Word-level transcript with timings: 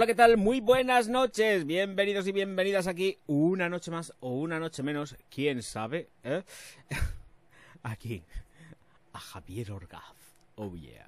Hola, 0.00 0.06
¿qué 0.06 0.14
tal? 0.14 0.38
Muy 0.38 0.60
buenas 0.60 1.08
noches. 1.08 1.66
Bienvenidos 1.66 2.26
y 2.26 2.32
bienvenidas 2.32 2.86
aquí 2.86 3.18
una 3.26 3.68
noche 3.68 3.90
más 3.90 4.14
o 4.20 4.30
una 4.30 4.58
noche 4.58 4.82
menos, 4.82 5.14
quién 5.28 5.62
sabe, 5.62 6.08
¿eh? 6.24 6.42
Aquí, 7.82 8.22
a 9.12 9.20
Javier 9.20 9.72
Orgaz. 9.72 10.16
Oh 10.54 10.74
yeah. 10.74 11.04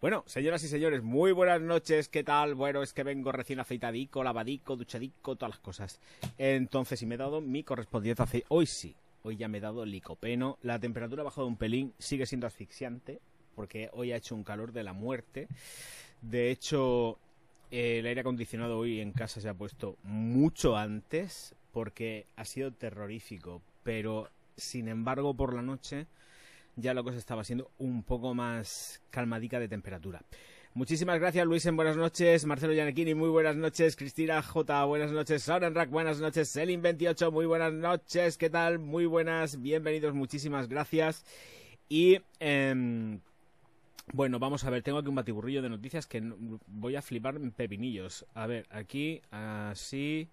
Bueno, 0.00 0.24
señoras 0.26 0.64
y 0.64 0.68
señores, 0.68 1.00
muy 1.04 1.30
buenas 1.30 1.60
noches, 1.60 2.08
¿qué 2.08 2.24
tal? 2.24 2.56
Bueno, 2.56 2.82
es 2.82 2.92
que 2.92 3.04
vengo 3.04 3.30
recién 3.30 3.60
afeitadico, 3.60 4.24
lavadico, 4.24 4.74
duchadico, 4.74 5.36
todas 5.36 5.54
las 5.54 5.60
cosas. 5.60 6.00
Entonces, 6.36 6.98
si 6.98 7.06
me 7.06 7.14
he 7.14 7.18
dado 7.18 7.40
mi 7.40 7.62
correspondiente 7.62 8.24
aceite, 8.24 8.46
hoy 8.48 8.66
sí, 8.66 8.96
hoy 9.22 9.36
ya 9.36 9.46
me 9.46 9.58
he 9.58 9.60
dado 9.60 9.84
licopeno. 9.84 10.58
La 10.62 10.80
temperatura 10.80 11.22
ha 11.22 11.26
bajado 11.26 11.46
un 11.46 11.56
pelín, 11.56 11.94
sigue 12.00 12.26
siendo 12.26 12.48
asfixiante, 12.48 13.20
porque 13.54 13.90
hoy 13.92 14.10
ha 14.10 14.16
hecho 14.16 14.34
un 14.34 14.42
calor 14.42 14.72
de 14.72 14.82
la 14.82 14.92
muerte. 14.92 15.46
De 16.20 16.50
hecho, 16.50 17.20
el 17.70 18.06
aire 18.06 18.20
acondicionado 18.20 18.78
hoy 18.78 19.00
en 19.00 19.12
casa 19.12 19.40
se 19.40 19.48
ha 19.48 19.54
puesto 19.54 19.96
mucho 20.02 20.76
antes 20.76 21.54
porque 21.72 22.26
ha 22.36 22.44
sido 22.44 22.72
terrorífico, 22.72 23.62
pero 23.82 24.30
sin 24.56 24.88
embargo 24.88 25.34
por 25.34 25.54
la 25.54 25.62
noche 25.62 26.06
ya 26.76 26.94
la 26.94 27.02
cosa 27.02 27.18
estaba 27.18 27.44
siendo 27.44 27.70
un 27.78 28.02
poco 28.02 28.34
más 28.34 29.02
calmadica 29.10 29.58
de 29.60 29.68
temperatura. 29.68 30.22
Muchísimas 30.76 31.20
gracias, 31.20 31.46
Luisen, 31.46 31.76
buenas 31.76 31.96
noches. 31.96 32.44
Marcelo 32.46 32.72
Yanekini, 32.72 33.14
muy 33.14 33.28
buenas 33.28 33.54
noches. 33.54 33.94
Cristina 33.94 34.42
J, 34.42 34.84
buenas 34.86 35.12
noches. 35.12 35.46
Rack, 35.46 35.88
buenas 35.88 36.18
noches. 36.18 36.56
Selin28, 36.56 37.30
muy 37.30 37.46
buenas 37.46 37.72
noches. 37.72 38.36
¿Qué 38.36 38.50
tal? 38.50 38.80
Muy 38.80 39.06
buenas, 39.06 39.62
bienvenidos, 39.62 40.14
muchísimas 40.14 40.68
gracias. 40.68 41.24
Y 41.88 42.18
em, 42.40 43.20
bueno, 44.12 44.38
vamos 44.38 44.64
a 44.64 44.70
ver, 44.70 44.82
tengo 44.82 44.98
aquí 44.98 45.08
un 45.08 45.14
batiburrillo 45.14 45.62
de 45.62 45.70
noticias 45.70 46.06
que 46.06 46.22
voy 46.66 46.96
a 46.96 47.02
flipar 47.02 47.40
pepinillos. 47.52 48.26
A 48.34 48.46
ver, 48.46 48.66
aquí, 48.70 49.22
así. 49.30 50.28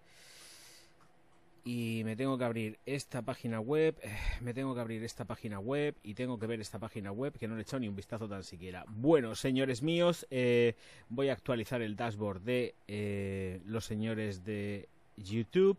Y 1.64 2.02
me 2.06 2.16
tengo 2.16 2.38
que 2.40 2.44
abrir 2.44 2.80
esta 2.88 3.22
página 3.22 3.60
web, 3.60 3.96
eh, 4.02 4.18
me 4.42 4.54
tengo 4.54 4.74
que 4.74 4.82
abrir 4.82 5.04
esta 5.04 5.26
página 5.26 5.60
web 5.60 5.96
y 6.02 6.16
tengo 6.16 6.40
que 6.40 6.48
ver 6.48 6.60
esta 6.60 6.80
página 6.80 7.12
web 7.12 7.38
que 7.38 7.48
no 7.48 7.54
le 7.54 7.62
he 7.62 7.64
echado 7.64 7.82
ni 7.82 7.88
un 7.88 7.96
vistazo 7.96 8.28
tan 8.28 8.44
siquiera. 8.44 8.84
Bueno, 8.88 9.36
señores 9.36 9.84
míos, 9.84 10.26
eh, 10.32 10.76
voy 11.10 11.30
a 11.30 11.34
actualizar 11.34 11.84
el 11.84 11.96
dashboard 11.96 12.42
de 12.42 12.74
eh, 12.88 13.62
los 13.66 13.86
señores 13.86 14.44
de 14.44 14.90
YouTube. 15.18 15.78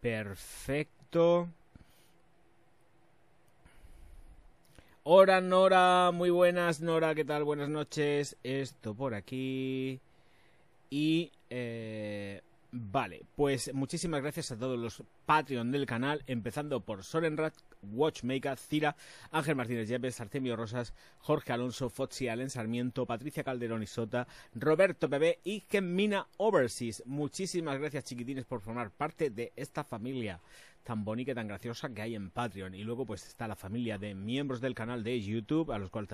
Perfecto. 0.00 1.48
Hola 5.06 5.42
Nora, 5.42 6.12
muy 6.12 6.30
buenas 6.30 6.80
Nora, 6.80 7.14
¿qué 7.14 7.26
tal? 7.26 7.44
Buenas 7.44 7.68
noches. 7.68 8.38
Esto 8.42 8.94
por 8.94 9.12
aquí. 9.12 10.00
Y... 10.88 11.30
Eh, 11.50 12.40
vale, 12.72 13.22
pues 13.36 13.72
muchísimas 13.74 14.22
gracias 14.22 14.50
a 14.50 14.56
todos 14.56 14.78
los 14.78 15.02
Patreon 15.26 15.70
del 15.70 15.84
canal, 15.84 16.24
empezando 16.26 16.80
por 16.80 17.04
Sorenrat, 17.04 17.52
Watchmaker, 17.82 18.56
Cira, 18.56 18.96
Ángel 19.30 19.56
Martínez 19.56 19.90
Yepes, 19.90 20.22
Artemio 20.22 20.56
Rosas, 20.56 20.94
Jorge 21.18 21.52
Alonso, 21.52 21.90
Fotsi 21.90 22.28
Allen 22.28 22.48
Sarmiento, 22.48 23.04
Patricia 23.04 23.44
Calderón 23.44 23.82
y 23.82 23.86
Sota, 23.86 24.26
Roberto 24.54 25.06
Bebé 25.06 25.38
y 25.44 25.64
Gemina 25.68 26.26
Overseas. 26.38 27.02
Muchísimas 27.04 27.78
gracias 27.78 28.04
chiquitines 28.04 28.46
por 28.46 28.62
formar 28.62 28.90
parte 28.90 29.28
de 29.28 29.52
esta 29.54 29.84
familia 29.84 30.40
tan 30.84 31.04
bonita 31.04 31.32
y 31.32 31.34
tan 31.34 31.48
graciosa 31.48 31.88
que 31.88 32.02
hay 32.02 32.14
en 32.14 32.30
Patreon. 32.30 32.74
Y 32.74 32.84
luego 32.84 33.04
pues 33.04 33.26
está 33.26 33.48
la 33.48 33.56
familia 33.56 33.98
de 33.98 34.14
miembros 34.14 34.60
del 34.60 34.74
canal 34.74 35.02
de 35.02 35.20
YouTube, 35.20 35.72
a 35.72 35.78
los 35.78 35.90
cuales 35.90 36.10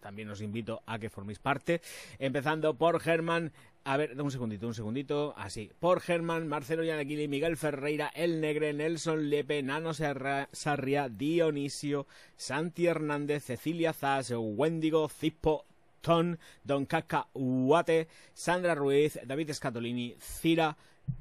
también 0.00 0.30
os 0.30 0.40
invito 0.40 0.82
a 0.86 0.98
que 0.98 1.10
forméis 1.10 1.38
parte. 1.38 1.82
Empezando 2.18 2.74
por 2.74 2.98
Germán, 2.98 3.52
a 3.84 3.96
ver, 3.96 4.20
un 4.20 4.30
segundito, 4.30 4.66
un 4.66 4.74
segundito, 4.74 5.34
así. 5.36 5.70
Por 5.78 6.00
Germán, 6.00 6.48
Marcelo 6.48 6.82
Yanaquili, 6.82 7.28
Miguel 7.28 7.56
Ferreira, 7.56 8.10
El 8.14 8.40
Negre, 8.40 8.72
Nelson 8.72 9.30
Lepe, 9.30 9.62
Nano 9.62 9.92
Sarria, 9.94 11.08
Dionisio, 11.08 12.06
Santi 12.36 12.86
Hernández, 12.86 13.44
Cecilia 13.44 13.92
Zas, 13.92 14.32
Wendigo, 14.34 15.08
Zippo, 15.08 15.66
Ton, 16.00 16.38
Don 16.64 16.86
Caca 16.86 17.28
Uate, 17.34 18.08
Sandra 18.32 18.74
Ruiz, 18.74 19.18
David 19.24 19.52
Scatolini, 19.52 20.16
Cira, 20.18 20.76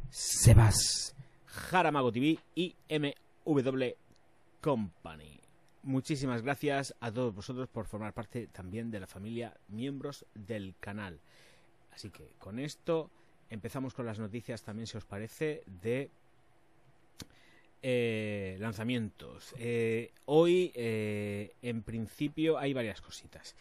Sebas. 0.10 1.15
Jaramago 1.56 2.12
TV 2.12 2.38
y 2.54 2.76
MW 2.90 3.86
Company. 4.62 5.40
Muchísimas 5.84 6.42
gracias 6.42 6.94
a 7.00 7.12
todos 7.12 7.34
vosotros 7.34 7.70
por 7.70 7.86
formar 7.86 8.14
parte 8.14 8.48
también 8.48 8.92
de 8.92 9.00
la 9.00 9.08
familia 9.08 9.56
miembros 9.70 10.26
del 10.34 10.76
canal. 10.80 11.20
Así 11.94 12.10
que 12.10 12.34
con 12.40 12.60
esto 12.60 13.10
empezamos 13.50 13.94
con 13.94 14.06
las 14.06 14.20
noticias 14.20 14.64
también, 14.64 14.88
si 14.88 14.98
os 14.98 15.06
parece, 15.06 15.64
de 15.82 16.10
eh, 17.82 18.58
lanzamientos. 18.60 19.56
Eh, 19.58 20.12
hoy, 20.26 20.72
eh, 20.76 21.54
en 21.62 21.84
principio, 21.84 22.58
hay 22.58 22.74
varias 22.74 23.00
cositas 23.00 23.56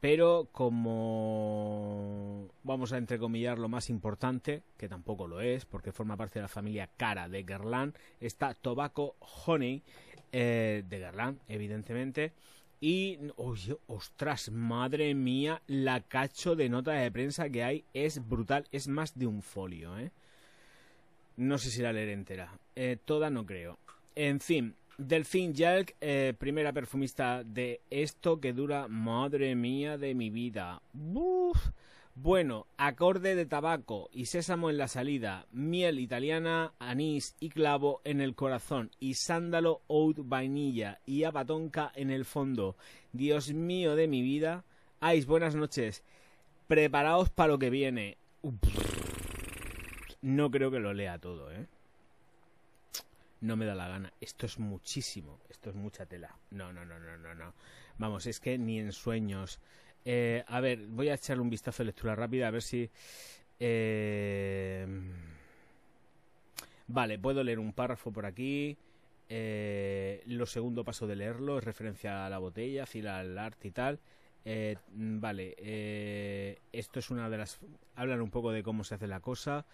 pero 0.00 0.48
como 0.52 2.48
vamos 2.62 2.92
a 2.92 2.98
entrecomillar 2.98 3.58
lo 3.58 3.68
más 3.68 3.90
importante, 3.90 4.62
que 4.76 4.88
tampoco 4.88 5.26
lo 5.26 5.40
es, 5.40 5.64
porque 5.64 5.92
forma 5.92 6.16
parte 6.16 6.38
de 6.38 6.42
la 6.42 6.48
familia 6.48 6.88
cara 6.96 7.28
de 7.28 7.42
Guerlain, 7.42 7.94
está 8.20 8.54
Tobacco 8.54 9.16
Honey 9.46 9.82
eh, 10.32 10.84
de 10.88 10.98
Guerlain, 10.98 11.40
evidentemente. 11.48 12.32
Y, 12.78 13.18
oye, 13.36 13.78
ostras, 13.86 14.50
madre 14.50 15.14
mía, 15.14 15.62
la 15.66 16.02
cacho 16.02 16.56
de 16.56 16.68
nota 16.68 16.92
de 16.92 17.10
prensa 17.10 17.48
que 17.48 17.64
hay 17.64 17.84
es 17.94 18.28
brutal, 18.28 18.66
es 18.70 18.86
más 18.86 19.18
de 19.18 19.26
un 19.26 19.40
folio, 19.42 19.98
¿eh? 19.98 20.10
No 21.38 21.58
sé 21.58 21.70
si 21.70 21.82
la 21.82 21.92
leeré 21.92 22.12
entera. 22.12 22.58
Eh, 22.76 22.98
toda 23.02 23.30
no 23.30 23.46
creo. 23.46 23.78
En 24.14 24.40
fin, 24.40 24.74
Delfín 24.98 25.52
Yelk, 25.54 25.94
eh, 26.00 26.32
primera 26.38 26.72
perfumista 26.72 27.44
de 27.44 27.82
esto 27.90 28.40
que 28.40 28.54
dura, 28.54 28.88
madre 28.88 29.54
mía 29.54 29.98
de 29.98 30.14
mi 30.14 30.30
vida. 30.30 30.80
Bueno, 32.14 32.66
acorde 32.78 33.34
de 33.34 33.44
tabaco 33.44 34.08
y 34.10 34.24
sésamo 34.24 34.70
en 34.70 34.78
la 34.78 34.88
salida, 34.88 35.46
miel 35.52 36.00
italiana, 36.00 36.72
anís 36.78 37.36
y 37.40 37.50
clavo 37.50 38.00
en 38.04 38.22
el 38.22 38.34
corazón 38.34 38.90
y 38.98 39.14
sándalo 39.14 39.82
oud 39.86 40.20
vainilla 40.24 40.98
y 41.04 41.24
abatonca 41.24 41.92
en 41.94 42.10
el 42.10 42.24
fondo. 42.24 42.74
Dios 43.12 43.52
mío 43.52 43.96
de 43.96 44.08
mi 44.08 44.22
vida. 44.22 44.64
Ais, 45.00 45.26
buenas 45.26 45.54
noches. 45.54 46.02
Preparaos 46.68 47.28
para 47.28 47.52
lo 47.52 47.58
que 47.58 47.68
viene. 47.68 48.16
No 50.22 50.50
creo 50.50 50.70
que 50.70 50.80
lo 50.80 50.94
lea 50.94 51.18
todo, 51.18 51.52
¿eh? 51.52 51.66
No 53.46 53.56
me 53.56 53.64
da 53.64 53.74
la 53.74 53.88
gana. 53.88 54.12
Esto 54.20 54.46
es 54.46 54.58
muchísimo, 54.58 55.40
esto 55.48 55.70
es 55.70 55.76
mucha 55.76 56.06
tela. 56.06 56.36
No, 56.50 56.72
no, 56.72 56.84
no, 56.84 56.98
no, 56.98 57.16
no, 57.16 57.34
no. 57.34 57.54
Vamos, 57.98 58.26
es 58.26 58.40
que 58.40 58.58
ni 58.58 58.78
en 58.78 58.92
sueños. 58.92 59.60
Eh, 60.04 60.44
a 60.46 60.60
ver, 60.60 60.86
voy 60.86 61.08
a 61.08 61.14
echarle 61.14 61.42
un 61.42 61.50
vistazo 61.50 61.82
de 61.82 61.86
lectura 61.86 62.14
rápida 62.14 62.48
a 62.48 62.50
ver 62.50 62.62
si... 62.62 62.90
Eh... 63.58 64.86
Vale, 66.88 67.18
puedo 67.18 67.42
leer 67.42 67.58
un 67.58 67.72
párrafo 67.72 68.12
por 68.12 68.26
aquí. 68.26 68.76
Eh, 69.28 70.22
lo 70.26 70.46
segundo 70.46 70.84
paso 70.84 71.06
de 71.06 71.16
leerlo 71.16 71.58
es 71.58 71.64
referencia 71.64 72.26
a 72.26 72.30
la 72.30 72.38
botella, 72.38 72.86
fila 72.86 73.18
al 73.18 73.36
arte 73.38 73.68
y 73.68 73.70
tal. 73.72 73.98
Eh, 74.44 74.76
vale, 74.92 75.56
eh, 75.58 76.60
esto 76.72 77.00
es 77.00 77.10
una 77.10 77.28
de 77.28 77.38
las... 77.38 77.58
Hablan 77.96 78.20
un 78.20 78.30
poco 78.30 78.52
de 78.52 78.62
cómo 78.62 78.84
se 78.84 78.94
hace 78.94 79.08
la 79.08 79.20
cosa 79.20 79.66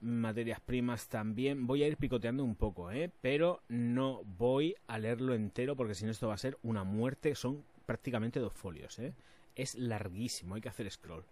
materias 0.00 0.60
primas 0.60 1.08
también. 1.08 1.66
Voy 1.66 1.82
a 1.82 1.88
ir 1.88 1.96
picoteando 1.96 2.44
un 2.44 2.54
poco, 2.54 2.90
¿eh? 2.90 3.10
pero 3.20 3.62
no 3.68 4.22
voy 4.24 4.74
a 4.86 4.98
leerlo 4.98 5.34
entero 5.34 5.76
porque 5.76 5.94
si 5.94 6.04
no 6.04 6.10
esto 6.10 6.28
va 6.28 6.34
a 6.34 6.38
ser 6.38 6.58
una 6.62 6.84
muerte. 6.84 7.34
Son 7.34 7.64
prácticamente 7.86 8.40
dos 8.40 8.52
folios. 8.52 8.98
¿eh? 8.98 9.14
Es 9.54 9.74
larguísimo, 9.74 10.54
hay 10.54 10.60
que 10.60 10.68
hacer 10.68 10.90
scroll. 10.90 11.24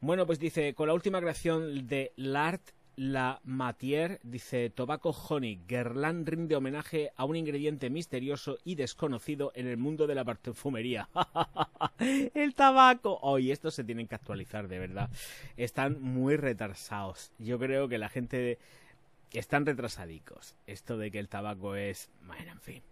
Bueno, 0.00 0.26
pues 0.26 0.38
dice, 0.38 0.74
con 0.74 0.86
la 0.86 0.94
última 0.94 1.20
creación 1.20 1.88
de 1.88 2.12
Lart 2.16 2.62
la 2.98 3.40
Matière 3.44 4.18
dice 4.24 4.70
Tobacco 4.70 5.10
Honey. 5.10 5.60
Guerlain 5.68 6.26
rinde 6.26 6.56
homenaje 6.56 7.12
a 7.16 7.24
un 7.24 7.36
ingrediente 7.36 7.90
misterioso 7.90 8.58
y 8.64 8.74
desconocido 8.74 9.52
en 9.54 9.68
el 9.68 9.76
mundo 9.76 10.08
de 10.08 10.16
la 10.16 10.24
perfumería. 10.24 11.08
el 12.34 12.54
tabaco. 12.56 13.20
Hoy 13.22 13.52
estos 13.52 13.76
se 13.76 13.84
tienen 13.84 14.08
que 14.08 14.16
actualizar, 14.16 14.66
de 14.66 14.80
verdad. 14.80 15.10
Están 15.56 16.02
muy 16.02 16.36
retrasados. 16.36 17.30
Yo 17.38 17.60
creo 17.60 17.88
que 17.88 17.98
la 17.98 18.08
gente 18.08 18.58
están 19.32 19.64
retrasadicos. 19.64 20.56
Esto 20.66 20.98
de 20.98 21.12
que 21.12 21.20
el 21.20 21.28
tabaco 21.28 21.76
es. 21.76 22.10
Bueno, 22.26 22.50
en 22.50 22.60
fin. 22.60 22.82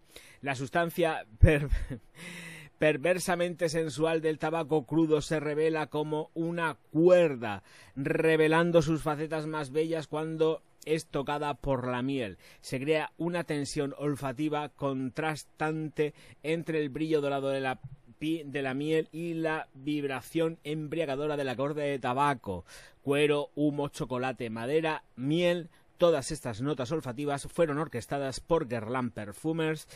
La 0.40 0.54
sustancia 0.54 1.26
perversamente 2.78 3.68
sensual 3.68 4.20
del 4.20 4.38
tabaco 4.38 4.86
crudo 4.86 5.20
se 5.20 5.40
revela 5.40 5.86
como 5.86 6.30
una 6.34 6.76
cuerda, 6.90 7.62
revelando 7.94 8.82
sus 8.82 9.02
facetas 9.02 9.46
más 9.46 9.70
bellas 9.70 10.06
cuando 10.06 10.62
es 10.84 11.06
tocada 11.06 11.54
por 11.54 11.86
la 11.88 12.02
miel. 12.02 12.38
Se 12.60 12.80
crea 12.80 13.12
una 13.16 13.44
tensión 13.44 13.94
olfativa 13.98 14.68
contrastante 14.70 16.14
entre 16.42 16.80
el 16.80 16.88
brillo 16.88 17.20
dorado 17.20 17.48
de 17.48 17.60
la 17.60 17.80
de 18.18 18.62
la 18.62 18.72
miel 18.72 19.08
y 19.12 19.34
la 19.34 19.68
vibración 19.74 20.58
embriagadora 20.64 21.36
del 21.36 21.50
acorde 21.50 21.82
de 21.82 21.98
tabaco, 21.98 22.64
cuero, 23.02 23.50
humo, 23.54 23.88
chocolate, 23.88 24.48
madera, 24.48 25.04
miel. 25.16 25.68
Todas 25.98 26.30
estas 26.30 26.62
notas 26.62 26.90
olfativas 26.92 27.46
fueron 27.52 27.78
orquestadas 27.78 28.40
por 28.40 28.68
Guerlain 28.68 29.10
Perfumers 29.10 29.86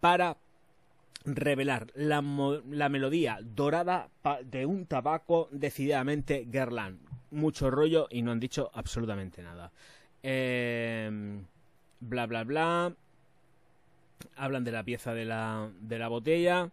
para 0.00 0.38
revelar 1.26 1.88
la, 1.94 2.22
melodía 2.22 3.38
dorada 3.42 4.08
de 4.44 4.64
un 4.64 4.86
tabaco 4.86 5.48
decididamente 5.50 6.46
Guerlain. 6.48 6.98
Mucho 7.32 7.70
rollo 7.70 8.06
y 8.10 8.22
no 8.22 8.30
han 8.30 8.40
dicho 8.40 8.70
absolutamente 8.72 9.42
nada. 9.42 9.72
Em, 10.22 11.44
bla 12.00 12.26
bla 12.26 12.44
bla. 12.44 12.94
Hablan 14.36 14.64
de 14.64 14.72
la 14.72 14.84
pieza 14.84 15.12
de 15.12 15.24
la, 15.24 15.70
de 15.80 15.98
la 15.98 16.08
botella 16.08 16.70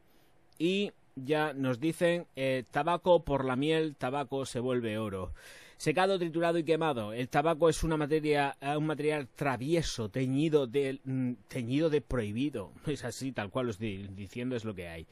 y 0.58 0.92
ya 1.16 1.54
nos 1.54 1.80
dicen 1.80 2.26
eh, 2.36 2.64
tabaco 2.72 3.24
por 3.24 3.46
la 3.46 3.56
miel, 3.56 3.96
tabaco 3.96 4.46
se 4.46 4.60
vuelve 4.60 4.98
oro. 4.98 5.34
Secado, 5.83 6.18
triturado 6.18 6.57
y 6.57 6.63
quemado. 6.63 7.12
El 7.12 7.27
tabaco 7.27 7.68
es 7.68 7.83
una 7.83 7.97
materia, 7.97 8.56
eh, 8.62 8.77
un 8.77 8.85
material 8.85 9.27
travieso, 9.27 10.07
teñido 10.07 10.65
de, 10.65 11.01
mm, 11.03 11.33
teñido 11.50 11.89
de 11.89 12.00
prohibido. 12.00 12.71
Es 12.88 13.03
así, 13.03 13.33
tal 13.33 13.50
cual 13.50 13.65
lo 13.65 13.71
estoy 13.74 14.07
diciendo, 14.15 14.56
es 14.56 14.63
lo 14.63 14.74
que 14.74 14.88
hay. 14.88 15.06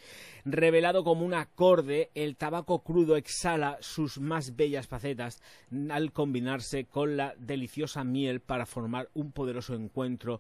Revelado 0.46 1.04
como 1.04 1.26
un 1.26 1.34
acorde, 1.34 2.10
el 2.16 2.38
tabaco 2.38 2.84
crudo 2.84 3.18
exhala 3.18 3.80
sus 3.82 4.22
más 4.22 4.56
bellas 4.56 4.88
facetas 4.88 5.42
al 5.90 6.14
combinarse 6.14 6.86
con 6.86 7.18
la 7.18 7.36
deliciosa 7.38 8.06
miel 8.06 8.40
para 8.40 8.66
formar 8.66 9.10
un 9.14 9.34
poderoso 9.34 9.76
encuentro 9.76 10.40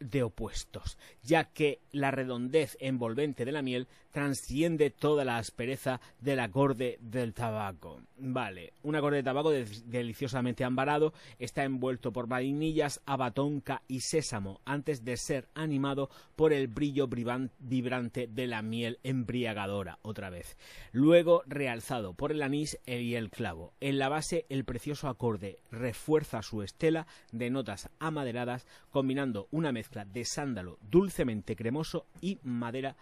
de 0.00 0.22
opuestos, 0.22 0.96
ya 1.22 1.44
que 1.44 1.80
la 1.92 2.10
redondez 2.10 2.78
envolvente 2.80 3.44
de 3.44 3.52
la 3.52 3.60
miel 3.60 3.86
transciende 4.12 4.90
toda 4.90 5.24
la 5.24 5.38
aspereza 5.38 6.00
del 6.20 6.38
acorde 6.38 6.98
del 7.00 7.34
tabaco. 7.34 8.00
Vale, 8.18 8.74
un 8.82 8.94
acorde 8.94 9.16
de 9.16 9.22
tabaco 9.24 9.50
deliciosamente 9.50 10.62
ambarado 10.64 11.12
está 11.38 11.64
envuelto 11.64 12.12
por 12.12 12.28
vainillas, 12.28 13.00
abatonca 13.06 13.82
y 13.88 14.00
sésamo 14.00 14.60
antes 14.64 15.04
de 15.04 15.16
ser 15.16 15.48
animado 15.54 16.10
por 16.36 16.52
el 16.52 16.68
brillo 16.68 17.08
vibrante 17.08 18.28
de 18.28 18.46
la 18.46 18.62
miel 18.62 19.00
embriagadora 19.02 19.98
otra 20.02 20.30
vez. 20.30 20.56
Luego 20.92 21.42
realzado 21.46 22.14
por 22.14 22.30
el 22.32 22.42
anís 22.42 22.78
y 22.86 23.14
el 23.14 23.30
clavo. 23.30 23.72
En 23.80 23.98
la 23.98 24.08
base 24.08 24.46
el 24.50 24.64
precioso 24.64 25.08
acorde 25.08 25.58
refuerza 25.70 26.42
su 26.42 26.62
estela 26.62 27.06
de 27.32 27.50
notas 27.50 27.88
amaderadas 27.98 28.66
combinando 28.90 29.48
una 29.50 29.72
mezcla 29.72 30.04
de 30.04 30.24
sándalo 30.24 30.78
dulcemente 30.82 31.56
cremoso 31.56 32.06
y 32.20 32.38
madera 32.42 32.96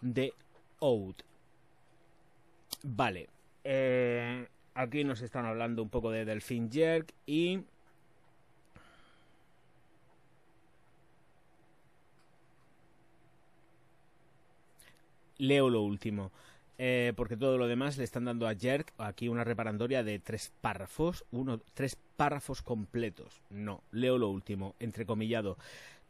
de 0.00 0.34
oud. 0.80 1.14
Vale. 2.82 3.28
Eh, 3.64 4.46
aquí 4.74 5.04
nos 5.04 5.22
están 5.22 5.46
hablando 5.46 5.82
un 5.82 5.88
poco 5.88 6.10
de 6.10 6.24
Delfín 6.24 6.70
Jerk 6.70 7.12
y... 7.26 7.60
Leo 15.38 15.68
lo 15.68 15.82
último. 15.82 16.30
Eh, 16.76 17.12
porque 17.16 17.36
todo 17.36 17.56
lo 17.56 17.68
demás 17.68 17.96
le 17.98 18.04
están 18.04 18.24
dando 18.24 18.48
a 18.48 18.54
Jerk 18.54 18.92
aquí 18.98 19.28
una 19.28 19.44
reparandoria 19.44 20.02
de 20.02 20.18
tres 20.18 20.52
párrafos, 20.60 21.24
uno, 21.30 21.60
tres 21.74 21.96
párrafos 22.16 22.62
completos. 22.62 23.40
No, 23.50 23.82
leo 23.92 24.18
lo 24.18 24.28
último, 24.28 24.74
entrecomillado. 24.80 25.56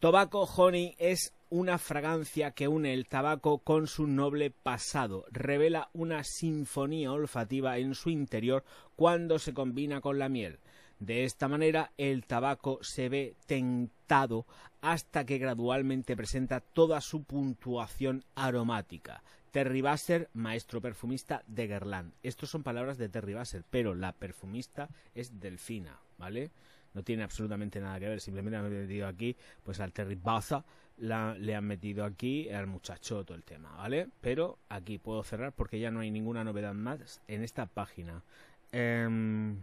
Tobacco 0.04 0.42
Honey 0.42 0.94
es 0.98 1.32
una 1.48 1.78
fragancia 1.78 2.50
que 2.50 2.68
une 2.68 2.92
el 2.92 3.06
tabaco 3.06 3.60
con 3.60 3.86
su 3.86 4.06
noble 4.06 4.50
pasado, 4.50 5.24
revela 5.30 5.88
una 5.94 6.22
sinfonía 6.24 7.10
olfativa 7.10 7.78
en 7.78 7.94
su 7.94 8.10
interior 8.10 8.64
cuando 8.96 9.38
se 9.38 9.54
combina 9.54 10.02
con 10.02 10.18
la 10.18 10.28
miel. 10.28 10.58
De 10.98 11.24
esta 11.24 11.48
manera 11.48 11.90
el 11.96 12.26
tabaco 12.26 12.80
se 12.82 13.08
ve 13.08 13.34
tentado 13.46 14.44
hasta 14.82 15.24
que 15.24 15.38
gradualmente 15.38 16.14
presenta 16.16 16.60
toda 16.60 17.00
su 17.00 17.24
puntuación 17.24 18.26
aromática. 18.34 19.22
Terry 19.52 19.80
Basser, 19.80 20.28
maestro 20.34 20.82
perfumista 20.82 21.44
de 21.46 21.66
Guerlain. 21.66 22.12
Estos 22.22 22.50
son 22.50 22.62
palabras 22.62 22.98
de 22.98 23.08
Terry 23.08 23.32
Basser, 23.32 23.64
pero 23.70 23.94
la 23.94 24.12
perfumista 24.12 24.90
es 25.14 25.40
Delfina, 25.40 25.98
¿vale? 26.18 26.50
No 26.94 27.02
tiene 27.02 27.22
absolutamente 27.22 27.80
nada 27.80 27.98
que 28.00 28.08
ver, 28.08 28.20
simplemente 28.20 28.56
han 28.56 28.70
metido 28.70 29.06
aquí, 29.06 29.36
pues 29.62 29.80
al 29.80 29.92
Terry 29.92 30.14
Baza 30.14 30.64
le 30.96 31.54
han 31.54 31.64
metido 31.64 32.04
aquí 32.04 32.48
al 32.50 32.66
muchacho 32.66 33.24
todo 33.24 33.36
el 33.36 33.42
tema, 33.42 33.76
¿vale? 33.76 34.08
Pero 34.20 34.58
aquí 34.68 34.98
puedo 34.98 35.22
cerrar 35.24 35.52
porque 35.52 35.80
ya 35.80 35.90
no 35.90 36.00
hay 36.00 36.10
ninguna 36.10 36.44
novedad 36.44 36.74
más 36.74 37.20
en 37.26 37.42
esta 37.42 37.66
página. 37.66 38.22
Em, 38.70 39.56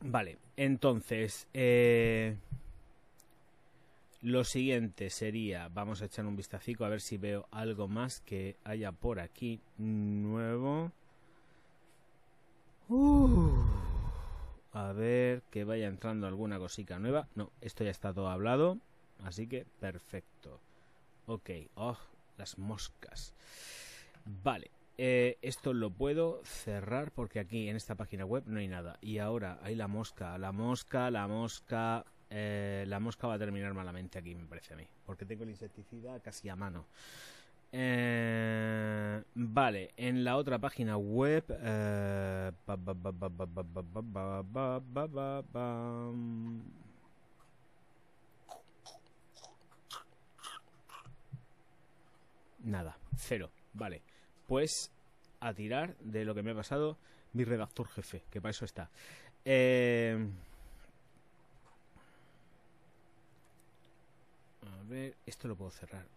vale, 0.00 0.38
entonces, 0.56 1.46
eh, 1.52 2.36
lo 4.22 4.44
siguiente 4.44 5.10
sería, 5.10 5.68
vamos 5.68 6.00
a 6.00 6.06
echar 6.06 6.24
un 6.24 6.36
vistacico 6.36 6.86
a 6.86 6.88
ver 6.88 7.02
si 7.02 7.18
veo 7.18 7.46
algo 7.50 7.88
más 7.88 8.20
que 8.20 8.56
haya 8.64 8.92
por 8.92 9.20
aquí 9.20 9.60
nuevo. 9.76 10.92
Uh. 12.88 13.50
a 14.72 14.92
ver 14.92 15.42
que 15.50 15.64
vaya 15.64 15.86
entrando 15.86 16.26
alguna 16.26 16.58
cosita 16.58 16.98
nueva. 16.98 17.28
No, 17.34 17.50
esto 17.60 17.84
ya 17.84 17.90
está 17.90 18.12
todo 18.12 18.28
hablado. 18.28 18.78
Así 19.22 19.46
que 19.46 19.66
perfecto. 19.80 20.60
Ok. 21.26 21.50
Oh, 21.76 21.96
las 22.36 22.58
moscas. 22.58 23.34
Vale. 24.24 24.70
Eh, 24.96 25.38
esto 25.42 25.72
lo 25.72 25.90
puedo 25.90 26.40
cerrar 26.44 27.10
porque 27.10 27.40
aquí 27.40 27.68
en 27.68 27.76
esta 27.76 27.96
página 27.96 28.24
web 28.24 28.44
no 28.46 28.60
hay 28.60 28.68
nada. 28.68 28.98
Y 29.00 29.18
ahora 29.18 29.58
hay 29.62 29.74
la 29.74 29.88
mosca. 29.88 30.36
La 30.38 30.52
mosca, 30.52 31.10
la 31.10 31.26
mosca. 31.26 32.04
Eh, 32.30 32.84
la 32.88 33.00
mosca 33.00 33.26
va 33.26 33.34
a 33.34 33.38
terminar 33.38 33.74
malamente 33.74 34.18
aquí, 34.18 34.34
me 34.34 34.44
parece 34.44 34.74
a 34.74 34.76
mí. 34.76 34.86
Porque 35.06 35.24
tengo 35.24 35.44
el 35.44 35.50
insecticida 35.50 36.20
casi 36.20 36.48
a 36.48 36.56
mano. 36.56 36.86
Eh, 37.76 39.20
vale, 39.34 39.90
en 39.96 40.22
la 40.22 40.36
otra 40.36 40.60
página 40.60 40.96
web. 40.96 41.44
nada, 52.60 52.96
cero. 53.16 53.50
Vale, 53.72 54.02
pues 54.46 54.92
a 55.40 55.52
tirar 55.52 55.96
de 55.98 56.24
lo 56.24 56.32
que 56.32 56.44
me 56.44 56.52
ha 56.52 56.54
pasado 56.54 56.96
mi 57.32 57.42
redactor 57.42 57.88
jefe, 57.88 58.22
que 58.30 58.40
para 58.40 58.50
eso 58.50 58.64
está. 58.64 58.88
Eh, 59.44 60.28
a 64.62 64.82
ver, 64.84 65.16
esto 65.26 65.48
lo 65.48 65.56
puedo 65.56 65.72
cerrar. 65.72 66.13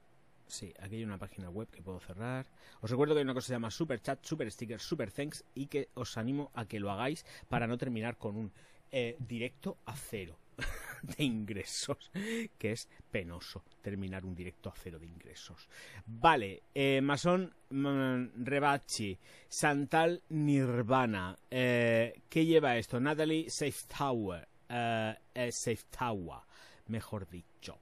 Sí, 0.48 0.74
aquí 0.80 0.96
hay 0.96 1.04
una 1.04 1.18
página 1.18 1.50
web 1.50 1.68
que 1.70 1.82
puedo 1.82 2.00
cerrar. 2.00 2.46
Os 2.82 2.90
recuerdo 2.90 3.14
que 3.14 3.20
hay 3.20 3.24
una 3.24 3.34
cosa 3.34 3.46
que 3.46 3.48
se 3.48 3.54
llama 3.54 3.70
Super 3.70 4.02
Chat, 4.02 4.24
Super 4.24 4.50
Sticker, 4.50 4.80
Super 4.80 5.12
Thanks 5.12 5.44
y 5.54 5.68
que 5.68 5.90
os 5.94 6.18
animo 6.18 6.52
a 6.54 6.66
que 6.66 6.80
lo 6.80 6.90
hagáis 6.90 7.26
para 7.50 7.68
no 7.68 7.78
terminar 7.78 8.18
con 8.18 8.38
un 8.38 8.52
eh, 8.90 9.18
directo 9.20 9.80
a 9.86 9.96
cero 9.96 10.40
de 11.02 11.24
ingresos, 11.26 12.10
que 12.58 12.72
es 12.72 12.88
penoso 13.12 13.66
terminar 13.82 14.24
un 14.24 14.34
directo 14.34 14.70
a 14.70 14.74
cero 14.74 14.98
de 14.98 15.06
ingresos. 15.06 15.68
Vale, 16.06 16.64
eh, 16.74 17.02
Mason 17.02 17.54
mm, 17.70 18.46
Rebachi, 18.46 19.18
Santal 19.50 20.24
Nirvana, 20.30 21.38
eh, 21.52 22.22
¿qué 22.30 22.46
lleva 22.46 22.78
esto? 22.78 23.02
Natalie 23.02 23.50
Safe 23.50 23.86
Tower, 23.96 24.48
Safe 24.70 25.84
Tower, 25.92 26.40
mejor 26.88 27.28
dicho. 27.30 27.80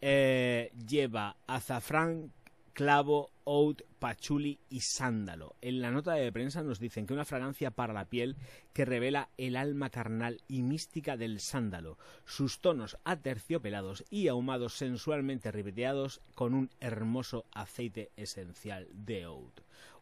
Eh, 0.00 0.72
lleva 0.86 1.36
azafrán, 1.46 2.32
clavo, 2.74 3.30
oud, 3.44 3.76
pachuli 3.98 4.58
y 4.68 4.80
sándalo. 4.80 5.56
En 5.62 5.80
la 5.80 5.90
nota 5.90 6.12
de 6.12 6.30
prensa 6.30 6.62
nos 6.62 6.78
dicen 6.78 7.06
que 7.06 7.14
una 7.14 7.24
fragancia 7.24 7.70
para 7.70 7.94
la 7.94 8.04
piel 8.04 8.36
que 8.74 8.84
revela 8.84 9.30
el 9.38 9.56
alma 9.56 9.88
carnal 9.88 10.42
y 10.46 10.62
mística 10.62 11.16
del 11.16 11.40
sándalo, 11.40 11.96
sus 12.26 12.60
tonos 12.60 12.98
aterciopelados 13.04 14.04
y 14.10 14.28
ahumados 14.28 14.74
sensualmente 14.74 15.50
ribeteados 15.50 16.20
con 16.34 16.52
un 16.52 16.70
hermoso 16.80 17.46
aceite 17.52 18.10
esencial 18.16 18.88
de 18.92 19.26
oud. 19.26 19.52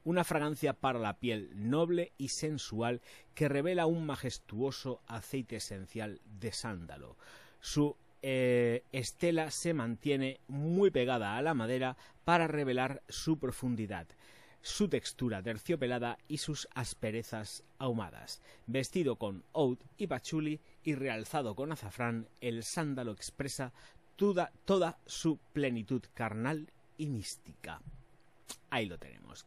Una 0.02 0.24
fragancia 0.24 0.72
para 0.72 0.98
la 0.98 1.18
piel 1.18 1.50
noble 1.54 2.12
y 2.18 2.28
sensual 2.28 3.00
que 3.34 3.48
revela 3.48 3.86
un 3.86 4.04
majestuoso 4.04 5.00
aceite 5.06 5.56
esencial 5.56 6.20
de 6.40 6.52
sándalo. 6.52 7.16
Su 7.60 7.96
eh, 8.26 8.84
Estela 8.90 9.50
se 9.50 9.74
mantiene 9.74 10.40
muy 10.48 10.90
pegada 10.90 11.36
a 11.36 11.42
la 11.42 11.52
madera 11.52 11.98
para 12.24 12.48
revelar 12.48 13.02
su 13.06 13.38
profundidad, 13.38 14.06
su 14.62 14.88
textura 14.88 15.42
terciopelada 15.42 16.16
y 16.26 16.38
sus 16.38 16.66
asperezas 16.74 17.64
ahumadas. 17.78 18.40
Vestido 18.66 19.16
con 19.16 19.44
oud 19.52 19.76
y 19.98 20.06
pachuli 20.06 20.58
y 20.82 20.94
realzado 20.94 21.54
con 21.54 21.70
azafrán, 21.70 22.26
el 22.40 22.62
sándalo 22.62 23.12
expresa 23.12 23.74
toda, 24.16 24.52
toda 24.64 24.96
su 25.04 25.36
plenitud 25.52 26.02
carnal 26.14 26.70
y 26.96 27.10
mística. 27.10 27.82
Ahí 28.70 28.86
lo 28.86 28.96
tenemos. 28.96 29.44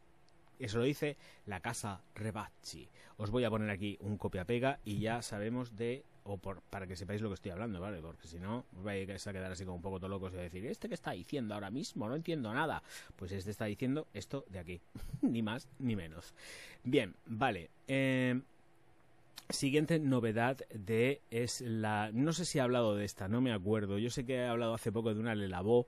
Eso 0.59 0.77
lo 0.77 0.83
dice 0.83 1.17
la 1.47 1.61
casa 1.61 2.03
Rebacci. 2.13 2.87
Os 3.17 3.31
voy 3.31 3.43
a 3.43 3.49
poner 3.49 3.71
aquí 3.71 3.97
un 4.01 4.19
copia-pega 4.19 4.79
y 4.85 4.99
ya 4.99 5.23
sabemos 5.23 5.75
de 5.75 6.03
o 6.27 6.37
por, 6.37 6.61
para 6.61 6.85
que 6.85 6.95
sepáis 6.95 7.21
lo 7.21 7.29
que 7.29 7.35
estoy 7.35 7.51
hablando, 7.51 7.79
¿vale? 7.79 8.01
Porque 8.01 8.27
si 8.27 8.39
no, 8.39 8.65
os 8.75 8.83
vais 8.83 9.27
a 9.27 9.33
quedar 9.33 9.51
así 9.51 9.63
como 9.63 9.77
un 9.77 9.81
poco 9.81 9.99
todo 9.99 10.09
locos 10.09 10.33
y 10.33 10.37
a 10.37 10.41
decir, 10.41 10.65
¿este 10.65 10.87
qué 10.87 10.95
está 10.95 11.11
diciendo 11.11 11.53
ahora 11.53 11.71
mismo? 11.71 12.07
No 12.07 12.15
entiendo 12.15 12.53
nada. 12.53 12.83
Pues 13.15 13.31
este 13.31 13.51
está 13.51 13.65
diciendo 13.65 14.07
esto 14.13 14.45
de 14.49 14.59
aquí. 14.59 14.81
ni 15.21 15.41
más 15.41 15.67
ni 15.79 15.95
menos. 15.95 16.33
Bien, 16.83 17.15
vale. 17.25 17.69
Eh, 17.87 18.41
siguiente 19.49 19.99
novedad 19.99 20.57
de 20.73 21.21
es 21.31 21.61
la... 21.61 22.11
No 22.13 22.33
sé 22.33 22.45
si 22.45 22.57
he 22.57 22.61
hablado 22.61 22.95
de 22.95 23.05
esta, 23.05 23.27
no 23.27 23.41
me 23.41 23.53
acuerdo. 23.53 23.97
Yo 23.97 24.09
sé 24.09 24.25
que 24.25 24.35
he 24.35 24.47
hablado 24.47 24.73
hace 24.73 24.91
poco 24.91 25.13
de 25.13 25.19
una 25.19 25.35
Lelabo 25.35 25.87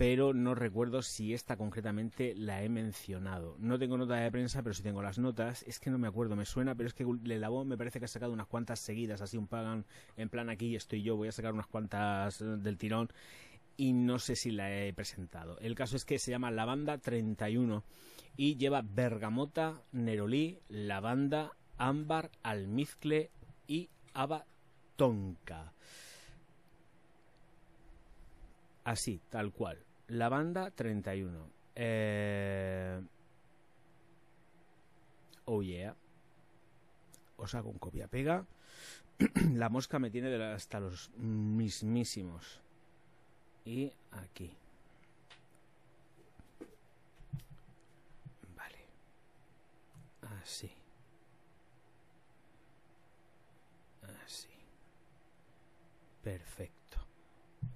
pero 0.00 0.32
no 0.32 0.54
recuerdo 0.54 1.02
si 1.02 1.34
esta 1.34 1.58
concretamente 1.58 2.34
la 2.34 2.62
he 2.62 2.70
mencionado. 2.70 3.56
No 3.58 3.78
tengo 3.78 3.98
nota 3.98 4.14
de 4.14 4.30
prensa, 4.30 4.62
pero 4.62 4.72
sí 4.72 4.82
tengo 4.82 5.02
las 5.02 5.18
notas. 5.18 5.62
Es 5.64 5.78
que 5.78 5.90
no 5.90 5.98
me 5.98 6.08
acuerdo, 6.08 6.36
me 6.36 6.46
suena, 6.46 6.74
pero 6.74 6.86
es 6.86 6.94
que 6.94 7.04
Le 7.22 7.38
Labo 7.38 7.66
me 7.66 7.76
parece 7.76 7.98
que 7.98 8.06
ha 8.06 8.08
sacado 8.08 8.32
unas 8.32 8.46
cuantas 8.46 8.80
seguidas, 8.80 9.20
así 9.20 9.36
un 9.36 9.46
pagan 9.46 9.84
en 10.16 10.30
plan 10.30 10.48
aquí 10.48 10.74
estoy 10.74 11.02
yo, 11.02 11.16
voy 11.16 11.28
a 11.28 11.32
sacar 11.32 11.52
unas 11.52 11.66
cuantas 11.66 12.40
eh, 12.40 12.44
del 12.46 12.78
tirón 12.78 13.10
y 13.76 13.92
no 13.92 14.18
sé 14.18 14.36
si 14.36 14.52
la 14.52 14.74
he 14.74 14.90
presentado. 14.94 15.58
El 15.58 15.74
caso 15.74 15.96
es 15.96 16.06
que 16.06 16.18
se 16.18 16.30
llama 16.30 16.50
Lavanda 16.50 16.96
31 16.96 17.84
y 18.38 18.56
lleva 18.56 18.80
bergamota, 18.80 19.82
nerolí, 19.92 20.60
lavanda, 20.70 21.52
ámbar, 21.76 22.30
almizcle 22.42 23.28
y 23.66 23.90
abatonca. 24.14 25.74
Así, 28.82 29.20
tal 29.28 29.52
cual. 29.52 29.89
La 30.10 30.28
banda 30.28 30.72
31. 30.72 31.50
Eh... 31.76 33.00
Oh 35.44 35.62
yeah. 35.62 35.94
Os 37.36 37.54
hago 37.54 37.70
un 37.70 37.78
copia-pega. 37.78 38.44
la 39.54 39.68
mosca 39.68 40.00
me 40.00 40.10
tiene 40.10 40.34
hasta 40.42 40.80
los 40.80 41.10
mismísimos. 41.16 42.60
Y 43.64 43.92
aquí. 44.10 44.56
Vale. 48.56 48.84
Así. 50.42 50.72
Así. 54.24 54.48
Perfecto. 56.22 56.79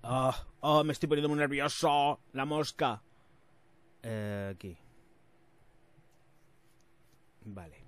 Oh, 0.07 0.35
oh, 0.61 0.85
me 0.85 0.93
estoy 0.93 1.09
poniendo 1.09 1.31
muy 1.31 1.39
nervioso. 1.39 2.21
La 2.35 2.45
mosca. 2.45 3.03
Eh, 4.03 4.53
aquí. 4.55 4.77
Vale. 7.47 7.79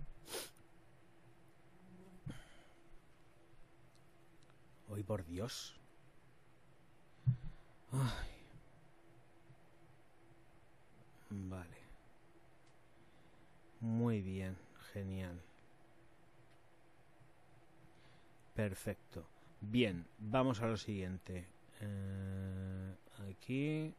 Hoy 4.89 5.03
por 5.03 5.27
Dios. 5.27 5.79
Ay. 7.93 8.31
Vale. 11.29 11.77
Muy 13.81 14.23
bien, 14.23 14.57
genial. 14.95 15.39
Perfecto. 18.55 19.29
Bien, 19.61 20.07
vamos 20.19 20.63
a 20.63 20.67
lo 20.67 20.79
siguiente. 20.79 21.56
Eh, 21.81 22.95
aquí. 23.29 23.95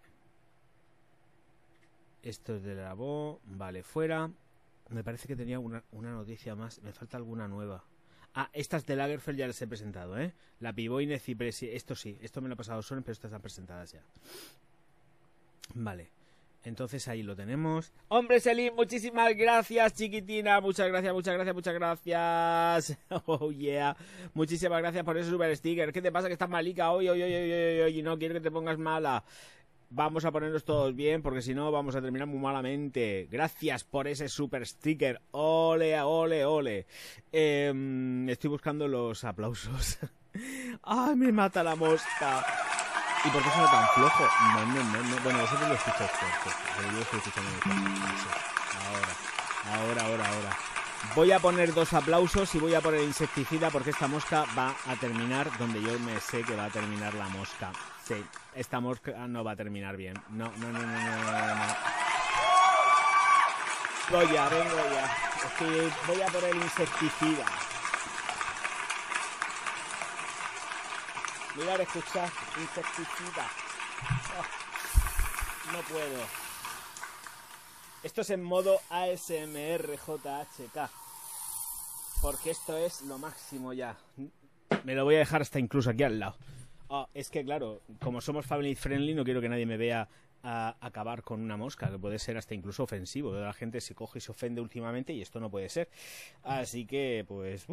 Esto 2.24 2.56
es 2.56 2.64
de 2.64 2.76
la 2.76 2.94
voz. 2.94 3.40
Vale, 3.46 3.84
fuera. 3.84 4.30
Me 4.90 5.04
parece 5.04 5.28
que 5.28 5.36
tenía 5.36 5.60
una, 5.60 5.84
una, 5.92 6.12
noticia 6.12 6.56
más. 6.56 6.82
Me 6.82 6.94
falta 6.94 7.18
alguna 7.18 7.48
nueva. 7.48 7.84
Ah, 8.34 8.50
estas 8.54 8.86
de 8.86 8.96
Lagerfeld 8.96 9.38
ya 9.38 9.48
les 9.48 9.62
he 9.62 9.68
presentado, 9.68 10.18
¿eh? 10.18 10.34
La 10.60 10.74
Pivoine 10.74 11.20
Cipresi. 11.20 11.70
Esto 11.70 11.96
sí, 11.96 12.18
esto 12.22 12.42
me 12.42 12.48
lo 12.48 12.54
ha 12.54 12.58
pasado 12.58 12.82
Soren, 12.82 13.04
pero 13.04 13.14
estas 13.14 13.30
están 13.30 13.42
presentadas 13.42 13.92
ya. 13.92 14.02
Vale. 15.74 16.17
Entonces 16.64 17.08
ahí 17.08 17.24
lo 17.24 17.36
tenemos. 17.36 17.94
Hombre, 18.10 18.40
Selim, 18.40 18.76
muchísimas 18.76 19.36
gracias, 19.36 19.94
chiquitina. 19.94 20.60
Muchas 20.60 20.88
gracias, 20.88 21.14
muchas 21.14 21.34
gracias, 21.34 21.56
muchas 21.56 21.74
gracias. 21.74 22.98
Oh, 23.26 23.52
yeah. 23.52 23.96
Muchísimas 24.34 24.80
gracias 24.80 25.04
por 25.04 25.18
ese 25.18 25.30
super 25.30 25.56
sticker. 25.56 25.94
¿Qué 25.94 26.02
te 26.02 26.12
pasa 26.12 26.28
que 26.28 26.34
estás 26.34 26.50
malica 26.50 26.92
hoy, 26.92 27.08
hoy, 27.10 27.22
hoy, 27.22 27.34
hoy, 27.34 27.80
hoy, 27.82 28.02
no 28.04 28.18
quiero 28.18 28.34
que 28.34 28.42
te 28.42 28.52
pongas 28.52 28.78
mala. 28.78 29.24
Vamos 29.90 30.26
a 30.26 30.32
ponernos 30.32 30.66
todos 30.66 30.94
bien, 30.94 31.22
porque 31.22 31.42
si 31.42 31.54
no 31.54 31.72
vamos 31.72 31.96
a 31.96 32.02
terminar 32.02 32.28
muy 32.28 32.40
malamente. 32.40 33.28
Gracias 33.32 33.86
por 33.86 34.08
ese 34.08 34.28
super 34.28 34.66
sticker. 34.66 35.22
Ole, 35.32 36.00
ole, 36.02 36.44
ole. 36.46 36.86
Em, 37.32 38.28
estoy 38.28 38.50
buscando 38.50 38.88
los 38.88 39.24
aplausos. 39.24 40.00
¡Ay, 40.84 41.16
me 41.16 41.32
mata 41.32 41.64
la 41.64 41.76
mosca! 41.76 42.46
¿Y 43.28 43.30
por 43.30 43.44
qué 43.44 43.50
suena 43.50 43.70
tan 43.70 43.88
flojo? 43.90 44.24
No, 44.54 44.66
no, 44.68 44.84
no, 44.86 45.04
no. 45.04 45.22
Bueno, 45.22 45.40
vosotros 45.42 45.68
lo 45.68 45.76
escucháis 45.76 46.12
fuerte. 46.12 46.50
Ahora, 48.88 49.08
ahora, 49.76 50.06
ahora, 50.06 50.30
ahora. 50.30 50.58
Voy 51.14 51.32
a 51.34 51.40
poner 51.40 51.74
dos 51.74 51.92
aplausos 51.94 52.56
y 52.56 52.60
voy 52.60 52.74
a 52.74 52.80
poner 52.80 53.02
insecticida 53.02 53.70
porque 53.70 53.90
esta 53.90 54.08
mosca 54.08 54.46
va 54.58 54.74
a 54.88 54.96
terminar 54.96 55.50
donde 55.58 55.82
yo 55.82 56.00
me 56.00 56.20
sé 56.22 56.44
que 56.44 56.56
va 56.56 56.66
a 56.66 56.70
terminar 56.70 57.14
la 57.16 57.28
mosca. 57.28 57.72
Sí, 58.08 58.24
esta 58.56 58.80
mosca 58.80 59.12
no 59.28 59.44
va 59.44 59.52
a 59.52 59.56
terminar 59.58 59.98
bien. 59.98 60.14
No, 60.30 60.46
no, 60.58 60.72
no, 60.72 60.80
no, 60.80 60.88
no, 60.88 61.56
no. 61.56 61.76
Vengo 64.10 64.34
ya, 64.34 64.48
vengo 64.48 64.76
ya. 64.94 65.18
Es 65.46 65.54
que 65.60 65.92
voy 66.08 66.22
a 66.22 66.28
poner 66.28 66.56
insecticida. 66.56 67.46
Mirar, 71.58 71.82
escuchar, 71.82 72.30
insecticida. 72.62 73.50
Oh, 74.38 75.74
no 75.74 75.80
puedo. 75.82 76.24
Esto 78.04 78.22
es 78.22 78.30
en 78.30 78.44
modo 78.44 78.80
ASMR 78.92 79.98
JHK. 79.98 80.92
Porque 82.22 82.52
esto 82.52 82.78
es 82.78 83.02
lo 83.02 83.18
máximo 83.18 83.74
ya. 83.74 83.98
Me 84.84 84.94
lo 84.94 85.04
voy 85.04 85.16
a 85.16 85.20
dejar 85.20 85.42
hasta 85.42 85.58
incluso 85.58 85.90
aquí 85.90 86.04
al 86.04 86.20
lado. 86.20 86.38
Oh, 86.90 87.08
es 87.16 87.32
que 87.32 87.44
claro, 87.44 87.82
como 88.02 88.22
somos 88.22 88.46
family 88.46 88.76
friendly, 88.76 89.16
no 89.16 89.24
quiero 89.24 89.42
que 89.42 89.50
nadie 89.50 89.66
me 89.66 89.78
vea 89.78 90.08
a 90.44 90.78
acabar 90.80 91.24
con 91.24 91.42
una 91.42 91.58
mosca, 91.58 91.90
que 91.90 91.98
puede 91.98 92.20
ser 92.20 92.38
hasta 92.38 92.54
incluso 92.54 92.84
ofensivo. 92.84 93.34
La 93.34 93.54
gente 93.54 93.82
se 93.82 93.96
coge 93.96 94.20
y 94.20 94.22
se 94.22 94.32
ofende 94.32 94.62
últimamente 94.62 95.12
y 95.12 95.22
esto 95.22 95.40
no 95.40 95.50
puede 95.50 95.70
ser. 95.70 95.90
Así 96.44 96.86
que, 96.86 97.26
pues, 97.28 97.66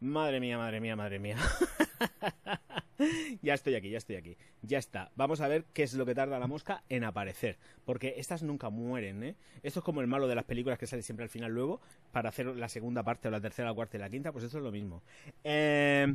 madre 0.00 0.40
mía, 0.40 0.58
madre 0.58 0.80
mía, 0.80 0.96
madre 0.96 1.18
mía. 1.18 1.36
ya 3.42 3.54
estoy 3.54 3.74
aquí, 3.74 3.90
ya 3.90 3.98
estoy 3.98 4.16
aquí. 4.16 4.36
Ya 4.62 4.78
está. 4.78 5.10
Vamos 5.16 5.40
a 5.40 5.48
ver 5.48 5.64
qué 5.72 5.82
es 5.82 5.94
lo 5.94 6.06
que 6.06 6.14
tarda 6.14 6.38
la 6.38 6.46
mosca 6.46 6.82
en 6.88 7.04
aparecer. 7.04 7.58
Porque 7.84 8.14
estas 8.18 8.42
nunca 8.42 8.70
mueren, 8.70 9.22
¿eh? 9.22 9.36
Esto 9.62 9.80
es 9.80 9.84
como 9.84 10.00
el 10.00 10.06
malo 10.06 10.28
de 10.28 10.34
las 10.34 10.44
películas 10.44 10.78
que 10.78 10.86
sale 10.86 11.02
siempre 11.02 11.24
al 11.24 11.30
final 11.30 11.52
luego 11.52 11.80
para 12.12 12.28
hacer 12.28 12.46
la 12.46 12.68
segunda 12.68 13.02
parte 13.02 13.28
o 13.28 13.30
la 13.30 13.40
tercera, 13.40 13.68
la 13.68 13.74
cuarta 13.74 13.96
y 13.96 14.00
la 14.00 14.10
quinta. 14.10 14.32
Pues 14.32 14.44
esto 14.44 14.58
es 14.58 14.64
lo 14.64 14.72
mismo. 14.72 15.02
Eh... 15.44 16.14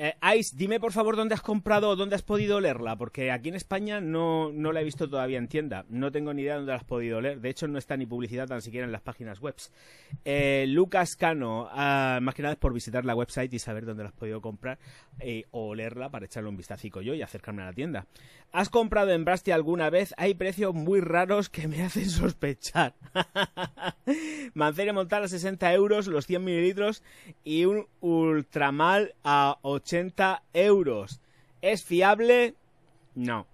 Eh, 0.00 0.14
Ice, 0.38 0.54
dime 0.56 0.78
por 0.78 0.92
favor 0.92 1.16
dónde 1.16 1.34
has 1.34 1.40
comprado 1.40 1.88
o 1.88 1.96
dónde 1.96 2.14
has 2.14 2.22
podido 2.22 2.60
leerla, 2.60 2.94
porque 2.94 3.32
aquí 3.32 3.48
en 3.48 3.56
España 3.56 4.00
no, 4.00 4.52
no 4.52 4.70
la 4.70 4.80
he 4.80 4.84
visto 4.84 5.10
todavía 5.10 5.38
en 5.38 5.48
tienda. 5.48 5.86
No 5.88 6.12
tengo 6.12 6.32
ni 6.32 6.42
idea 6.42 6.52
de 6.52 6.58
dónde 6.58 6.70
la 6.70 6.78
has 6.78 6.84
podido 6.84 7.20
leer. 7.20 7.40
De 7.40 7.50
hecho, 7.50 7.66
no 7.66 7.78
está 7.78 7.96
ni 7.96 8.06
publicidad 8.06 8.46
tan 8.46 8.62
siquiera 8.62 8.86
en 8.86 8.92
las 8.92 9.00
páginas 9.00 9.40
web. 9.40 9.56
Eh, 10.24 10.66
Lucas 10.68 11.16
Cano, 11.16 11.68
ah, 11.72 12.20
más 12.22 12.36
que 12.36 12.42
nada 12.42 12.52
es 12.52 12.60
por 12.60 12.72
visitar 12.72 13.04
la 13.04 13.16
website 13.16 13.52
y 13.52 13.58
saber 13.58 13.86
dónde 13.86 14.04
la 14.04 14.10
has 14.10 14.14
podido 14.14 14.40
comprar 14.40 14.78
eh, 15.18 15.46
o 15.50 15.74
leerla 15.74 16.10
para 16.10 16.26
echarle 16.26 16.48
un 16.48 16.56
vistacico 16.56 17.00
yo 17.00 17.14
y 17.14 17.22
acercarme 17.22 17.62
a 17.62 17.66
la 17.66 17.72
tienda. 17.72 18.06
¿Has 18.52 18.68
comprado 18.68 19.10
en 19.10 19.24
Brastia 19.24 19.56
alguna 19.56 19.90
vez? 19.90 20.14
Hay 20.16 20.34
precios 20.34 20.74
muy 20.74 21.00
raros 21.00 21.48
que 21.48 21.66
me 21.66 21.82
hacen 21.84 22.08
sospechar. 22.08 22.94
Manceria 24.54 24.92
Montana 24.92 25.26
60 25.26 25.72
euros, 25.74 26.06
los 26.06 26.24
100 26.26 26.44
mililitros 26.44 27.02
y 27.42 27.64
un 27.64 27.88
Ultramal 28.00 29.16
a 29.24 29.58
80 29.62 29.87
80 29.88 30.42
euros. 30.52 31.22
¿Es 31.62 31.82
fiable? 31.82 32.54
No. 33.14 33.46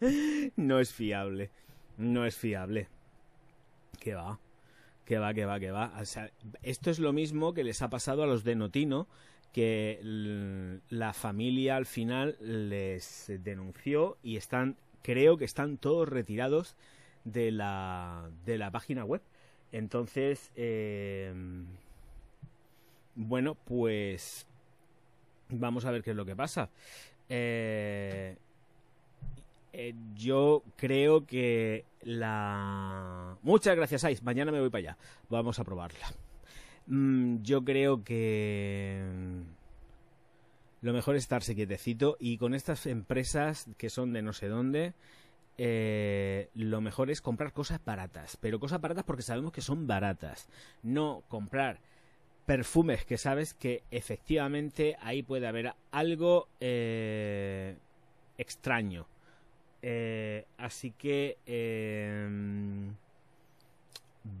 no 0.56 0.80
es 0.80 0.92
fiable. 0.92 1.50
No 1.96 2.26
es 2.26 2.36
fiable. 2.36 2.88
¿Qué 3.98 4.14
va? 4.14 4.38
¿Qué 5.06 5.16
va, 5.16 5.32
qué 5.32 5.46
va, 5.46 5.58
qué 5.58 5.70
va? 5.70 5.94
esto 6.62 6.90
es 6.90 6.98
lo 6.98 7.14
mismo 7.14 7.54
que 7.54 7.64
les 7.64 7.80
ha 7.80 7.88
pasado 7.88 8.22
a 8.22 8.26
los 8.26 8.44
de 8.44 8.54
Notino, 8.54 9.08
que 9.50 9.98
la 10.90 11.14
familia 11.14 11.76
al 11.76 11.86
final 11.86 12.36
les 12.40 13.32
denunció 13.38 14.18
y 14.22 14.36
están, 14.36 14.76
creo 15.00 15.38
que 15.38 15.46
están 15.46 15.78
todos 15.78 16.06
retirados 16.06 16.76
de 17.24 17.50
la, 17.50 18.28
de 18.44 18.58
la 18.58 18.70
página 18.70 19.06
web. 19.06 19.22
Entonces, 19.72 20.52
eh, 20.54 21.32
bueno, 23.16 23.54
pues 23.54 24.46
Vamos 25.48 25.84
a 25.84 25.90
ver 25.90 26.02
qué 26.02 26.10
es 26.10 26.16
lo 26.16 26.24
que 26.24 26.34
pasa. 26.34 26.70
Eh, 27.28 28.36
eh, 29.72 29.94
yo 30.14 30.62
creo 30.76 31.26
que 31.26 31.84
la... 32.02 33.36
Muchas 33.42 33.76
gracias, 33.76 34.04
Ais. 34.04 34.22
Mañana 34.22 34.50
me 34.50 34.60
voy 34.60 34.70
para 34.70 34.80
allá. 34.80 34.98
Vamos 35.28 35.58
a 35.58 35.64
probarla. 35.64 36.12
Mm, 36.86 37.42
yo 37.42 37.64
creo 37.64 38.02
que 38.02 39.02
lo 40.82 40.92
mejor 40.92 41.16
es 41.16 41.24
estarse 41.24 41.54
quietecito 41.54 42.16
y 42.18 42.38
con 42.38 42.54
estas 42.54 42.86
empresas 42.86 43.68
que 43.76 43.90
son 43.90 44.12
de 44.12 44.22
no 44.22 44.32
sé 44.32 44.48
dónde, 44.48 44.94
eh, 45.58 46.48
lo 46.54 46.80
mejor 46.80 47.10
es 47.10 47.20
comprar 47.20 47.52
cosas 47.52 47.80
baratas, 47.84 48.36
pero 48.40 48.60
cosas 48.60 48.80
baratas 48.80 49.04
porque 49.04 49.22
sabemos 49.22 49.52
que 49.52 49.62
son 49.62 49.88
baratas, 49.88 50.48
no 50.84 51.24
comprar 51.28 51.80
perfumes 52.46 53.04
que 53.04 53.18
sabes 53.18 53.52
que 53.54 53.82
efectivamente 53.90 54.96
ahí 55.00 55.22
puede 55.22 55.46
haber 55.46 55.74
algo 55.90 56.48
eh, 56.60 57.76
extraño. 58.38 59.06
Eh, 59.82 60.46
así 60.56 60.92
que 60.92 61.38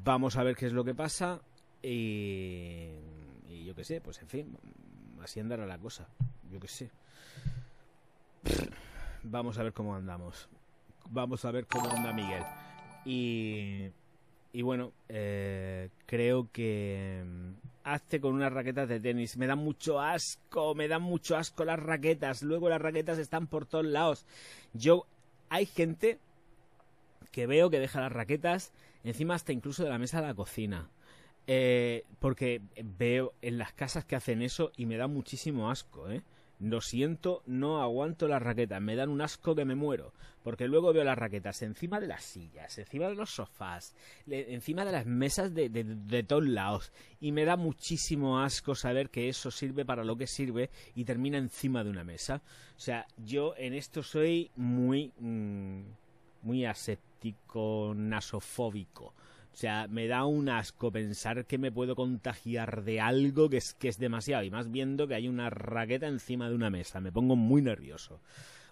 vamos 0.04 0.36
a 0.36 0.42
ver 0.42 0.56
qué 0.56 0.66
es 0.66 0.72
lo 0.72 0.84
que 0.84 0.94
pasa 0.94 1.40
y, 1.82 2.88
yo 3.64 3.74
qué 3.74 3.84
sé, 3.84 4.00
pues 4.00 4.20
en 4.22 4.28
fin, 4.28 4.56
así 5.22 5.40
andará 5.40 5.66
la 5.66 5.78
cosa. 5.78 6.08
Yo 6.50 6.60
qué 6.60 6.68
sé. 6.68 6.90
Vamos 9.22 9.58
a 9.58 9.64
ver 9.64 9.72
cómo 9.72 9.94
andamos. 9.94 10.48
Vamos 11.10 11.44
a 11.44 11.50
ver 11.50 11.66
cómo 11.66 11.90
anda 11.90 12.12
Miguel. 12.12 12.42
Y, 13.04 13.88
y 14.52 14.62
bueno, 14.62 14.92
eh, 15.08 15.90
creo 16.06 16.48
que 16.52 17.22
hazte 17.86 18.20
con 18.20 18.34
unas 18.34 18.52
raquetas 18.52 18.88
de 18.88 19.00
tenis. 19.00 19.36
Me 19.36 19.46
da 19.46 19.54
mucho 19.54 20.00
asco, 20.00 20.74
me 20.74 20.88
dan 20.88 21.02
mucho 21.02 21.36
asco 21.36 21.64
las 21.64 21.78
raquetas. 21.78 22.42
Luego 22.42 22.68
las 22.68 22.82
raquetas 22.82 23.18
están 23.18 23.46
por 23.46 23.64
todos 23.64 23.86
lados. 23.86 24.26
Yo, 24.74 25.06
hay 25.48 25.66
gente 25.66 26.18
que 27.30 27.46
veo 27.46 27.70
que 27.70 27.78
deja 27.78 28.00
las 28.00 28.12
raquetas 28.12 28.72
encima 29.04 29.34
hasta 29.34 29.52
incluso 29.52 29.84
de 29.84 29.90
la 29.90 29.98
mesa 29.98 30.20
de 30.20 30.26
la 30.26 30.34
cocina. 30.34 30.90
Eh, 31.46 32.04
porque 32.18 32.60
veo 32.82 33.32
en 33.40 33.56
las 33.56 33.72
casas 33.72 34.04
que 34.04 34.16
hacen 34.16 34.42
eso 34.42 34.72
y 34.76 34.86
me 34.86 34.96
da 34.96 35.06
muchísimo 35.06 35.70
asco, 35.70 36.10
¿eh? 36.10 36.22
Lo 36.58 36.80
siento, 36.80 37.42
no 37.46 37.82
aguanto 37.82 38.28
las 38.28 38.42
raquetas, 38.42 38.80
me 38.80 38.96
dan 38.96 39.10
un 39.10 39.20
asco 39.20 39.54
que 39.54 39.64
me 39.64 39.74
muero. 39.74 40.12
Porque 40.42 40.68
luego 40.68 40.92
veo 40.92 41.02
las 41.02 41.18
raquetas 41.18 41.60
encima 41.62 41.98
de 42.00 42.06
las 42.06 42.22
sillas, 42.22 42.78
encima 42.78 43.08
de 43.08 43.16
los 43.16 43.30
sofás, 43.30 43.94
encima 44.28 44.84
de 44.84 44.92
las 44.92 45.04
mesas 45.04 45.52
de, 45.52 45.68
de, 45.68 45.82
de, 45.82 46.22
todos 46.22 46.46
lados. 46.46 46.92
Y 47.20 47.32
me 47.32 47.44
da 47.44 47.56
muchísimo 47.56 48.40
asco 48.40 48.74
saber 48.74 49.10
que 49.10 49.28
eso 49.28 49.50
sirve 49.50 49.84
para 49.84 50.04
lo 50.04 50.16
que 50.16 50.28
sirve 50.28 50.70
y 50.94 51.04
termina 51.04 51.36
encima 51.36 51.82
de 51.82 51.90
una 51.90 52.04
mesa. 52.04 52.42
O 52.76 52.80
sea, 52.80 53.06
yo 53.16 53.54
en 53.56 53.74
esto 53.74 54.04
soy 54.04 54.50
muy, 54.54 55.12
mmm, 55.18 55.80
muy 56.42 56.64
aséptico, 56.64 57.92
nasofóbico. 57.96 59.14
O 59.56 59.58
sea, 59.58 59.88
me 59.88 60.06
da 60.06 60.26
un 60.26 60.50
asco 60.50 60.92
pensar 60.92 61.46
que 61.46 61.56
me 61.56 61.72
puedo 61.72 61.96
contagiar 61.96 62.84
de 62.84 63.00
algo 63.00 63.48
que 63.48 63.56
es, 63.56 63.72
que 63.72 63.88
es 63.88 63.96
demasiado. 63.96 64.44
Y 64.44 64.50
más 64.50 64.70
viendo 64.70 65.08
que 65.08 65.14
hay 65.14 65.28
una 65.28 65.48
raqueta 65.48 66.08
encima 66.08 66.50
de 66.50 66.54
una 66.54 66.68
mesa. 66.68 67.00
Me 67.00 67.10
pongo 67.10 67.36
muy 67.36 67.62
nervioso. 67.62 68.20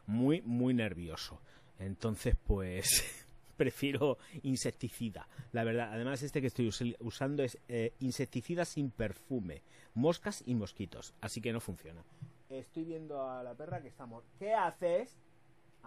Muy, 0.07 0.43
muy 0.43 0.75
nervioso. 0.75 1.41
Entonces, 1.79 2.37
pues 2.47 3.03
prefiero 3.57 4.19
insecticida. 4.43 5.27
La 5.53 5.65
verdad, 5.65 5.89
además 5.91 6.23
este 6.23 6.43
que 6.43 6.49
estoy 6.49 6.71
usando 6.99 7.43
es 7.43 7.59
eh, 7.69 7.95
insecticida 8.01 8.67
sin 8.67 8.91
perfume. 8.91 9.63
Moscas 9.95 10.43
y 10.45 10.55
mosquitos. 10.55 11.15
Así 11.23 11.41
que 11.41 11.55
no 11.55 11.61
funciona. 11.61 12.05
Estoy 12.51 12.85
viendo 12.85 13.27
a 13.27 13.43
la 13.43 13.55
perra 13.55 13.81
que 13.81 13.89
estamos... 13.89 14.23
¿Qué 14.39 14.53
haces? 14.53 15.17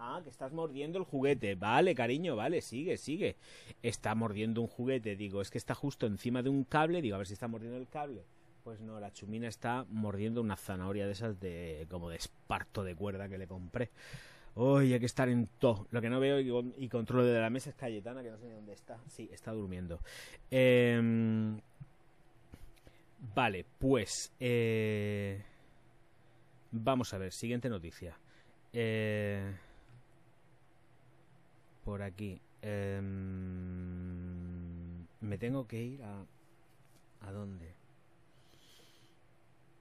Ah, 0.00 0.20
que 0.22 0.30
estás 0.30 0.52
mordiendo 0.52 0.98
el 0.98 1.04
juguete. 1.04 1.56
Vale, 1.56 1.92
cariño, 1.92 2.36
vale, 2.36 2.60
sigue, 2.62 2.96
sigue. 2.96 3.34
Está 3.82 4.14
mordiendo 4.14 4.60
un 4.60 4.68
juguete, 4.68 5.16
digo, 5.16 5.42
es 5.42 5.50
que 5.50 5.58
está 5.58 5.74
justo 5.74 6.06
encima 6.06 6.40
de 6.40 6.50
un 6.50 6.62
cable, 6.62 7.02
digo, 7.02 7.16
a 7.16 7.18
ver 7.18 7.26
si 7.26 7.32
está 7.32 7.48
mordiendo 7.48 7.76
el 7.78 7.88
cable. 7.88 8.22
Pues 8.62 8.80
no, 8.80 9.00
la 9.00 9.12
chumina 9.12 9.48
está 9.48 9.84
mordiendo 9.90 10.40
una 10.40 10.56
zanahoria 10.56 11.06
de 11.06 11.12
esas 11.12 11.40
de 11.40 11.86
como 11.90 12.10
de 12.10 12.16
esparto 12.16 12.84
de 12.84 12.94
cuerda 12.94 13.28
que 13.28 13.38
le 13.38 13.48
compré. 13.48 13.90
Uy, 14.54 14.92
hay 14.92 15.00
que 15.00 15.06
estar 15.06 15.28
en 15.28 15.48
todo. 15.58 15.88
Lo 15.90 16.00
que 16.00 16.10
no 16.10 16.20
veo 16.20 16.38
y, 16.38 16.84
y, 16.84 16.88
de 16.88 17.40
la 17.40 17.50
mesa 17.50 17.70
es 17.70 17.76
Cayetana, 17.76 18.22
que 18.22 18.30
no 18.30 18.38
sé 18.38 18.46
ni 18.46 18.54
dónde 18.54 18.74
está. 18.74 18.98
Sí, 19.08 19.28
está 19.32 19.52
durmiendo. 19.52 20.00
Eh... 20.50 21.60
Vale, 23.34 23.64
pues... 23.78 24.32
Eh... 24.38 25.42
Vamos 26.70 27.14
a 27.14 27.18
ver, 27.18 27.32
siguiente 27.32 27.68
noticia. 27.68 28.16
Eh 28.72 29.54
por 31.88 32.02
aquí. 32.02 32.38
Eh, 32.60 33.00
me 35.20 35.38
tengo 35.38 35.66
que 35.66 35.82
ir 35.82 36.02
a... 36.02 36.22
¿A 37.22 37.32
dónde? 37.32 37.74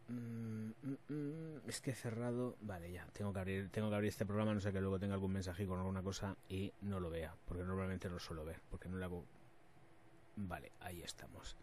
Mm, 0.08 0.70
mm, 0.84 1.14
mm, 1.14 1.68
es 1.68 1.82
que 1.82 1.92
he 1.92 1.96
cerrado... 1.96 2.56
Vale, 2.62 2.94
ya. 2.94 3.06
Tengo 3.12 3.34
que 3.34 3.40
abrir, 3.40 3.70
tengo 3.72 3.90
que 3.90 3.96
abrir 3.96 4.08
este 4.08 4.26
programa, 4.26 4.54
no 4.54 4.62
sé 4.62 4.72
que 4.72 4.80
luego 4.80 4.98
tenga 4.98 5.16
algún 5.16 5.34
mensaje 5.34 5.66
con 5.68 5.80
alguna 5.80 6.02
cosa 6.02 6.34
y 6.48 6.72
no 6.84 7.02
lo 7.02 7.10
vea, 7.10 7.36
porque 7.46 7.66
normalmente 7.66 8.10
no 8.10 8.20
suelo 8.20 8.46
ver, 8.46 8.62
porque 8.70 8.88
no 8.88 8.98
le 8.98 9.04
hago... 9.04 9.26
Vale, 10.38 10.72
ahí 10.80 11.02
estamos. 11.02 11.58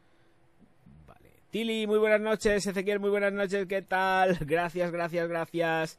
Vale. 1.06 1.30
Tili, 1.48 1.86
muy 1.86 1.98
buenas 1.98 2.20
noches. 2.20 2.66
Ezequiel, 2.66 3.00
muy 3.00 3.08
buenas 3.08 3.32
noches. 3.32 3.66
¿Qué 3.66 3.80
tal? 3.80 4.36
Gracias, 4.40 4.92
gracias, 4.92 5.26
gracias. 5.26 5.98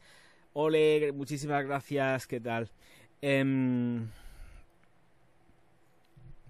Ole, 0.53 1.12
muchísimas 1.13 1.65
gracias. 1.65 2.27
¿Qué 2.27 2.39
tal? 2.39 2.69
Eh... 3.23 4.05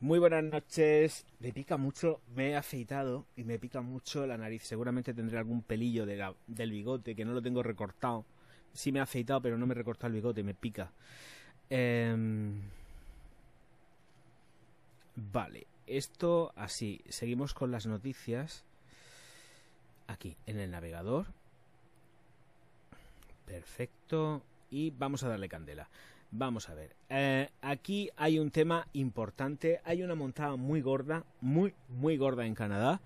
Muy 0.01 0.19
buenas 0.19 0.43
noches. 0.43 1.25
Me 1.39 1.53
pica 1.53 1.77
mucho, 1.77 2.19
me 2.36 2.49
he 2.49 2.55
afeitado 2.55 3.25
y 3.38 3.43
me 3.45 3.58
pica 3.58 3.81
mucho 3.81 4.27
la 4.27 4.38
nariz. 4.38 4.63
Seguramente 4.63 5.13
tendré 5.13 5.38
algún 5.38 5.62
pelillo 5.62 6.05
del 6.05 6.71
bigote 6.71 7.15
que 7.15 7.23
no 7.23 7.34
lo 7.34 7.41
tengo 7.41 7.63
recortado. 7.63 8.25
Sí 8.73 8.91
me 8.91 8.99
he 8.99 9.01
afeitado, 9.01 9.41
pero 9.41 9.58
no 9.58 9.65
me 9.65 9.73
he 9.73 9.77
recortado 9.77 10.08
el 10.08 10.15
bigote, 10.15 10.43
me 10.43 10.53
pica. 10.53 10.91
Eh... 11.69 12.15
Vale, 15.15 15.65
esto 15.88 16.51
así. 16.58 17.01
Seguimos 17.08 17.53
con 17.53 17.71
las 17.71 17.86
noticias. 17.86 18.65
Aquí, 20.08 20.36
en 20.45 20.60
el 20.60 20.71
navegador. 20.71 21.27
Perfecto. 23.45 24.43
Y 24.69 24.91
vamos 24.91 25.23
a 25.23 25.29
darle 25.29 25.47
candela. 25.47 25.88
Vamos 26.38 26.67
a 26.67 26.74
ver. 26.74 26.98
Eh, 27.08 27.50
aquí 27.62 28.10
hay 28.17 28.39
un 28.39 28.52
tema 28.52 28.88
importante. 28.91 29.80
Hay 29.86 30.04
una 30.04 30.15
montada 30.15 30.58
muy 30.58 30.82
gorda, 30.82 31.24
muy, 31.39 31.74
muy 31.88 32.17
gorda 32.17 32.45
en 32.45 32.56
Canadá. 32.56 33.00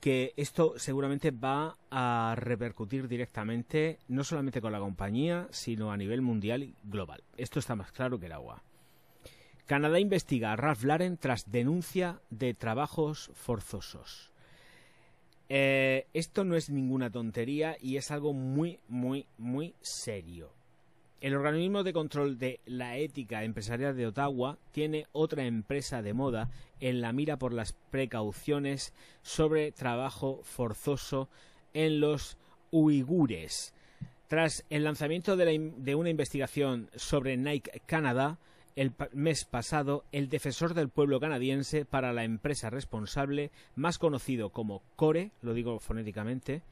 Que 0.00 0.32
esto 0.38 0.74
seguramente 0.78 1.32
va 1.32 1.76
a 1.90 2.34
repercutir 2.34 3.08
directamente, 3.08 3.98
no 4.08 4.24
solamente 4.24 4.62
con 4.62 4.72
la 4.72 4.78
compañía, 4.78 5.48
sino 5.50 5.92
a 5.92 5.98
nivel 5.98 6.22
mundial 6.22 6.62
y 6.62 6.74
global. 6.84 7.22
Esto 7.36 7.58
está 7.58 7.76
más 7.76 7.92
claro 7.92 8.18
que 8.18 8.26
el 8.26 8.32
agua. 8.32 8.62
Canadá 9.66 10.00
investiga 10.00 10.52
a 10.52 10.56
Ralph 10.56 10.84
Lauren 10.84 11.18
tras 11.18 11.50
denuncia 11.50 12.20
de 12.30 12.54
trabajos 12.54 13.30
forzosos. 13.34 14.32
Eh, 15.50 16.06
esto 16.14 16.44
no 16.44 16.56
es 16.56 16.70
ninguna 16.70 17.10
tontería 17.10 17.76
y 17.80 17.98
es 17.98 18.10
algo 18.10 18.32
muy, 18.32 18.80
muy, 18.88 19.26
muy 19.36 19.74
serio. 19.82 20.55
El 21.20 21.34
organismo 21.34 21.82
de 21.82 21.94
control 21.94 22.38
de 22.38 22.60
la 22.66 22.98
ética 22.98 23.42
empresarial 23.42 23.96
de 23.96 24.06
Ottawa 24.06 24.58
tiene 24.72 25.06
otra 25.12 25.46
empresa 25.46 26.02
de 26.02 26.12
moda 26.12 26.50
en 26.78 27.00
la 27.00 27.12
mira 27.12 27.38
por 27.38 27.54
las 27.54 27.72
precauciones 27.72 28.92
sobre 29.22 29.72
trabajo 29.72 30.40
forzoso 30.42 31.30
en 31.72 32.00
los 32.00 32.36
uigures. 32.70 33.72
Tras 34.28 34.64
el 34.68 34.84
lanzamiento 34.84 35.36
de, 35.36 35.44
la, 35.44 35.72
de 35.78 35.94
una 35.94 36.10
investigación 36.10 36.90
sobre 36.96 37.36
Nike 37.38 37.80
Canadá, 37.86 38.38
el 38.74 38.92
mes 39.12 39.46
pasado, 39.46 40.04
el 40.12 40.28
defensor 40.28 40.74
del 40.74 40.90
pueblo 40.90 41.18
canadiense 41.18 41.86
para 41.86 42.12
la 42.12 42.24
empresa 42.24 42.68
responsable, 42.68 43.50
más 43.74 43.96
conocido 43.98 44.50
como 44.50 44.82
Core, 44.96 45.30
lo 45.40 45.54
digo 45.54 45.80
fonéticamente, 45.80 46.62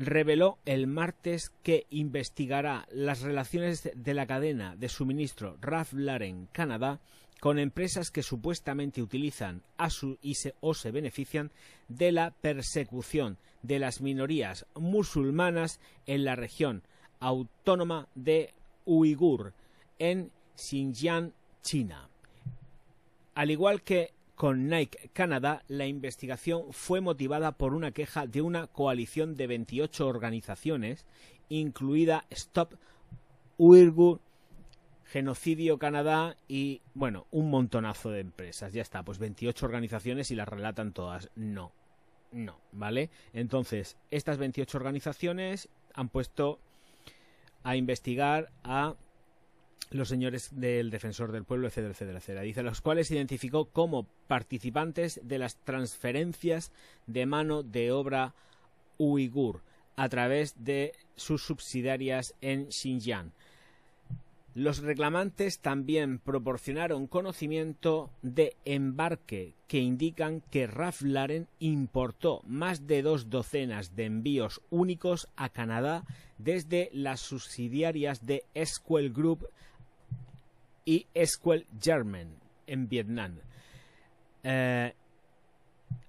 reveló 0.00 0.58
el 0.64 0.86
martes 0.86 1.52
que 1.62 1.86
investigará 1.90 2.88
las 2.90 3.20
relaciones 3.20 3.90
de 3.94 4.14
la 4.14 4.26
cadena 4.26 4.74
de 4.74 4.88
suministro 4.88 5.58
Ralph 5.60 5.92
Lauren 5.92 6.48
Canadá 6.52 7.00
con 7.38 7.58
empresas 7.58 8.10
que 8.10 8.22
supuestamente 8.22 9.02
utilizan 9.02 9.62
a 9.76 9.90
su 9.90 10.16
y 10.22 10.36
se, 10.36 10.54
o 10.60 10.72
se 10.72 10.90
benefician 10.90 11.50
de 11.88 12.12
la 12.12 12.30
persecución 12.30 13.36
de 13.62 13.78
las 13.78 14.00
minorías 14.00 14.64
musulmanas 14.74 15.80
en 16.06 16.24
la 16.24 16.34
región 16.34 16.82
autónoma 17.18 18.08
de 18.14 18.54
Uigur 18.86 19.52
en 19.98 20.30
Xinjiang, 20.56 21.34
China. 21.60 22.08
Al 23.34 23.50
igual 23.50 23.82
que 23.82 24.14
con 24.40 24.68
Nike 24.68 25.10
Canadá, 25.12 25.64
la 25.68 25.84
investigación 25.84 26.72
fue 26.72 27.02
motivada 27.02 27.52
por 27.52 27.74
una 27.74 27.90
queja 27.90 28.26
de 28.26 28.40
una 28.40 28.68
coalición 28.68 29.34
de 29.34 29.46
28 29.46 30.06
organizaciones, 30.06 31.04
incluida 31.50 32.24
Stop 32.30 32.72
Uyghur 33.58 34.22
Genocidio 35.04 35.78
Canadá 35.78 36.38
y, 36.48 36.80
bueno, 36.94 37.26
un 37.30 37.50
montonazo 37.50 38.12
de 38.12 38.20
empresas. 38.20 38.72
Ya 38.72 38.80
está, 38.80 39.02
pues 39.02 39.18
28 39.18 39.66
organizaciones 39.66 40.30
y 40.30 40.36
las 40.36 40.48
relatan 40.48 40.94
todas. 40.94 41.28
No, 41.36 41.72
no, 42.32 42.58
¿vale? 42.72 43.10
Entonces, 43.34 43.98
estas 44.10 44.38
28 44.38 44.78
organizaciones 44.78 45.68
han 45.92 46.08
puesto 46.08 46.60
a 47.62 47.76
investigar 47.76 48.50
a 48.64 48.94
los 49.90 50.08
señores 50.08 50.50
del 50.52 50.90
Defensor 50.90 51.32
del 51.32 51.44
Pueblo, 51.44 51.66
etcétera, 51.66 51.92
etcétera, 51.92 52.18
etcétera. 52.18 52.42
Dice, 52.42 52.62
los 52.62 52.80
cuales 52.80 53.10
identificó 53.10 53.66
como 53.66 54.06
participantes 54.28 55.20
de 55.24 55.38
las 55.38 55.56
transferencias 55.56 56.72
de 57.06 57.26
mano 57.26 57.62
de 57.62 57.90
obra 57.90 58.34
uigur 58.98 59.62
a 59.96 60.08
través 60.08 60.54
de 60.64 60.92
sus 61.16 61.42
subsidiarias 61.42 62.34
en 62.40 62.70
Xinjiang. 62.70 63.32
Los 64.54 64.78
reclamantes 64.78 65.60
también 65.60 66.18
proporcionaron 66.18 67.06
conocimiento 67.06 68.10
de 68.22 68.56
embarque 68.64 69.54
que 69.68 69.78
indican 69.78 70.42
que 70.50 70.66
Ralph 70.66 71.02
Lauren 71.02 71.46
importó 71.60 72.42
más 72.46 72.88
de 72.88 73.02
dos 73.02 73.30
docenas 73.30 73.94
de 73.94 74.06
envíos 74.06 74.60
únicos 74.70 75.28
a 75.36 75.50
Canadá 75.50 76.04
desde 76.38 76.90
las 76.92 77.20
subsidiarias 77.20 78.26
de 78.26 78.42
Esquel 78.54 79.12
Group 79.12 79.46
y 80.84 81.06
Esquel 81.14 81.66
German 81.80 82.28
en 82.66 82.88
Vietnam. 82.88 83.38
Eh, 84.42 84.92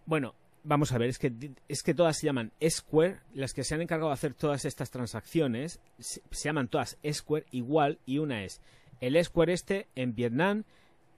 bueno, 0.05 0.33
vamos 0.63 0.91
a 0.91 0.97
ver, 0.97 1.09
es 1.09 1.19
que, 1.19 1.33
es 1.67 1.83
que 1.83 1.93
todas 1.93 2.17
se 2.17 2.27
llaman 2.27 2.51
Square, 2.67 3.19
las 3.33 3.53
que 3.53 3.63
se 3.63 3.75
han 3.75 3.81
encargado 3.81 4.09
de 4.09 4.15
hacer 4.15 4.33
todas 4.33 4.65
estas 4.65 4.91
transacciones, 4.91 5.79
se, 5.99 6.21
llaman 6.31 6.67
todas 6.67 6.97
Square 7.11 7.45
igual 7.51 7.99
y 8.05 8.17
una 8.17 8.43
es 8.43 8.61
el 9.01 9.21
Square 9.23 9.53
este 9.53 9.87
en 9.95 10.13
Vietnam, 10.13 10.63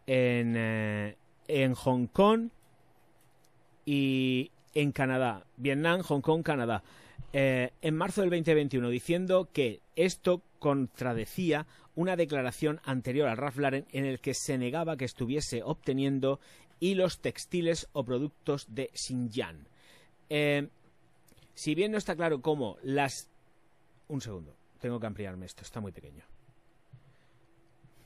en, 0.08 0.56
eh, 0.58 1.18
en 1.48 1.74
Hong 1.74 2.08
Kong 2.08 2.50
y 3.86 4.52
en 4.74 4.92
Canadá. 4.92 5.46
Vietnam, 5.58 6.02
Hong 6.02 6.22
Kong, 6.22 6.44
Canadá. 6.44 6.82
Eh, 7.34 7.72
en 7.82 7.96
marzo 7.96 8.22
del 8.22 8.30
2021 8.30 8.90
diciendo 8.90 9.50
que 9.52 9.82
esto 9.96 10.42
contradecía 10.60 11.66
una 11.96 12.16
declaración 12.16 12.80
anterior 12.84 13.28
al 13.28 13.38
Ralph 13.38 13.58
Lauren 13.58 13.86
en 13.92 14.06
el 14.06 14.20
que 14.20 14.34
se 14.34 14.58
negaba 14.58 14.98
que 14.98 15.06
estuviese 15.06 15.62
obteniendo 15.64 16.40
hilos 16.80 17.20
textiles 17.20 17.88
o 17.94 18.04
productos 18.04 18.66
de 18.74 18.90
Xinjiang. 18.94 19.68
Eh, 20.30 20.70
si 21.54 21.76
bien 21.76 21.92
no 21.92 21.98
está 21.98 22.16
claro 22.16 22.42
cómo 22.42 22.78
las... 22.84 23.30
Un 24.08 24.22
segundo, 24.22 24.56
tengo 24.80 25.00
que 25.00 25.08
ampliarme 25.08 25.46
esto, 25.46 25.64
está 25.64 25.80
muy 25.80 25.92
pequeño. 25.92 26.26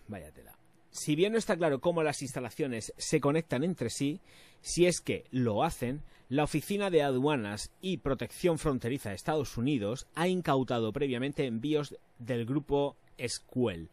Vaya 0.07 0.31
tela. 0.31 0.57
Si 0.91 1.15
bien 1.15 1.33
no 1.33 1.37
está 1.37 1.55
claro 1.57 1.79
cómo 1.79 2.03
las 2.03 2.21
instalaciones 2.21 2.93
se 2.97 3.19
conectan 3.19 3.63
entre 3.63 3.89
sí, 3.89 4.19
si 4.61 4.85
es 4.85 5.01
que 5.01 5.25
lo 5.31 5.63
hacen, 5.63 6.01
la 6.29 6.43
Oficina 6.43 6.89
de 6.89 7.03
Aduanas 7.03 7.71
y 7.81 7.97
Protección 7.97 8.57
Fronteriza 8.57 9.09
de 9.09 9.15
Estados 9.15 9.57
Unidos 9.57 10.07
ha 10.15 10.27
incautado 10.27 10.91
previamente 10.91 11.45
envíos 11.45 11.95
del 12.19 12.45
grupo 12.45 12.97
Squel 13.25 13.89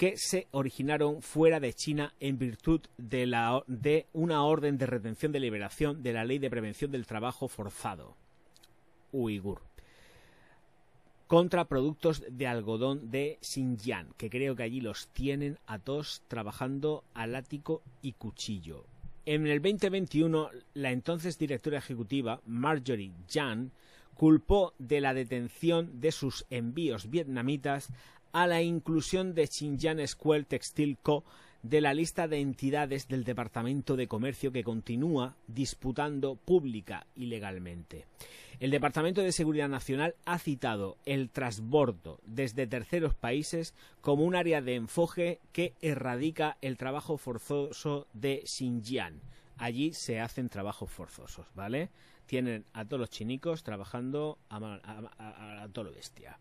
que 0.00 0.16
se 0.16 0.46
originaron 0.52 1.20
fuera 1.20 1.60
de 1.60 1.74
China 1.74 2.14
en 2.20 2.38
virtud 2.38 2.80
de, 2.96 3.26
la, 3.26 3.62
de 3.66 4.06
una 4.14 4.44
orden 4.44 4.78
de 4.78 4.86
retención 4.86 5.30
de 5.30 5.40
liberación 5.40 6.02
de 6.02 6.14
la 6.14 6.24
Ley 6.24 6.38
de 6.38 6.48
Prevención 6.48 6.90
del 6.90 7.04
Trabajo 7.04 7.48
Forzado, 7.48 8.16
Uigur, 9.12 9.60
contra 11.26 11.66
productos 11.66 12.24
de 12.30 12.46
algodón 12.46 13.10
de 13.10 13.36
Xinjiang, 13.42 14.14
que 14.16 14.30
creo 14.30 14.56
que 14.56 14.62
allí 14.62 14.80
los 14.80 15.08
tienen 15.08 15.58
a 15.66 15.78
todos 15.78 16.22
trabajando 16.28 17.04
al 17.12 17.34
ático 17.34 17.82
y 18.00 18.14
cuchillo. 18.14 18.86
En 19.26 19.46
el 19.46 19.60
2021, 19.60 20.48
la 20.72 20.92
entonces 20.92 21.36
directora 21.36 21.76
ejecutiva, 21.76 22.40
Marjorie 22.46 23.12
Jan, 23.28 23.70
culpó 24.14 24.72
de 24.78 25.00
la 25.00 25.14
detención 25.14 26.00
de 26.00 26.10
sus 26.10 26.46
envíos 26.50 27.10
vietnamitas 27.10 27.90
a 28.32 28.46
la 28.46 28.62
inclusión 28.62 29.34
de 29.34 29.46
Xinjiang 29.46 30.06
Square 30.06 30.44
Textile 30.44 30.96
Co. 31.02 31.24
de 31.62 31.80
la 31.80 31.94
lista 31.94 32.28
de 32.28 32.40
entidades 32.40 33.08
del 33.08 33.24
Departamento 33.24 33.96
de 33.96 34.08
Comercio 34.08 34.52
que 34.52 34.64
continúa 34.64 35.36
disputando 35.46 36.36
pública 36.36 37.06
y 37.14 37.26
legalmente. 37.26 38.06
El 38.60 38.70
Departamento 38.70 39.22
de 39.22 39.32
Seguridad 39.32 39.70
Nacional 39.70 40.14
ha 40.26 40.38
citado 40.38 40.98
el 41.06 41.30
trasbordo 41.30 42.20
desde 42.26 42.66
terceros 42.66 43.14
países 43.14 43.74
como 44.02 44.24
un 44.24 44.36
área 44.36 44.60
de 44.60 44.74
enfoque 44.74 45.40
que 45.52 45.74
erradica 45.80 46.58
el 46.60 46.76
trabajo 46.76 47.16
forzoso 47.16 48.06
de 48.12 48.42
Xinjiang. 48.44 49.20
Allí 49.56 49.94
se 49.94 50.20
hacen 50.20 50.50
trabajos 50.50 50.90
forzosos, 50.90 51.46
¿vale? 51.54 51.88
Tienen 52.26 52.66
a 52.74 52.84
todos 52.84 53.00
los 53.00 53.10
chinicos 53.10 53.62
trabajando 53.62 54.38
a, 54.50 55.66
todo 55.72 55.84
lo 55.84 55.92
bestia. 55.92 56.38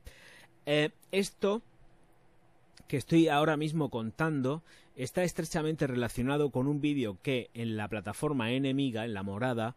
Eh, 0.66 0.92
esto 1.12 1.62
que 2.88 2.98
estoy 2.98 3.28
ahora 3.28 3.58
mismo 3.58 3.90
contando 3.90 4.64
está 4.96 5.24
estrechamente 5.24 5.88
relacionado 5.88 6.50
con 6.50 6.68
un 6.68 6.82
vídeo 6.82 7.18
que 7.22 7.50
en 7.54 7.78
la 7.78 7.88
plataforma 7.88 8.52
enemiga, 8.52 9.06
en 9.06 9.14
la 9.14 9.24
morada, 9.24 9.76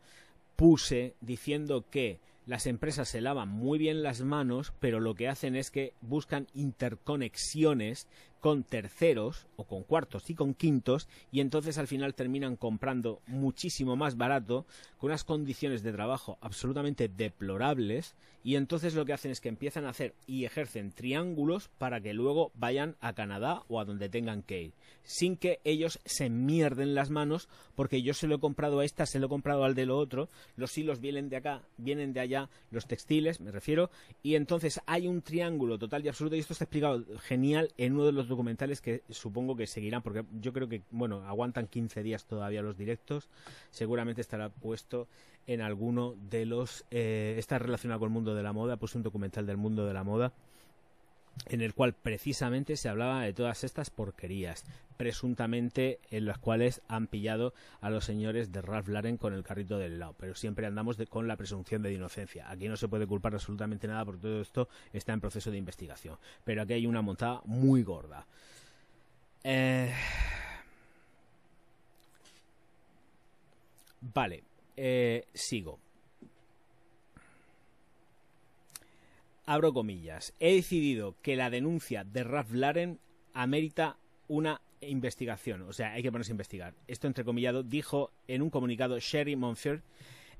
puse 0.56 1.14
diciendo 1.20 1.84
que 1.90 2.20
las 2.46 2.66
empresas 2.66 3.08
se 3.08 3.20
lavan 3.20 3.48
muy 3.48 3.78
bien 3.78 4.02
las 4.02 4.22
manos, 4.22 4.72
pero 4.80 4.98
lo 4.98 5.14
que 5.14 5.28
hacen 5.28 5.54
es 5.54 5.70
que 5.70 5.94
buscan 6.00 6.48
interconexiones 6.54 8.08
con 8.42 8.64
terceros 8.64 9.46
o 9.54 9.62
con 9.62 9.84
cuartos 9.84 10.28
y 10.28 10.34
con 10.34 10.52
quintos 10.52 11.06
y 11.30 11.38
entonces 11.38 11.78
al 11.78 11.86
final 11.86 12.12
terminan 12.12 12.56
comprando 12.56 13.20
muchísimo 13.28 13.94
más 13.94 14.16
barato 14.16 14.66
con 14.98 15.10
unas 15.10 15.22
condiciones 15.22 15.84
de 15.84 15.92
trabajo 15.92 16.38
absolutamente 16.40 17.08
deplorables 17.08 18.16
y 18.42 18.56
entonces 18.56 18.94
lo 18.94 19.04
que 19.04 19.12
hacen 19.12 19.30
es 19.30 19.40
que 19.40 19.48
empiezan 19.48 19.84
a 19.84 19.90
hacer 19.90 20.16
y 20.26 20.44
ejercen 20.44 20.90
triángulos 20.90 21.70
para 21.78 22.00
que 22.00 22.14
luego 22.14 22.50
vayan 22.56 22.96
a 23.00 23.12
Canadá 23.12 23.62
o 23.68 23.78
a 23.78 23.84
donde 23.84 24.08
tengan 24.08 24.42
que 24.42 24.62
ir 24.62 24.72
sin 25.04 25.36
que 25.36 25.60
ellos 25.64 26.00
se 26.04 26.30
mierden 26.30 26.94
las 26.94 27.10
manos 27.10 27.48
porque 27.74 28.02
yo 28.02 28.14
se 28.14 28.26
lo 28.26 28.36
he 28.36 28.40
comprado 28.40 28.80
a 28.80 28.84
esta, 28.84 29.06
se 29.06 29.18
lo 29.18 29.26
he 29.26 29.28
comprado 29.28 29.64
al 29.64 29.74
de 29.74 29.86
lo 29.86 29.98
otro, 29.98 30.28
los 30.56 30.76
hilos 30.76 31.00
vienen 31.00 31.28
de 31.28 31.36
acá, 31.36 31.62
vienen 31.76 32.12
de 32.12 32.20
allá, 32.20 32.48
los 32.70 32.86
textiles, 32.86 33.40
me 33.40 33.50
refiero, 33.50 33.90
y 34.22 34.34
entonces 34.34 34.80
hay 34.86 35.06
un 35.06 35.22
triángulo 35.22 35.78
total 35.78 36.04
y 36.04 36.08
absoluto 36.08 36.36
y 36.36 36.40
esto 36.40 36.52
está 36.52 36.64
explicado 36.64 37.04
genial 37.20 37.72
en 37.76 37.94
uno 37.94 38.04
de 38.04 38.12
los 38.12 38.28
documentales 38.32 38.80
que 38.80 39.02
supongo 39.08 39.54
que 39.56 39.66
seguirán, 39.66 40.02
porque 40.02 40.24
yo 40.40 40.52
creo 40.52 40.68
que, 40.68 40.82
bueno, 40.90 41.22
aguantan 41.26 41.68
15 41.68 42.02
días 42.02 42.24
todavía 42.24 42.62
los 42.62 42.76
directos, 42.76 43.28
seguramente 43.70 44.20
estará 44.20 44.48
puesto 44.48 45.08
en 45.46 45.60
alguno 45.60 46.14
de 46.30 46.46
los... 46.46 46.84
Eh, 46.90 47.36
está 47.38 47.58
relacionado 47.58 48.00
con 48.00 48.08
el 48.08 48.12
mundo 48.12 48.34
de 48.34 48.42
la 48.42 48.52
moda, 48.52 48.76
puse 48.76 48.98
un 48.98 49.04
documental 49.04 49.46
del 49.46 49.56
mundo 49.56 49.86
de 49.86 49.94
la 49.94 50.04
moda 50.04 50.32
en 51.46 51.60
el 51.60 51.74
cual 51.74 51.94
precisamente 51.94 52.76
se 52.76 52.88
hablaba 52.88 53.22
de 53.22 53.32
todas 53.32 53.64
estas 53.64 53.90
porquerías, 53.90 54.64
presuntamente 54.96 56.00
en 56.10 56.26
las 56.26 56.38
cuales 56.38 56.82
han 56.88 57.06
pillado 57.06 57.54
a 57.80 57.90
los 57.90 58.04
señores 58.04 58.52
de 58.52 58.62
Ralph 58.62 58.88
Lauren 58.88 59.16
con 59.16 59.34
el 59.34 59.42
carrito 59.42 59.78
del 59.78 59.98
lado, 59.98 60.14
pero 60.18 60.34
siempre 60.34 60.66
andamos 60.66 60.96
con 61.08 61.26
la 61.26 61.36
presunción 61.36 61.82
de 61.82 61.92
inocencia. 61.92 62.50
Aquí 62.50 62.68
no 62.68 62.76
se 62.76 62.88
puede 62.88 63.06
culpar 63.06 63.34
absolutamente 63.34 63.88
nada 63.88 64.04
porque 64.04 64.22
todo 64.22 64.40
esto 64.40 64.68
está 64.92 65.12
en 65.12 65.20
proceso 65.20 65.50
de 65.50 65.58
investigación, 65.58 66.18
pero 66.44 66.62
aquí 66.62 66.74
hay 66.74 66.86
una 66.86 67.02
montada 67.02 67.42
muy 67.44 67.82
gorda. 67.82 68.26
Eh, 69.44 69.92
vale, 74.00 74.44
eh, 74.76 75.26
sigo. 75.34 75.80
Abro 79.44 79.72
comillas, 79.72 80.34
he 80.40 80.54
decidido 80.54 81.16
que 81.22 81.36
la 81.36 81.50
denuncia 81.50 82.04
de 82.04 82.24
Ralph 82.24 82.52
Lauren 82.52 83.00
amerita 83.32 83.96
una 84.28 84.60
investigación, 84.80 85.62
o 85.62 85.72
sea, 85.72 85.92
hay 85.92 86.02
que 86.02 86.10
ponerse 86.10 86.32
a 86.32 86.34
investigar. 86.34 86.74
Esto 86.86 87.06
entrecomillado 87.06 87.62
dijo 87.62 88.12
en 88.28 88.42
un 88.42 88.50
comunicado 88.50 88.98
Sherry 88.98 89.36
Monfield, 89.36 89.82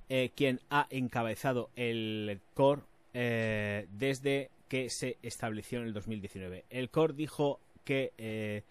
eh, 0.09 0.31
quien 0.35 0.61
ha 0.69 0.87
encabezado 0.91 1.71
el 1.77 2.41
CORE 2.55 2.83
eh, 3.15 3.87
desde 3.91 4.51
que 4.69 4.91
se 4.91 5.19
estableció 5.23 5.81
en 5.81 5.87
el 5.87 5.93
2019. 5.93 6.65
El 6.71 6.91
CORE 6.91 7.15
dijo 7.15 7.61
que 7.85 8.13
eh, 8.19 8.63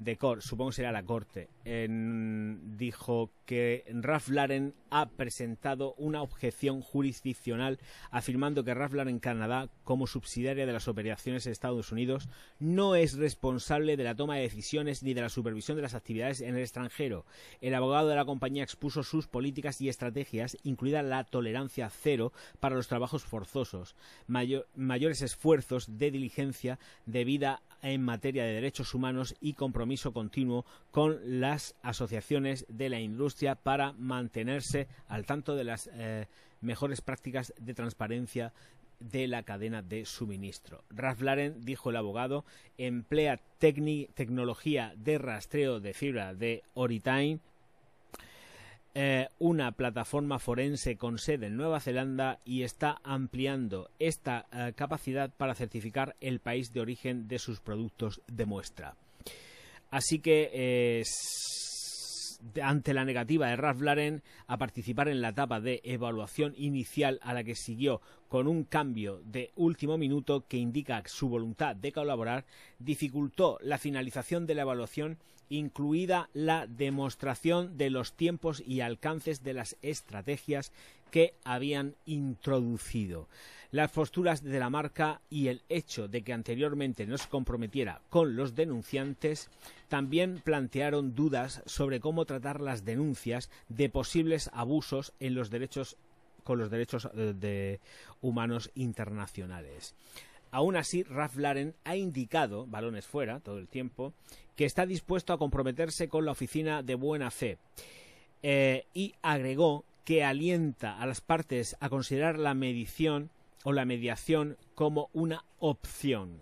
de 0.00 0.16
Cor, 0.16 0.42
supongo 0.42 0.70
que 0.70 0.76
será 0.76 0.92
la 0.92 1.04
corte, 1.04 1.50
dijo 1.64 3.30
que 3.44 3.84
Ralph 3.92 4.28
Lauren 4.28 4.74
ha 4.88 5.10
presentado 5.10 5.94
una 5.98 6.22
objeción 6.22 6.80
jurisdiccional 6.80 7.78
afirmando 8.10 8.64
que 8.64 8.72
Ralph 8.72 8.94
Lauren 8.94 9.18
Canadá, 9.18 9.68
como 9.84 10.06
subsidiaria 10.06 10.64
de 10.64 10.72
las 10.72 10.88
operaciones 10.88 11.44
de 11.44 11.52
Estados 11.52 11.92
Unidos, 11.92 12.30
no 12.58 12.94
es 12.94 13.18
responsable 13.18 13.98
de 13.98 14.04
la 14.04 14.14
toma 14.14 14.36
de 14.36 14.42
decisiones 14.42 15.02
ni 15.02 15.12
de 15.12 15.20
la 15.20 15.28
supervisión 15.28 15.76
de 15.76 15.82
las 15.82 15.94
actividades 15.94 16.40
en 16.40 16.56
el 16.56 16.62
extranjero. 16.62 17.26
El 17.60 17.74
abogado 17.74 18.08
de 18.08 18.16
la 18.16 18.24
compañía 18.24 18.62
expuso 18.62 19.02
sus 19.02 19.26
políticas 19.26 19.80
y 19.82 19.90
estrategias, 19.90 20.56
incluida 20.62 21.02
la 21.02 21.24
tolerancia 21.24 21.90
cero 21.90 22.32
para 22.58 22.74
los 22.74 22.88
trabajos 22.88 23.24
forzosos, 23.24 23.96
mayores 24.26 25.20
esfuerzos 25.20 25.98
de 25.98 26.10
diligencia 26.10 26.78
debida 27.04 27.60
en 27.82 28.02
materia 28.02 28.44
de 28.44 28.52
derechos 28.52 28.94
humanos 28.94 29.34
y 29.40 29.54
compromiso 29.54 29.89
continuo 29.96 30.64
con 30.90 31.40
las 31.40 31.74
asociaciones 31.82 32.66
de 32.68 32.88
la 32.88 33.00
industria 33.00 33.54
para 33.54 33.92
mantenerse 33.92 34.88
al 35.08 35.26
tanto 35.26 35.56
de 35.56 35.64
las 35.64 35.90
eh, 35.92 36.26
mejores 36.60 37.00
prácticas 37.00 37.52
de 37.58 37.74
transparencia 37.74 38.52
de 39.00 39.26
la 39.26 39.42
cadena 39.42 39.82
de 39.82 40.04
suministro. 40.04 40.84
Ralph 40.90 41.22
Lauren, 41.22 41.64
dijo 41.64 41.90
el 41.90 41.96
abogado, 41.96 42.44
emplea 42.78 43.40
tecnología 43.58 44.94
de 44.96 45.18
rastreo 45.18 45.80
de 45.80 45.94
fibra 45.94 46.34
de 46.34 46.62
Oritime 46.74 47.40
eh, 48.92 49.28
una 49.38 49.70
plataforma 49.70 50.40
forense 50.40 50.96
con 50.96 51.18
sede 51.18 51.46
en 51.46 51.56
Nueva 51.56 51.78
Zelanda 51.78 52.40
y 52.44 52.64
está 52.64 53.00
ampliando 53.04 53.88
esta 54.00 54.46
eh, 54.52 54.72
capacidad 54.74 55.30
para 55.30 55.54
certificar 55.54 56.16
el 56.20 56.40
país 56.40 56.72
de 56.72 56.80
origen 56.80 57.28
de 57.28 57.38
sus 57.38 57.60
productos 57.60 58.20
de 58.26 58.46
muestra. 58.46 58.96
Así 59.90 60.20
que 60.20 60.50
eh, 60.52 61.02
ante 62.62 62.94
la 62.94 63.04
negativa 63.04 63.48
de 63.48 63.56
Ralph 63.56 63.80
Lauren 63.80 64.22
a 64.46 64.56
participar 64.58 65.08
en 65.08 65.20
la 65.20 65.30
etapa 65.30 65.60
de 65.60 65.80
evaluación 65.84 66.54
inicial 66.56 67.18
a 67.22 67.34
la 67.34 67.44
que 67.44 67.54
siguió 67.54 68.00
con 68.28 68.46
un 68.46 68.64
cambio 68.64 69.20
de 69.24 69.50
último 69.56 69.98
minuto 69.98 70.46
que 70.46 70.56
indica 70.56 71.02
su 71.06 71.28
voluntad 71.28 71.76
de 71.76 71.92
colaborar, 71.92 72.44
dificultó 72.78 73.58
la 73.62 73.78
finalización 73.78 74.46
de 74.46 74.54
la 74.54 74.62
evaluación 74.62 75.18
incluida 75.50 76.30
la 76.32 76.66
demostración 76.66 77.76
de 77.76 77.90
los 77.90 78.14
tiempos 78.14 78.62
y 78.64 78.80
alcances 78.80 79.42
de 79.42 79.52
las 79.52 79.76
estrategias 79.82 80.72
que 81.10 81.34
habían 81.44 81.94
introducido. 82.06 83.28
Las 83.72 83.92
posturas 83.92 84.42
de 84.42 84.58
la 84.58 84.68
marca 84.68 85.20
y 85.30 85.46
el 85.46 85.62
hecho 85.68 86.08
de 86.08 86.22
que 86.22 86.32
anteriormente 86.32 87.06
no 87.06 87.16
se 87.18 87.28
comprometiera 87.28 88.00
con 88.10 88.34
los 88.34 88.56
denunciantes 88.56 89.48
también 89.88 90.40
plantearon 90.44 91.14
dudas 91.14 91.62
sobre 91.66 92.00
cómo 92.00 92.24
tratar 92.24 92.60
las 92.60 92.84
denuncias 92.84 93.48
de 93.68 93.88
posibles 93.88 94.50
abusos 94.52 95.12
en 95.20 95.34
los 95.34 95.50
derechos 95.50 95.96
con 96.42 96.58
los 96.58 96.70
derechos 96.70 97.08
eh, 97.14 97.34
de 97.38 97.80
humanos 98.22 98.70
internacionales. 98.74 99.94
Aún 100.50 100.76
así, 100.76 101.04
Ralph 101.04 101.36
Lauren 101.36 101.74
ha 101.84 101.94
indicado, 101.94 102.66
balones 102.66 103.06
fuera, 103.06 103.38
todo 103.38 103.58
el 103.58 103.68
tiempo, 103.68 104.14
que 104.56 104.64
está 104.64 104.84
dispuesto 104.84 105.32
a 105.32 105.38
comprometerse 105.38 106.08
con 106.08 106.24
la 106.24 106.32
oficina 106.32 106.82
de 106.82 106.96
buena 106.96 107.30
fe 107.30 107.58
eh, 108.42 108.84
y 108.94 109.14
agregó 109.22 109.84
que 110.04 110.24
alienta 110.24 111.00
a 111.00 111.06
las 111.06 111.20
partes 111.20 111.76
a 111.80 111.88
considerar 111.88 112.38
la 112.38 112.54
medición 112.54 113.30
o 113.64 113.72
la 113.72 113.84
mediación 113.84 114.56
como 114.74 115.10
una 115.12 115.44
opción. 115.58 116.40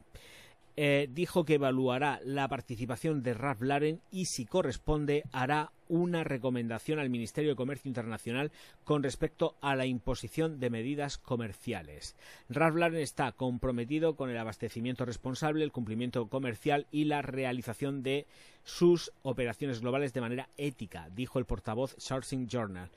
Eh, 0.80 1.08
dijo 1.10 1.44
que 1.44 1.54
evaluará 1.54 2.20
la 2.24 2.46
participación 2.46 3.24
de 3.24 3.34
Ralph 3.34 3.62
Lauren 3.62 4.00
y, 4.12 4.26
si 4.26 4.44
corresponde, 4.44 5.24
hará 5.32 5.72
una 5.88 6.22
recomendación 6.22 7.00
al 7.00 7.10
Ministerio 7.10 7.50
de 7.50 7.56
Comercio 7.56 7.88
Internacional 7.88 8.52
con 8.84 9.02
respecto 9.02 9.56
a 9.60 9.74
la 9.74 9.86
imposición 9.86 10.60
de 10.60 10.70
medidas 10.70 11.18
comerciales. 11.18 12.14
Ralph 12.48 12.76
Lauren 12.76 13.00
está 13.00 13.32
comprometido 13.32 14.14
con 14.14 14.30
el 14.30 14.38
abastecimiento 14.38 15.04
responsable, 15.04 15.64
el 15.64 15.72
cumplimiento 15.72 16.28
comercial 16.28 16.86
y 16.92 17.06
la 17.06 17.22
realización 17.22 18.04
de 18.04 18.28
sus 18.62 19.10
operaciones 19.22 19.80
globales 19.80 20.12
de 20.12 20.20
manera 20.20 20.48
ética, 20.58 21.08
dijo 21.12 21.40
el 21.40 21.44
portavoz 21.44 21.96
Sourcing 21.98 22.46
Journal. 22.46 22.88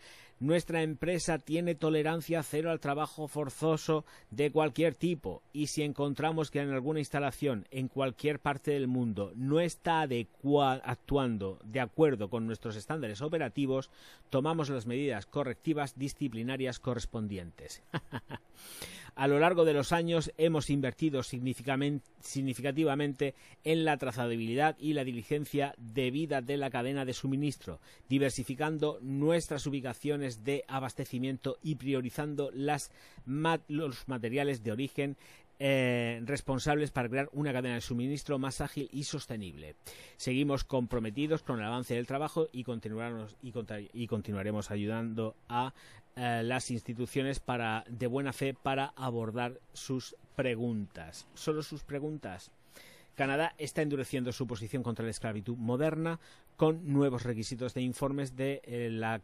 Nuestra 0.41 0.81
empresa 0.81 1.37
tiene 1.37 1.75
tolerancia 1.75 2.41
cero 2.41 2.71
al 2.71 2.79
trabajo 2.79 3.27
forzoso 3.27 4.05
de 4.31 4.51
cualquier 4.51 4.95
tipo 4.95 5.43
y 5.53 5.67
si 5.67 5.83
encontramos 5.83 6.49
que 6.49 6.61
en 6.61 6.71
alguna 6.71 6.97
instalación 6.97 7.67
en 7.69 7.87
cualquier 7.87 8.39
parte 8.39 8.71
del 8.71 8.87
mundo 8.87 9.33
no 9.35 9.59
está 9.59 10.01
actuando 10.83 11.59
de 11.63 11.79
acuerdo 11.79 12.31
con 12.31 12.47
nuestros 12.47 12.75
estándares 12.75 13.21
operativos, 13.21 13.91
tomamos 14.31 14.71
las 14.71 14.87
medidas 14.87 15.27
correctivas 15.27 15.95
disciplinarias 15.99 16.79
correspondientes. 16.79 17.83
A 19.21 19.27
lo 19.27 19.37
largo 19.37 19.65
de 19.65 19.73
los 19.73 19.91
años 19.91 20.31
hemos 20.39 20.71
invertido 20.71 21.21
significativamente 21.21 23.35
en 23.63 23.85
la 23.85 23.97
trazabilidad 23.97 24.75
y 24.79 24.93
la 24.93 25.03
diligencia 25.03 25.75
debida 25.77 26.41
de 26.41 26.57
la 26.57 26.71
cadena 26.71 27.05
de 27.05 27.13
suministro, 27.13 27.79
diversificando 28.09 28.97
nuestras 29.03 29.67
ubicaciones 29.67 30.43
de 30.43 30.65
abastecimiento 30.67 31.59
y 31.61 31.75
priorizando 31.75 32.49
los 32.51 32.89
materiales 34.07 34.63
de 34.63 34.71
origen 34.71 35.17
eh, 35.63 36.19
responsables 36.25 36.89
para 36.89 37.07
crear 37.07 37.29
una 37.33 37.53
cadena 37.53 37.75
de 37.75 37.81
suministro 37.81 38.39
más 38.39 38.61
ágil 38.61 38.89
y 38.91 39.03
sostenible. 39.03 39.75
Seguimos 40.17 40.63
comprometidos 40.63 41.43
con 41.43 41.59
el 41.59 41.65
avance 41.65 41.93
del 41.93 42.07
trabajo 42.07 42.49
y, 42.51 42.61
y 42.61 44.07
continuaremos 44.07 44.71
ayudando 44.71 45.35
a 45.47 45.75
eh, 46.15 46.41
las 46.43 46.71
instituciones 46.71 47.39
para, 47.39 47.83
de 47.87 48.07
buena 48.07 48.33
fe 48.33 48.53
para 48.53 48.87
abordar 48.95 49.59
sus 49.73 50.15
preguntas. 50.35 51.27
Solo 51.33 51.63
sus 51.63 51.83
preguntas. 51.83 52.51
Canadá 53.15 53.53
está 53.57 53.81
endureciendo 53.81 54.31
su 54.31 54.47
posición 54.47 54.83
contra 54.83 55.05
la 55.05 55.11
esclavitud 55.11 55.57
moderna 55.57 56.19
con 56.57 56.91
nuevos 56.91 57.23
requisitos 57.23 57.73
de 57.73 57.81
informes 57.81 58.35
de 58.35 58.61
eh, 58.63 58.89
la 58.91 59.21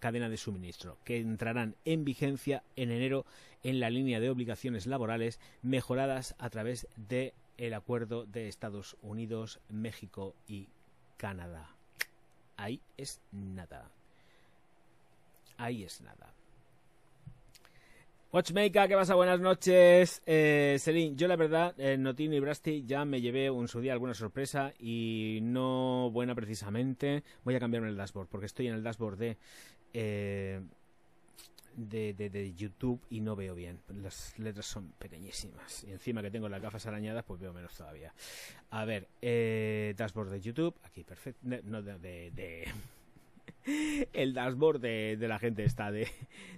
cadena 0.00 0.28
de 0.28 0.36
suministro, 0.36 0.98
que 1.04 1.18
entrarán 1.18 1.76
en 1.84 2.04
vigencia 2.04 2.62
en 2.76 2.90
enero 2.90 3.26
en 3.62 3.80
la 3.80 3.90
línea 3.90 4.20
de 4.20 4.30
obligaciones 4.30 4.86
laborales 4.86 5.38
mejoradas 5.62 6.34
a 6.38 6.50
través 6.50 6.86
del 6.96 7.32
el 7.58 7.74
acuerdo 7.74 8.24
de 8.24 8.48
Estados 8.48 8.96
Unidos, 9.02 9.60
México 9.68 10.34
y 10.48 10.68
Canadá. 11.16 11.76
Ahí 12.56 12.80
es 12.96 13.20
nada. 13.30 13.90
Ahí 15.60 15.84
es 15.84 16.00
nada. 16.00 16.32
Watchmaker, 18.32 18.88
¿qué 18.88 18.94
pasa? 18.94 19.14
Buenas 19.14 19.40
noches. 19.40 20.22
Eh, 20.24 20.78
Celine, 20.80 21.16
yo 21.16 21.28
la 21.28 21.36
verdad, 21.36 21.78
en 21.78 22.02
Notino 22.02 22.34
y 22.34 22.40
Brasti 22.40 22.84
ya 22.86 23.04
me 23.04 23.20
llevé 23.20 23.46
en 23.46 23.68
su 23.68 23.80
día 23.80 23.92
alguna 23.92 24.14
sorpresa 24.14 24.72
y 24.78 25.40
no 25.42 26.10
buena 26.12 26.34
precisamente. 26.34 27.24
Voy 27.44 27.56
a 27.56 27.60
cambiarme 27.60 27.90
el 27.90 27.96
dashboard 27.96 28.28
porque 28.28 28.46
estoy 28.46 28.68
en 28.68 28.74
el 28.74 28.82
dashboard 28.82 29.18
de, 29.18 29.36
eh, 29.92 30.62
de, 31.76 32.14
de, 32.14 32.54
YouTube 32.54 33.02
y 33.10 33.20
no 33.20 33.36
veo 33.36 33.54
bien. 33.54 33.80
Las 33.88 34.38
letras 34.38 34.64
son 34.64 34.92
pequeñísimas. 34.92 35.84
Y 35.84 35.90
encima 35.90 36.22
que 36.22 36.30
tengo 36.30 36.48
las 36.48 36.62
gafas 36.62 36.86
arañadas, 36.86 37.24
pues 37.24 37.38
veo 37.38 37.52
menos 37.52 37.76
todavía. 37.76 38.14
A 38.70 38.86
ver, 38.86 39.08
eh, 39.20 39.92
dashboard 39.94 40.30
de 40.30 40.40
YouTube. 40.40 40.74
Aquí, 40.84 41.04
perfecto. 41.04 41.40
No, 41.64 41.82
de, 41.82 42.30
de 42.30 42.72
el 44.12 44.34
dashboard 44.34 44.80
de, 44.80 45.16
la 45.20 45.38
gente 45.38 45.64
está 45.64 45.90
de, 45.90 46.08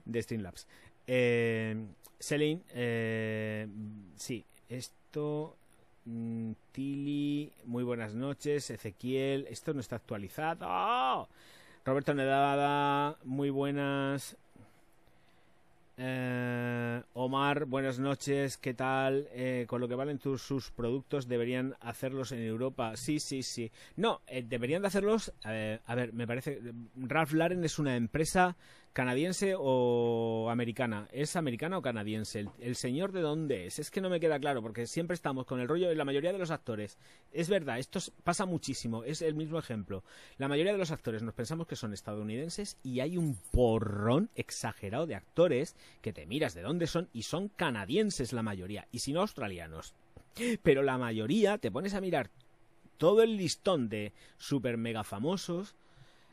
de 0.04 0.22
Streamlabs. 0.22 0.66
Eh, 1.06 1.76
Celine, 2.18 2.62
eh, 2.74 3.66
sí, 4.16 4.44
esto. 4.68 5.56
Mm, 6.04 6.52
Tili, 6.72 7.52
muy 7.64 7.84
buenas 7.84 8.14
noches. 8.14 8.70
Ezequiel, 8.70 9.46
esto 9.50 9.74
no 9.74 9.80
está 9.80 9.96
actualizado. 9.96 11.28
Roberto 11.84 12.14
Nedada, 12.14 13.16
muy 13.24 13.50
buenas. 13.50 14.36
Eh, 16.04 17.00
Omar, 17.12 17.66
buenas 17.66 18.00
noches, 18.00 18.58
¿qué 18.58 18.74
tal? 18.74 19.28
Eh, 19.30 19.66
con 19.68 19.80
lo 19.80 19.86
que 19.86 19.94
valen 19.94 20.18
tus, 20.18 20.42
sus 20.42 20.72
productos, 20.72 21.28
¿deberían 21.28 21.76
hacerlos 21.80 22.32
en 22.32 22.40
Europa? 22.40 22.96
Sí, 22.96 23.20
sí, 23.20 23.44
sí. 23.44 23.70
No, 23.94 24.20
eh, 24.26 24.42
deberían 24.44 24.82
de 24.82 24.88
hacerlos. 24.88 25.32
a 25.44 25.94
ver, 25.94 26.12
me 26.12 26.26
parece. 26.26 26.60
Ralph 26.96 27.32
Lauren 27.34 27.62
es 27.62 27.78
una 27.78 27.94
empresa 27.94 28.56
canadiense 28.92 29.54
o 29.58 30.48
americana. 30.50 31.08
¿Es 31.12 31.36
americana 31.36 31.78
o 31.78 31.82
canadiense? 31.82 32.46
¿El, 32.60 32.76
señor 32.76 33.12
de 33.12 33.20
dónde 33.20 33.66
es? 33.66 33.78
Es 33.78 33.90
que 33.90 34.00
no 34.00 34.10
me 34.10 34.20
queda 34.20 34.38
claro, 34.38 34.62
porque 34.62 34.86
siempre 34.86 35.14
estamos 35.14 35.46
con 35.46 35.60
el 35.60 35.68
rollo 35.68 35.88
de 35.88 35.94
la 35.94 36.04
mayoría 36.04 36.32
de 36.32 36.38
los 36.38 36.50
actores. 36.50 36.98
Es 37.32 37.48
verdad, 37.48 37.78
esto 37.78 38.00
pasa 38.22 38.44
muchísimo, 38.44 39.04
es 39.04 39.22
el 39.22 39.34
mismo 39.34 39.58
ejemplo. 39.58 40.04
La 40.38 40.48
mayoría 40.48 40.72
de 40.72 40.78
los 40.78 40.90
actores 40.90 41.22
nos 41.22 41.34
pensamos 41.34 41.66
que 41.66 41.76
son 41.76 41.92
estadounidenses 41.92 42.76
y 42.82 43.00
hay 43.00 43.16
un 43.16 43.36
porrón 43.50 44.30
exagerado 44.34 45.06
de 45.06 45.14
actores 45.14 45.74
que 46.00 46.12
te 46.12 46.26
miras 46.26 46.54
de 46.54 46.62
dónde 46.62 46.86
son 46.86 47.08
y 47.12 47.22
son 47.22 47.48
canadienses 47.48 48.32
la 48.32 48.42
mayoría, 48.42 48.86
y 48.92 48.98
si 48.98 49.12
no 49.12 49.20
australianos. 49.20 49.94
Pero 50.62 50.82
la 50.82 50.98
mayoría 50.98 51.58
te 51.58 51.70
pones 51.70 51.94
a 51.94 52.00
mirar 52.00 52.30
todo 52.98 53.22
el 53.22 53.36
listón 53.36 53.88
de 53.88 54.12
super 54.38 54.76
mega 54.76 55.02
famosos 55.04 55.74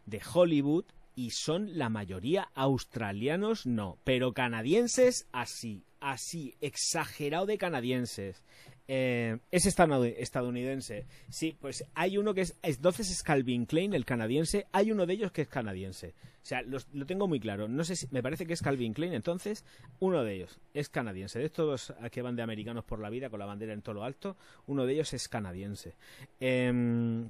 de 0.06 0.22
Hollywood 0.34 0.86
y 1.20 1.32
son 1.32 1.78
la 1.78 1.90
mayoría 1.90 2.48
australianos 2.56 3.66
no, 3.66 3.98
pero 4.06 4.32
canadienses 4.32 5.28
así, 5.34 5.84
así, 6.00 6.56
exagerado 6.62 7.46
de 7.46 7.58
canadienses. 7.58 8.42
Eh, 8.88 9.38
es 9.52 9.66
estadounidense. 9.66 11.08
Sí, 11.30 11.58
pues 11.60 11.84
hay 11.94 12.18
uno 12.18 12.34
que 12.34 12.42
es, 12.42 12.56
entonces 12.62 13.12
es 13.12 13.22
Calvin 13.22 13.66
Klein, 13.66 13.94
el 13.94 14.06
canadiense. 14.06 14.68
Hay 14.72 14.94
uno 14.94 15.06
de 15.06 15.16
ellos 15.16 15.34
que 15.34 15.42
es 15.42 15.50
canadiense. 15.50 16.16
O 16.42 16.46
sea, 16.46 16.62
lo 16.62 17.06
tengo 17.06 17.28
muy 17.28 17.42
claro. 17.42 17.68
No 17.68 17.84
sé 17.84 17.98
si, 17.98 18.08
me 18.12 18.24
parece 18.24 18.46
que 18.46 18.54
es 18.54 18.62
Calvin 18.62 18.94
Klein. 18.94 19.12
Entonces, 19.12 19.66
uno 20.00 20.24
de 20.24 20.36
ellos 20.36 20.62
es 20.74 20.88
canadiense. 20.88 21.38
De 21.38 21.46
estos 21.46 21.94
que 22.12 22.22
van 22.22 22.38
de 22.38 22.44
americanos 22.44 22.86
por 22.86 23.02
la 23.02 23.10
vida 23.10 23.30
con 23.30 23.40
la 23.40 23.46
bandera 23.46 23.74
en 23.74 23.82
todo 23.82 23.96
lo 23.96 24.04
alto, 24.06 24.38
uno 24.68 24.86
de 24.86 24.94
ellos 24.94 25.14
es 25.14 25.28
canadiense. 25.28 25.96
Eh, 26.40 27.28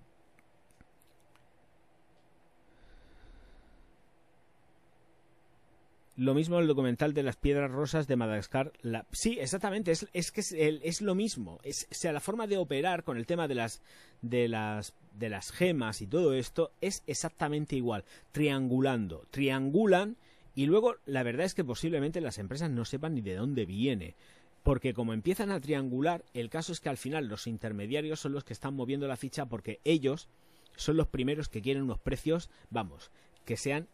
Lo 6.20 6.34
mismo 6.34 6.60
el 6.60 6.68
documental 6.68 7.14
de 7.14 7.24
las 7.24 7.38
piedras 7.38 7.72
rosas 7.72 8.06
de 8.06 8.18
Madagascar. 8.18 8.74
La... 8.82 9.06
Sí, 9.14 9.38
exactamente, 9.40 9.92
es, 9.92 10.06
es 10.12 10.34
que 10.34 10.42
es, 10.42 11.02
lo 11.02 11.16
mismo. 11.16 11.62
O 11.64 11.70
sea, 11.92 12.12
la 12.12 12.20
forma 12.20 12.46
de 12.46 12.58
operar 12.58 13.06
con 13.06 13.16
el 13.16 13.26
tema 13.26 13.48
de 13.48 13.56
las, 13.56 13.82
de, 14.22 14.50
las, 14.50 14.94
de 15.14 15.30
las 15.30 15.54
gemas 15.54 16.02
y 16.02 16.08
todo 16.08 16.34
esto 16.34 16.74
es 16.82 17.04
exactamente 17.08 17.78
igual. 17.78 18.04
Triangulando. 18.34 19.28
Triangulan 19.32 20.18
y 20.56 20.66
luego 20.66 20.98
la 21.06 21.24
verdad 21.24 21.46
es 21.46 21.54
que 21.54 21.64
posiblemente 21.64 22.20
las 22.20 22.38
empresas 22.38 22.70
no 22.70 22.84
sepan 22.84 23.16
ni 23.16 23.22
de 23.22 23.36
dónde 23.36 23.66
viene. 23.66 24.16
Porque 24.64 24.94
como 24.94 25.14
empiezan 25.14 25.52
a 25.52 25.62
triangular, 25.62 26.26
el 26.34 26.50
caso 26.50 26.74
es 26.74 26.82
que 26.82 26.90
al 26.90 26.98
final 26.98 27.30
los 27.30 27.48
intermediarios 27.48 28.20
son 28.20 28.34
los 28.34 28.44
que 28.44 28.52
están 28.52 28.74
moviendo 28.74 29.08
la 29.08 29.16
ficha 29.16 29.46
porque 29.46 29.80
ellos 29.86 30.28
son 30.76 30.98
los 30.98 31.08
primeros 31.08 31.48
que 31.48 31.62
quieren 31.62 31.84
unos 31.84 32.00
precios, 32.00 32.50
vamos, 32.70 33.10
que 33.46 33.58
sean, 33.58 33.88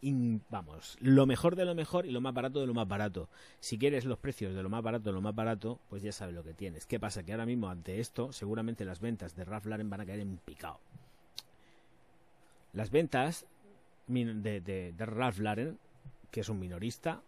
vamos, 0.49 0.97
lo 0.99 1.25
mejor 1.25 1.55
de 1.55 1.65
lo 1.65 1.75
mejor 1.75 2.05
y 2.05 2.12
lo 2.12 2.19
más 2.19 2.34
barato 2.34 2.60
de 2.60 2.67
lo 2.67 2.73
más 2.73 2.88
barato. 2.88 3.29
Si 3.60 3.77
quieres 3.77 4.03
los 4.03 4.19
precios 4.19 4.53
de 4.53 4.62
lo 4.62 4.69
más 4.69 4.84
barato 4.84 5.10
de 5.10 5.13
lo 5.13 5.21
más 5.21 5.34
barato, 5.34 5.79
pues 5.89 6.03
ya 6.03 6.12
sabes 6.12 6.36
lo 6.36 6.43
que 6.43 6.53
tienes. 6.53 6.86
¿Qué 6.86 6.99
pasa? 6.99 7.23
Que 7.23 7.31
ahora 7.31 7.45
mismo 7.45 7.69
ante 7.69 7.99
esto, 7.99 8.34
seguramente 8.34 8.84
las 8.84 8.99
ventas 8.99 9.36
de 9.36 9.45
Ralph 9.45 9.65
Lauren 9.65 9.89
van 9.89 10.01
a 10.01 10.05
caer 10.05 10.19
en 10.19 10.38
picado. 10.38 10.79
Las 12.73 12.91
ventas 12.91 13.45
de, 14.08 14.62
de, 14.62 15.05
Ralph 15.05 15.39
Lauren, 15.39 15.77
que 16.29 16.41
es 16.41 16.49
un 16.49 16.60
minorista, 16.60 17.21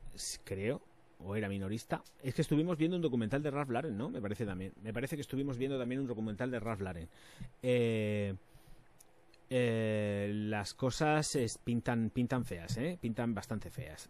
creo, 0.43 0.81
o 1.23 1.35
era 1.35 1.47
minorista. 1.47 2.03
Es 2.21 2.35
que 2.35 2.41
estuvimos 2.41 2.77
viendo 2.77 2.97
un 2.97 3.01
documental 3.01 3.41
de 3.41 3.51
Ralph 3.51 3.69
Lauren, 3.69 3.97
¿no? 3.97 4.09
Me 4.09 4.21
parece 4.21 4.45
también. 4.45 4.73
Me 4.83 4.93
parece 4.93 5.15
que 5.15 5.21
estuvimos 5.21 5.57
viendo 5.57 5.79
también 5.79 6.01
un 6.01 6.07
documental 6.07 6.51
de 6.51 6.59
Ralph 6.59 6.81
Lauren. 6.81 7.07
Eh, 7.63 8.35
eh, 9.49 10.31
las 10.33 10.73
cosas 10.73 11.37
pintan, 11.63 12.09
pintan 12.09 12.45
feas, 12.45 12.77
¿eh? 12.77 12.97
pintan 12.99 13.33
bastante 13.33 13.69
feas. 13.69 14.09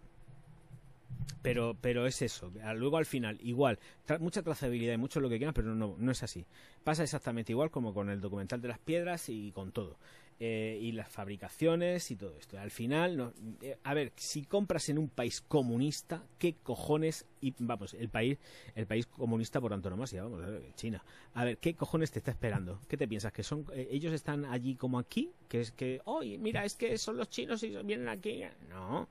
Pero, 1.42 1.78
pero 1.80 2.06
es 2.08 2.22
eso. 2.22 2.52
Luego 2.76 2.98
al 2.98 3.06
final, 3.06 3.38
igual, 3.42 3.80
mucha 4.20 4.42
trazabilidad 4.42 4.94
y 4.94 4.98
mucho 4.98 5.20
lo 5.20 5.30
que 5.30 5.38
quieran, 5.38 5.54
pero 5.54 5.74
no, 5.76 5.96
no 5.98 6.12
es 6.12 6.24
así. 6.24 6.46
Pasa 6.84 7.04
exactamente 7.04 7.52
igual 7.52 7.72
como 7.72 7.94
con 7.94 8.10
el 8.10 8.20
documental 8.20 8.62
de 8.62 8.68
las 8.68 8.80
piedras 8.80 9.30
y 9.30 9.52
con 9.52 9.72
todo. 9.72 9.98
Eh, 10.40 10.78
y 10.80 10.92
las 10.92 11.10
fabricaciones 11.10 12.12
y 12.12 12.16
todo 12.16 12.38
esto. 12.38 12.60
Al 12.60 12.70
final, 12.70 13.18
no, 13.18 13.34
eh, 13.60 13.80
a 13.84 13.96
ver, 13.96 14.14
si 14.18 14.44
compras 14.44 14.88
en 14.88 15.00
un 15.00 15.10
país 15.10 15.42
comunista, 15.42 16.24
¿qué 16.38 16.54
cojones? 16.62 17.26
Y 17.42 17.56
vamos, 17.58 17.96
el 17.96 18.10
país, 18.10 18.38
el 18.76 18.86
país 18.86 19.08
comunista 19.08 19.60
por 19.60 19.74
antonomasia, 19.74 20.22
vamos, 20.22 20.44
a 20.44 20.46
ver, 20.46 20.76
China. 20.76 21.04
A 21.34 21.44
ver, 21.44 21.58
¿qué 21.58 21.74
cojones 21.74 22.12
te 22.12 22.20
está 22.20 22.30
esperando? 22.30 22.80
¿Qué 22.88 22.98
te 22.98 23.08
piensas? 23.08 23.34
¿Que 23.34 23.42
son 23.42 23.66
eh, 23.74 23.88
ellos 23.90 24.14
están 24.14 24.46
allí 24.46 24.76
como 24.76 25.00
aquí? 25.00 25.32
¿Que 25.48 25.62
es 25.62 25.72
que, 25.72 26.02
oye, 26.06 26.38
mira, 26.38 26.66
es 26.66 26.76
que 26.76 27.00
son 27.00 27.18
los 27.18 27.30
chinos 27.30 27.64
y 27.64 27.70
vienen 27.70 28.08
aquí? 28.08 28.44
No, 28.70 29.10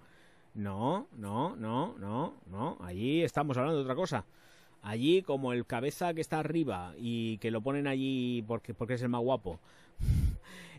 no, 0.54 1.08
no, 1.16 1.56
no, 1.56 1.98
no, 1.98 2.34
no. 2.46 2.78
Allí 2.80 3.24
estamos 3.24 3.56
hablando 3.56 3.78
de 3.78 3.82
otra 3.82 3.96
cosa. 3.96 4.26
Allí, 4.80 5.22
como 5.22 5.52
el 5.52 5.66
cabeza 5.66 6.14
que 6.14 6.20
está 6.20 6.38
arriba 6.38 6.94
y 6.96 7.38
que 7.38 7.50
lo 7.50 7.62
ponen 7.62 7.88
allí 7.88 8.44
porque, 8.46 8.74
porque 8.74 8.94
es 8.94 9.02
el 9.02 9.08
más 9.08 9.22
guapo 9.22 9.58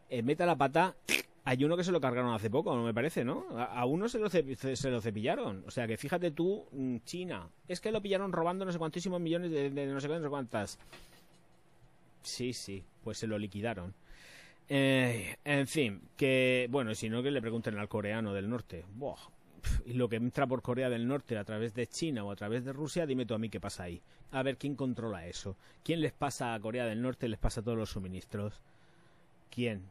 eh, 0.09 0.21
meta 0.21 0.45
la 0.45 0.55
pata. 0.55 0.95
Hay 1.43 1.63
uno 1.63 1.77
que 1.77 1.83
se 1.83 1.93
lo 1.93 2.01
cargaron 2.01 2.33
hace 2.33 2.49
poco, 2.49 2.75
no 2.75 2.83
me 2.83 2.93
parece, 2.93 3.23
¿no? 3.23 3.45
A, 3.57 3.85
uno 3.85 4.09
se 4.09 4.19
lo, 4.19 4.29
se 4.29 4.91
lo 4.91 4.99
cepillaron. 5.01 5.63
O 5.65 5.71
sea 5.71 5.87
que 5.87 5.95
fíjate 5.95 6.31
tú, 6.31 6.65
mm, 6.73 6.97
China. 7.05 7.47
Es 7.69 7.79
que 7.79 7.91
lo 7.91 8.01
pillaron 8.01 8.33
robando 8.33 8.65
no 8.65 8.71
sé 8.73 8.77
cuantísimos 8.77 9.21
millones 9.21 9.51
de, 9.51 9.85
no 9.87 10.01
sé 10.01 10.09
cuántas. 10.29 10.77
Sí, 12.21 12.51
sí, 12.51 12.83
pues 13.01 13.17
se 13.17 13.27
lo 13.27 13.39
liquidaron. 13.39 13.93
Eh, 14.69 15.37
en 15.45 15.67
fin, 15.67 16.01
que 16.17 16.67
bueno, 16.69 16.93
si 16.93 17.09
no 17.09 17.23
que 17.23 17.31
le 17.31 17.41
pregunten 17.41 17.77
al 17.77 17.87
coreano 17.87 18.33
del 18.33 18.49
norte. 18.49 18.83
y 19.85 19.93
lo 19.93 20.09
que 20.09 20.17
entra 20.17 20.45
por 20.47 20.61
Corea 20.61 20.89
del 20.89 21.07
Norte 21.07 21.37
a 21.37 21.43
través 21.45 21.73
de 21.73 21.87
China 21.87 22.25
o 22.25 22.31
a 22.31 22.35
través 22.35 22.65
de 22.65 22.73
Rusia, 22.73 23.05
dime 23.05 23.25
tú 23.25 23.33
a 23.33 23.37
mí 23.37 23.49
qué 23.49 23.59
pasa 23.59 23.83
ahí. 23.83 24.01
A 24.31 24.43
ver 24.43 24.57
quién 24.57 24.75
controla 24.75 25.25
eso. 25.27 25.55
¿Quién 25.83 26.01
les 26.01 26.11
pasa 26.11 26.53
a 26.53 26.59
Corea 26.59 26.85
del 26.85 27.01
Norte? 27.01 27.29
Les 27.29 27.39
pasa 27.39 27.61
todos 27.61 27.77
los 27.77 27.91
suministros. 27.91 28.59
¿Quién? 29.49 29.83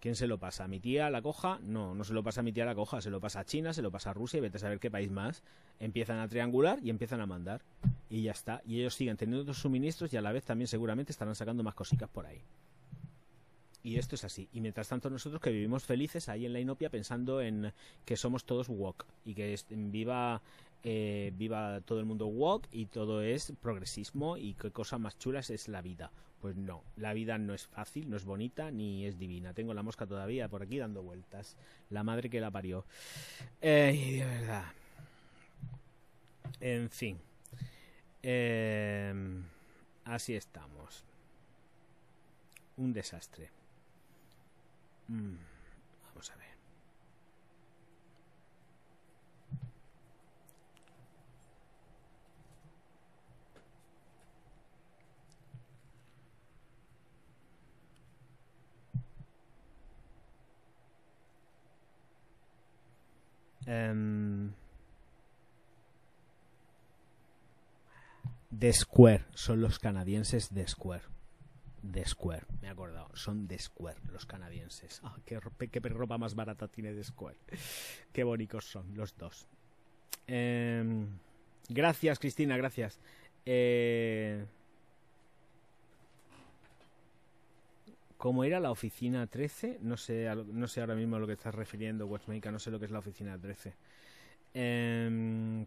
¿Quién 0.00 0.16
se 0.16 0.26
lo 0.26 0.38
pasa? 0.38 0.64
¿A 0.64 0.68
mi 0.68 0.80
tía 0.80 1.10
la 1.10 1.20
coja? 1.20 1.58
No, 1.62 1.94
no 1.94 2.04
se 2.04 2.14
lo 2.14 2.22
pasa 2.22 2.40
a 2.40 2.42
mi 2.42 2.52
tía 2.52 2.64
la 2.64 2.74
coja, 2.74 3.02
se 3.02 3.10
lo 3.10 3.20
pasa 3.20 3.40
a 3.40 3.44
China, 3.44 3.74
se 3.74 3.82
lo 3.82 3.90
pasa 3.90 4.10
a 4.10 4.14
Rusia 4.14 4.38
y 4.38 4.40
vete 4.40 4.56
a 4.56 4.60
saber 4.60 4.80
qué 4.80 4.90
país 4.90 5.10
más. 5.10 5.42
Empiezan 5.78 6.18
a 6.18 6.26
triangular 6.26 6.78
y 6.82 6.88
empiezan 6.88 7.20
a 7.20 7.26
mandar. 7.26 7.60
Y 8.08 8.22
ya 8.22 8.32
está. 8.32 8.62
Y 8.64 8.80
ellos 8.80 8.94
siguen 8.94 9.18
teniendo 9.18 9.42
otros 9.42 9.58
suministros 9.58 10.10
y 10.14 10.16
a 10.16 10.22
la 10.22 10.32
vez 10.32 10.44
también 10.44 10.68
seguramente 10.68 11.12
estarán 11.12 11.34
sacando 11.34 11.62
más 11.62 11.74
cositas 11.74 12.08
por 12.08 12.24
ahí. 12.24 12.40
Y 13.82 13.96
esto 13.96 14.14
es 14.14 14.24
así. 14.24 14.48
Y 14.54 14.62
mientras 14.62 14.88
tanto 14.88 15.10
nosotros 15.10 15.40
que 15.42 15.50
vivimos 15.50 15.84
felices 15.84 16.30
ahí 16.30 16.46
en 16.46 16.54
la 16.54 16.60
inopia 16.60 16.88
pensando 16.88 17.42
en 17.42 17.72
que 18.06 18.16
somos 18.16 18.44
todos 18.44 18.68
wok 18.68 19.04
y 19.26 19.34
que 19.34 19.54
viva 19.68 20.40
eh, 20.82 21.32
viva 21.36 21.82
todo 21.82 22.00
el 22.00 22.06
mundo 22.06 22.26
wok 22.26 22.66
y 22.72 22.86
todo 22.86 23.20
es 23.20 23.52
progresismo 23.60 24.38
y 24.38 24.54
qué 24.54 24.70
cosa 24.70 24.96
más 24.96 25.18
chula 25.18 25.40
es 25.40 25.68
la 25.68 25.82
vida. 25.82 26.10
Pues 26.40 26.56
no, 26.56 26.82
la 26.96 27.12
vida 27.12 27.36
no 27.36 27.52
es 27.52 27.66
fácil, 27.66 28.08
no 28.08 28.16
es 28.16 28.24
bonita 28.24 28.70
ni 28.70 29.04
es 29.06 29.18
divina. 29.18 29.52
Tengo 29.52 29.74
la 29.74 29.82
mosca 29.82 30.06
todavía 30.06 30.48
por 30.48 30.62
aquí 30.62 30.78
dando 30.78 31.02
vueltas. 31.02 31.56
La 31.90 32.02
madre 32.02 32.30
que 32.30 32.40
la 32.40 32.50
parió. 32.50 32.86
Eh, 33.60 34.18
de 34.18 34.24
verdad. 34.24 34.64
En 36.60 36.88
fin. 36.90 37.20
Eh, 38.22 39.42
así 40.04 40.34
estamos. 40.34 41.04
Un 42.76 42.92
desastre. 42.94 43.50
Mm, 45.08 45.36
vamos 46.06 46.30
a 46.30 46.36
ver. 46.36 46.49
Um, 63.70 64.52
The 68.58 68.72
Square, 68.72 69.26
son 69.32 69.60
los 69.60 69.78
canadienses 69.78 70.52
de 70.52 70.66
Square. 70.66 71.04
The 71.88 72.04
Square, 72.04 72.46
me 72.60 72.68
he 72.68 72.70
acordado, 72.70 73.14
son 73.14 73.46
The 73.46 73.58
Square 73.58 74.00
los 74.12 74.26
canadienses. 74.26 75.00
Ah, 75.04 75.16
qué, 75.24 75.38
ropa 75.38 76.18
más 76.18 76.34
barata 76.34 76.66
tiene 76.66 76.92
The 76.92 77.04
Square. 77.04 77.38
Qué 78.12 78.24
bonitos 78.24 78.64
son 78.64 78.92
los 78.96 79.16
dos. 79.16 79.46
Em, 80.26 81.06
gracias, 81.68 82.18
Cristina, 82.18 82.56
gracias. 82.56 82.98
Eh, 83.46 84.44
¿Cómo 88.20 88.44
era 88.44 88.60
la 88.60 88.70
oficina 88.70 89.26
13? 89.26 89.78
No 89.80 89.96
sé, 89.96 90.28
no 90.52 90.68
sé 90.68 90.82
ahora 90.82 90.94
mismo 90.94 91.16
a 91.16 91.18
lo 91.18 91.26
que 91.26 91.32
estás 91.32 91.54
refiriendo, 91.54 92.06
Watchmaker, 92.06 92.52
no 92.52 92.58
sé 92.58 92.70
lo 92.70 92.78
que 92.78 92.84
es 92.84 92.90
la 92.90 92.98
oficina 92.98 93.38
13. 93.38 93.72
Em, 94.52 95.64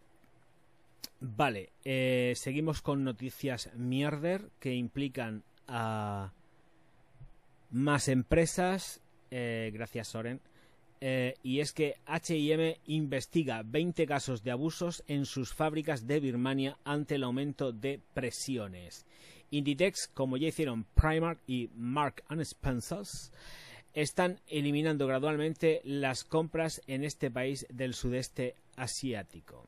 vale, 1.20 1.72
eh, 1.84 2.34
seguimos 2.36 2.84
con 2.84 3.04
noticias 3.04 3.72
mierder 3.74 4.50
que 4.60 4.76
implican 4.76 5.42
a 5.68 6.32
más 7.72 8.08
empresas. 8.08 9.02
Eh, 9.32 9.72
gracias, 9.74 10.10
Soren. 10.10 10.40
Eh, 11.02 11.34
y 11.42 11.60
es 11.60 11.74
que 11.74 11.96
HM 12.06 12.80
investiga 12.86 13.64
20 13.66 14.06
casos 14.06 14.44
de 14.44 14.52
abusos 14.52 15.04
en 15.08 15.26
sus 15.26 15.56
fábricas 15.56 16.06
de 16.06 16.20
Birmania 16.20 16.78
ante 16.84 17.16
el 17.16 17.24
aumento 17.24 17.72
de 17.72 18.00
presiones. 18.14 19.08
Inditex, 19.54 20.08
como 20.08 20.38
ya 20.38 20.48
hicieron 20.48 20.86
Primark 20.96 21.40
y 21.46 21.70
Mark 21.76 22.24
Spencer, 22.40 23.06
están 23.94 24.40
eliminando 24.48 25.06
gradualmente 25.06 25.82
las 25.84 26.24
compras 26.24 26.82
en 26.88 27.04
este 27.04 27.30
país 27.30 27.68
del 27.70 27.94
sudeste 27.94 28.56
asiático. 28.76 29.68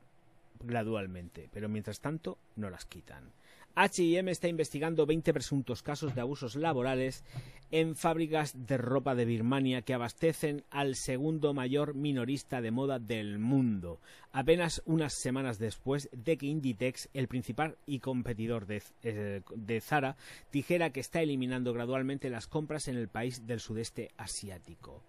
Gradualmente, 0.58 1.48
pero 1.52 1.68
mientras 1.68 2.00
tanto 2.00 2.36
no 2.56 2.68
las 2.68 2.84
quitan. 2.84 3.30
HM 3.76 4.28
está 4.28 4.48
investigando 4.48 5.04
20 5.04 5.34
presuntos 5.34 5.82
casos 5.82 6.14
de 6.14 6.22
abusos 6.22 6.56
laborales 6.56 7.24
en 7.70 7.94
fábricas 7.94 8.66
de 8.66 8.78
ropa 8.78 9.14
de 9.14 9.26
Birmania 9.26 9.82
que 9.82 9.92
abastecen 9.92 10.64
al 10.70 10.96
segundo 10.96 11.52
mayor 11.52 11.94
minorista 11.94 12.62
de 12.62 12.70
moda 12.70 12.98
del 12.98 13.38
mundo, 13.38 14.00
apenas 14.32 14.80
unas 14.86 15.12
semanas 15.12 15.58
después 15.58 16.08
de 16.12 16.38
que 16.38 16.46
Inditex, 16.46 17.10
el 17.12 17.28
principal 17.28 17.76
y 17.84 17.98
competidor 17.98 18.66
de, 18.66 18.82
eh, 19.02 19.42
de 19.54 19.80
Zara, 19.82 20.16
dijera 20.50 20.88
que 20.88 21.00
está 21.00 21.20
eliminando 21.20 21.74
gradualmente 21.74 22.30
las 22.30 22.46
compras 22.46 22.88
en 22.88 22.96
el 22.96 23.08
país 23.08 23.46
del 23.46 23.60
sudeste 23.60 24.10
asiático. 24.16 25.02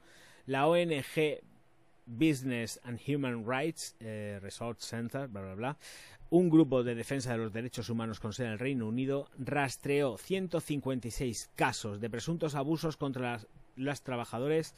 La 0.46 0.68
ONG 0.68 1.40
Business 2.08 2.80
and 2.84 3.00
Human 3.08 3.46
Rights 3.46 3.96
eh, 4.00 4.40
Resource 4.42 4.88
Center, 4.88 5.28
bla, 5.28 5.42
bla, 5.42 5.56
bla, 5.56 5.78
un 6.30 6.50
grupo 6.50 6.84
de 6.84 6.96
defensa 6.96 7.32
de 7.32 7.38
los 7.38 7.54
derechos 7.54 7.90
humanos 7.90 8.20
con 8.20 8.34
sede 8.34 8.48
en 8.48 8.54
el 8.54 8.60
Reino 8.60 8.88
Unido 8.88 9.30
rastreó 9.38 10.18
156 10.18 11.52
casos 11.56 12.02
de 12.02 12.10
presuntos 12.10 12.56
abusos 12.56 12.98
contra 12.98 13.40
las, 13.76 14.02
trabajadores 14.02 14.76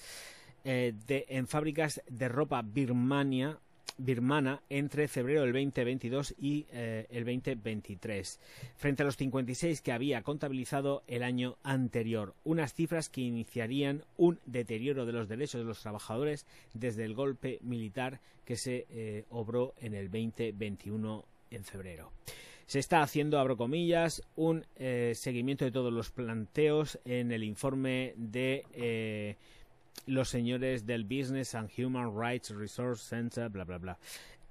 eh, 0.63 0.93
en 1.07 1.47
fábricas 1.47 2.01
de 2.07 2.27
ropa 2.27 2.61
birmania 2.61 3.59
birmana 3.99 4.63
entre 4.69 5.07
febrero 5.07 5.41
del 5.41 5.53
2022 5.53 6.35
y 6.39 6.65
eh, 6.71 7.05
el 7.09 7.25
2023, 7.25 8.39
frente 8.75 9.03
a 9.03 9.05
los 9.05 9.17
56 9.17 9.81
que 9.81 9.91
había 9.91 10.23
contabilizado 10.23 11.03
el 11.07 11.23
año 11.23 11.57
anterior, 11.63 12.33
unas 12.43 12.73
cifras 12.73 13.09
que 13.09 13.21
iniciarían 13.21 14.03
un 14.17 14.39
deterioro 14.45 15.05
de 15.05 15.13
los 15.13 15.27
derechos 15.27 15.61
de 15.61 15.65
los 15.65 15.81
trabajadores 15.81 16.45
desde 16.73 17.05
el 17.05 17.13
golpe 17.13 17.59
militar 17.61 18.21
que 18.45 18.55
se 18.55 18.87
eh, 18.89 19.25
obró 19.29 19.75
en 19.79 19.93
el 19.93 20.09
2021 20.09 21.25
en 21.51 21.63
febrero. 21.63 22.11
Se 22.65 22.79
está 22.79 23.01
haciendo, 23.01 23.39
abro 23.39 23.57
comillas, 23.57 24.21
un 24.35 24.65
eh, 24.75 25.13
seguimiento 25.15 25.65
de 25.65 25.71
todos 25.71 25.91
los 25.91 26.11
planteos 26.11 26.99
en 27.03 27.31
el 27.31 27.43
informe 27.43 28.13
de 28.15 29.35
los 30.05 30.29
señores 30.29 30.85
del 30.85 31.03
Business 31.03 31.55
and 31.55 31.69
Human 31.77 32.17
Rights 32.17 32.49
Resource 32.49 33.03
Center, 33.07 33.49
bla, 33.49 33.63
bla, 33.63 33.77
bla. 33.77 33.99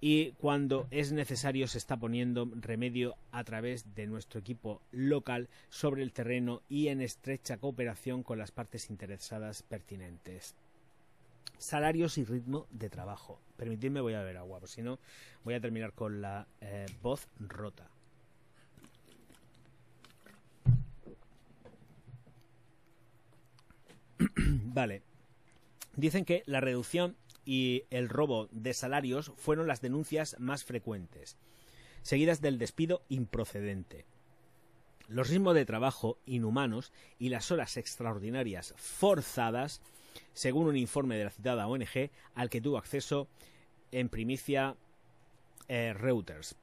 Y 0.01 0.33
cuando 0.33 0.87
es 0.93 1.11
necesario 1.11 1.67
se 1.67 1.79
está 1.79 1.97
poniendo 1.97 2.49
remedio 2.55 3.17
a 3.33 3.43
través 3.43 3.95
de 3.97 4.07
nuestro 4.07 4.39
equipo 4.39 4.81
local 4.93 5.49
sobre 5.71 6.05
el 6.05 6.13
terreno 6.13 6.63
y 6.69 6.87
en 6.89 7.01
estrecha 7.01 7.57
cooperación 7.57 8.23
con 8.23 8.39
las 8.39 8.53
partes 8.53 8.91
interesadas 8.91 9.65
pertinentes. 9.65 10.55
Salarios 11.59 12.17
y 12.19 12.25
ritmo 12.25 12.69
de 12.71 12.89
trabajo. 12.91 13.41
Permitidme, 13.57 14.01
voy 14.01 14.15
a 14.15 14.21
beber 14.21 14.37
agua, 14.37 14.61
porque 14.61 14.75
si 14.77 14.83
no 14.83 15.01
voy 15.43 15.55
a 15.55 15.61
terminar 15.61 15.93
con 15.93 16.21
la 16.21 16.47
eh, 16.61 16.87
voz 17.03 17.27
rota. 17.41 17.91
vale, 24.47 25.03
Dicen 25.99 26.25
que 26.25 26.45
la 26.47 26.61
reducción 26.61 27.17
y 27.45 27.83
el 27.91 28.09
robo 28.09 28.47
de 28.53 28.73
salarios 28.73 29.33
fueron 29.37 29.67
las 29.67 29.81
denuncias 29.81 30.37
más 30.39 30.63
frecuentes, 30.63 31.37
seguidas 32.03 32.41
del 32.41 32.57
despido 32.57 33.03
improcedente. 33.09 34.05
Los 35.09 35.29
ritmos 35.29 35.57
de 35.57 35.65
trabajo 35.65 36.17
inhumanos 36.25 36.93
y 37.19 37.31
las 37.31 37.51
horas 37.51 37.77
extraordinarias 37.77 38.75
forzadas, 38.77 39.83
según 40.35 40.69
un 40.69 40.77
informe 40.77 41.17
de 41.17 41.25
la 41.25 41.31
citada 41.31 41.67
ONG 41.67 42.11
al 42.37 42.49
que 42.49 42.61
tuvo 42.61 42.79
acceso 42.79 43.27
en 43.91 44.09
primicia 44.09 44.77
eh, 45.67 45.95
Reuters 45.95 46.55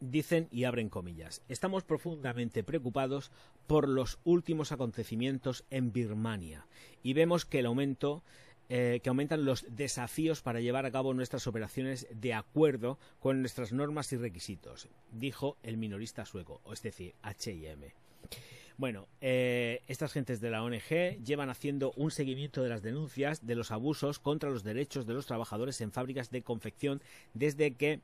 dicen 0.00 0.48
y 0.50 0.64
abren 0.64 0.88
comillas, 0.88 1.42
estamos 1.48 1.84
profundamente 1.84 2.62
preocupados 2.62 3.30
por 3.66 3.88
los 3.88 4.18
últimos 4.24 4.72
acontecimientos 4.72 5.64
en 5.70 5.92
Birmania 5.92 6.66
y 7.02 7.12
vemos 7.12 7.44
que 7.44 7.60
el 7.60 7.66
aumento 7.66 8.22
eh, 8.68 9.00
que 9.02 9.08
aumentan 9.08 9.44
los 9.44 9.64
desafíos 9.68 10.42
para 10.42 10.60
llevar 10.60 10.86
a 10.86 10.90
cabo 10.90 11.14
nuestras 11.14 11.46
operaciones 11.46 12.08
de 12.10 12.34
acuerdo 12.34 12.98
con 13.20 13.40
nuestras 13.40 13.72
normas 13.72 14.12
y 14.12 14.16
requisitos, 14.16 14.88
dijo 15.12 15.56
el 15.62 15.76
minorista 15.76 16.24
sueco, 16.26 16.60
es 16.72 16.82
decir, 16.82 17.14
H&M. 17.22 17.94
Bueno, 18.76 19.06
eh, 19.20 19.82
estas 19.86 20.12
gentes 20.12 20.40
de 20.40 20.50
la 20.50 20.62
ONG 20.62 21.22
llevan 21.24 21.48
haciendo 21.48 21.92
un 21.96 22.10
seguimiento 22.10 22.62
de 22.62 22.68
las 22.68 22.82
denuncias 22.82 23.46
de 23.46 23.54
los 23.54 23.70
abusos 23.70 24.18
contra 24.18 24.50
los 24.50 24.64
derechos 24.64 25.06
de 25.06 25.14
los 25.14 25.26
trabajadores 25.26 25.80
en 25.80 25.92
fábricas 25.92 26.30
de 26.30 26.42
confección 26.42 27.00
desde 27.32 27.74
que 27.74 28.00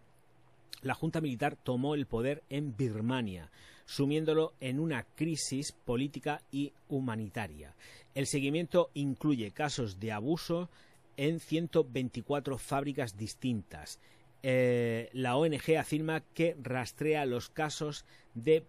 la 0.82 0.94
Junta 0.94 1.20
Militar 1.20 1.56
tomó 1.56 1.94
el 1.94 2.06
poder 2.06 2.42
en 2.50 2.76
Birmania, 2.76 3.50
sumiéndolo 3.86 4.52
en 4.60 4.80
una 4.80 5.04
crisis 5.14 5.72
política 5.72 6.42
y 6.50 6.72
humanitaria. 6.88 7.74
El 8.14 8.26
seguimiento 8.26 8.90
incluye 8.94 9.52
casos 9.52 9.98
de 10.00 10.12
abuso 10.12 10.68
en 11.16 11.40
124 11.40 12.58
fábricas 12.58 13.16
distintas. 13.16 13.98
Eh, 14.44 15.08
la 15.12 15.36
ONG 15.36 15.76
afirma 15.78 16.20
que 16.20 16.56
rastrea 16.60 17.26
los 17.26 17.48
casos 17.48 18.04
de 18.34 18.64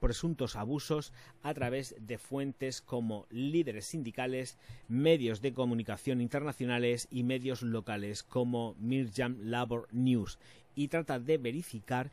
presuntos 0.00 0.56
abusos 0.56 1.12
a 1.42 1.52
través 1.52 1.94
de 2.00 2.16
fuentes 2.16 2.80
como 2.80 3.26
líderes 3.28 3.86
sindicales, 3.86 4.56
medios 4.88 5.42
de 5.42 5.52
comunicación 5.52 6.22
internacionales 6.22 7.08
y 7.10 7.24
medios 7.24 7.60
locales 7.60 8.22
como 8.22 8.74
Mirjam 8.78 9.36
Labor 9.42 9.86
News 9.92 10.38
y 10.74 10.88
trata 10.88 11.18
de 11.18 11.38
verificar 11.38 12.10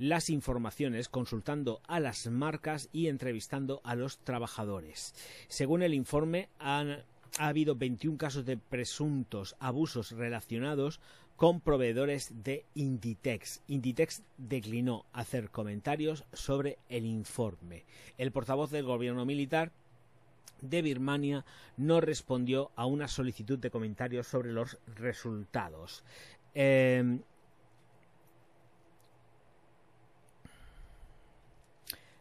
las 0.00 0.30
informaciones 0.30 1.10
consultando 1.10 1.82
a 1.86 2.00
las 2.00 2.26
marcas 2.26 2.88
y 2.90 3.08
entrevistando 3.08 3.82
a 3.84 3.94
los 3.94 4.18
trabajadores. 4.18 5.14
Según 5.48 5.82
el 5.82 5.92
informe, 5.92 6.48
han, 6.58 7.04
ha 7.38 7.48
habido 7.48 7.76
21 7.76 8.16
casos 8.16 8.46
de 8.46 8.56
presuntos 8.56 9.56
abusos 9.60 10.12
relacionados 10.12 11.00
con 11.36 11.60
proveedores 11.60 12.42
de 12.42 12.64
Inditex. 12.74 13.62
Inditex 13.66 14.22
declinó 14.38 15.04
hacer 15.12 15.50
comentarios 15.50 16.24
sobre 16.32 16.78
el 16.88 17.04
informe. 17.04 17.84
El 18.16 18.32
portavoz 18.32 18.70
del 18.70 18.84
gobierno 18.84 19.26
militar 19.26 19.70
de 20.62 20.82
Birmania 20.82 21.44
no 21.76 22.00
respondió 22.00 22.70
a 22.74 22.86
una 22.86 23.08
solicitud 23.08 23.58
de 23.58 23.70
comentarios 23.70 24.26
sobre 24.26 24.52
los 24.52 24.78
resultados. 24.96 26.04
Eh, 26.54 27.20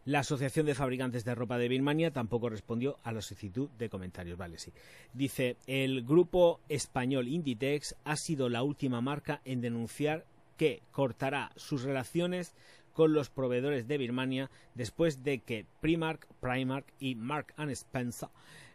La 0.10 0.22
Asociación 0.22 0.66
de 0.66 0.74
Fabricantes 0.74 1.24
de 1.24 1.36
Ropa 1.36 1.60
de 1.60 1.68
Birmania 1.68 2.10
tampoco 2.10 2.50
respondió 2.50 2.98
a 3.04 3.12
la 3.12 3.22
solicitud 3.22 3.70
de 3.78 3.90
comentarios. 3.90 4.40
Vale, 4.40 4.58
sí. 4.58 4.74
Dice, 5.14 5.58
el 5.68 6.04
grupo 6.04 6.62
español 6.68 7.28
Inditex 7.28 7.96
ha 8.06 8.16
sido 8.16 8.50
la 8.50 8.64
última 8.64 9.02
marca 9.02 9.40
en 9.46 9.62
denunciar 9.62 10.26
que 10.58 10.82
cortará 10.90 11.52
sus 11.58 11.84
relaciones 11.84 12.56
con 12.94 13.14
los 13.14 13.30
proveedores 13.30 13.88
de 13.88 14.00
Birmania 14.00 14.50
después 14.74 15.22
de 15.22 15.42
que 15.42 15.68
Primark, 15.80 16.26
Primark 16.40 16.92
y 17.00 17.14
Mark 17.14 17.54
Spencer 17.60 18.30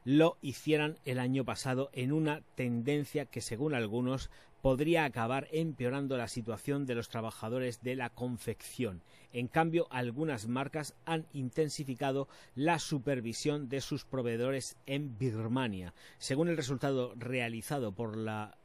lo 0.04 0.36
hicieran 0.40 0.98
el 1.04 1.18
año 1.18 1.44
pasado 1.44 1.90
en 1.94 2.12
una 2.12 2.42
tendencia 2.54 3.24
que 3.24 3.40
según 3.40 3.74
algunos 3.74 4.30
podría 4.64 5.04
acabar 5.04 5.46
empeorando 5.52 6.16
la 6.16 6.26
situación 6.26 6.86
de 6.86 6.94
los 6.94 7.10
trabajadores 7.10 7.82
de 7.82 7.96
la 7.96 8.08
confección. 8.08 9.02
En 9.30 9.46
cambio, 9.46 9.86
algunas 9.90 10.48
marcas 10.48 10.94
han 11.04 11.26
intensificado 11.34 12.28
la 12.54 12.78
supervisión 12.78 13.68
de 13.68 13.82
sus 13.82 14.06
proveedores 14.06 14.78
en 14.86 15.18
Birmania, 15.18 15.92
según 16.16 16.48
el 16.48 16.56
resultado 16.56 17.12
realizado 17.14 17.92
por 17.92 18.16
la, 18.16 18.56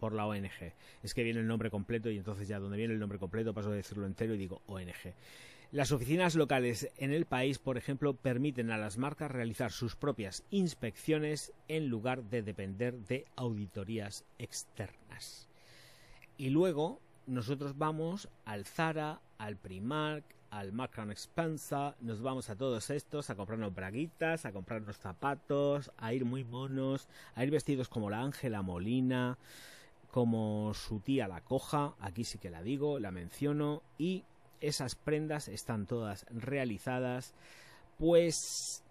ONG. 0.00 0.72
Es 1.04 1.14
que 1.14 1.22
viene 1.22 1.38
el 1.38 1.46
nombre 1.46 1.70
completo 1.70 2.10
y 2.10 2.18
entonces 2.18 2.48
ya 2.48 2.58
donde 2.58 2.78
viene 2.78 2.94
el 2.94 3.00
nombre 3.00 3.20
completo 3.20 3.54
paso 3.54 3.70
a 3.70 3.74
decirlo 3.74 4.06
entero 4.06 4.34
y 4.34 4.38
digo 4.38 4.60
ONG. 4.66 5.14
Las 5.72 5.90
oficinas 5.90 6.36
locales 6.36 6.88
en 6.96 7.12
el 7.12 7.26
país, 7.26 7.58
por 7.58 7.76
ejemplo, 7.76 8.14
permiten 8.14 8.70
a 8.70 8.78
las 8.78 8.98
marcas 8.98 9.30
realizar 9.30 9.72
sus 9.72 9.96
propias 9.96 10.44
inspecciones 10.50 11.52
en 11.66 11.88
lugar 11.88 12.22
de 12.22 12.42
depender 12.42 12.94
de 13.00 13.24
auditorías 13.34 14.24
externas. 14.38 15.48
Y 16.38 16.50
luego 16.50 17.00
nosotros 17.26 17.76
vamos 17.76 18.28
al 18.44 18.64
Zara, 18.64 19.20
al 19.38 19.56
Primark, 19.56 20.24
al 20.50 20.72
Mark 20.72 20.92
Spencer, 21.16 21.94
nos 22.00 22.22
vamos 22.22 22.48
a 22.48 22.56
todos 22.56 22.88
estos 22.90 23.28
a 23.28 23.34
comprarnos 23.34 23.74
braguitas, 23.74 24.46
a 24.46 24.52
comprarnos 24.52 24.96
zapatos, 24.96 25.90
a 25.98 26.14
ir 26.14 26.24
muy 26.24 26.44
monos, 26.44 27.08
a 27.34 27.42
ir 27.42 27.50
vestidos 27.50 27.88
como 27.88 28.08
la 28.08 28.22
Ángela 28.22 28.62
Molina, 28.62 29.36
como 30.12 30.72
su 30.74 31.00
tía 31.00 31.26
la 31.26 31.40
coja, 31.40 31.94
aquí 31.98 32.22
sí 32.22 32.38
que 32.38 32.50
la 32.50 32.62
digo, 32.62 33.00
la 33.00 33.10
menciono, 33.10 33.82
y 33.98 34.24
esas 34.60 34.94
prendas 34.94 35.48
están 35.48 35.86
todas 35.86 36.26
realizadas 36.30 37.34
pues 37.98 38.84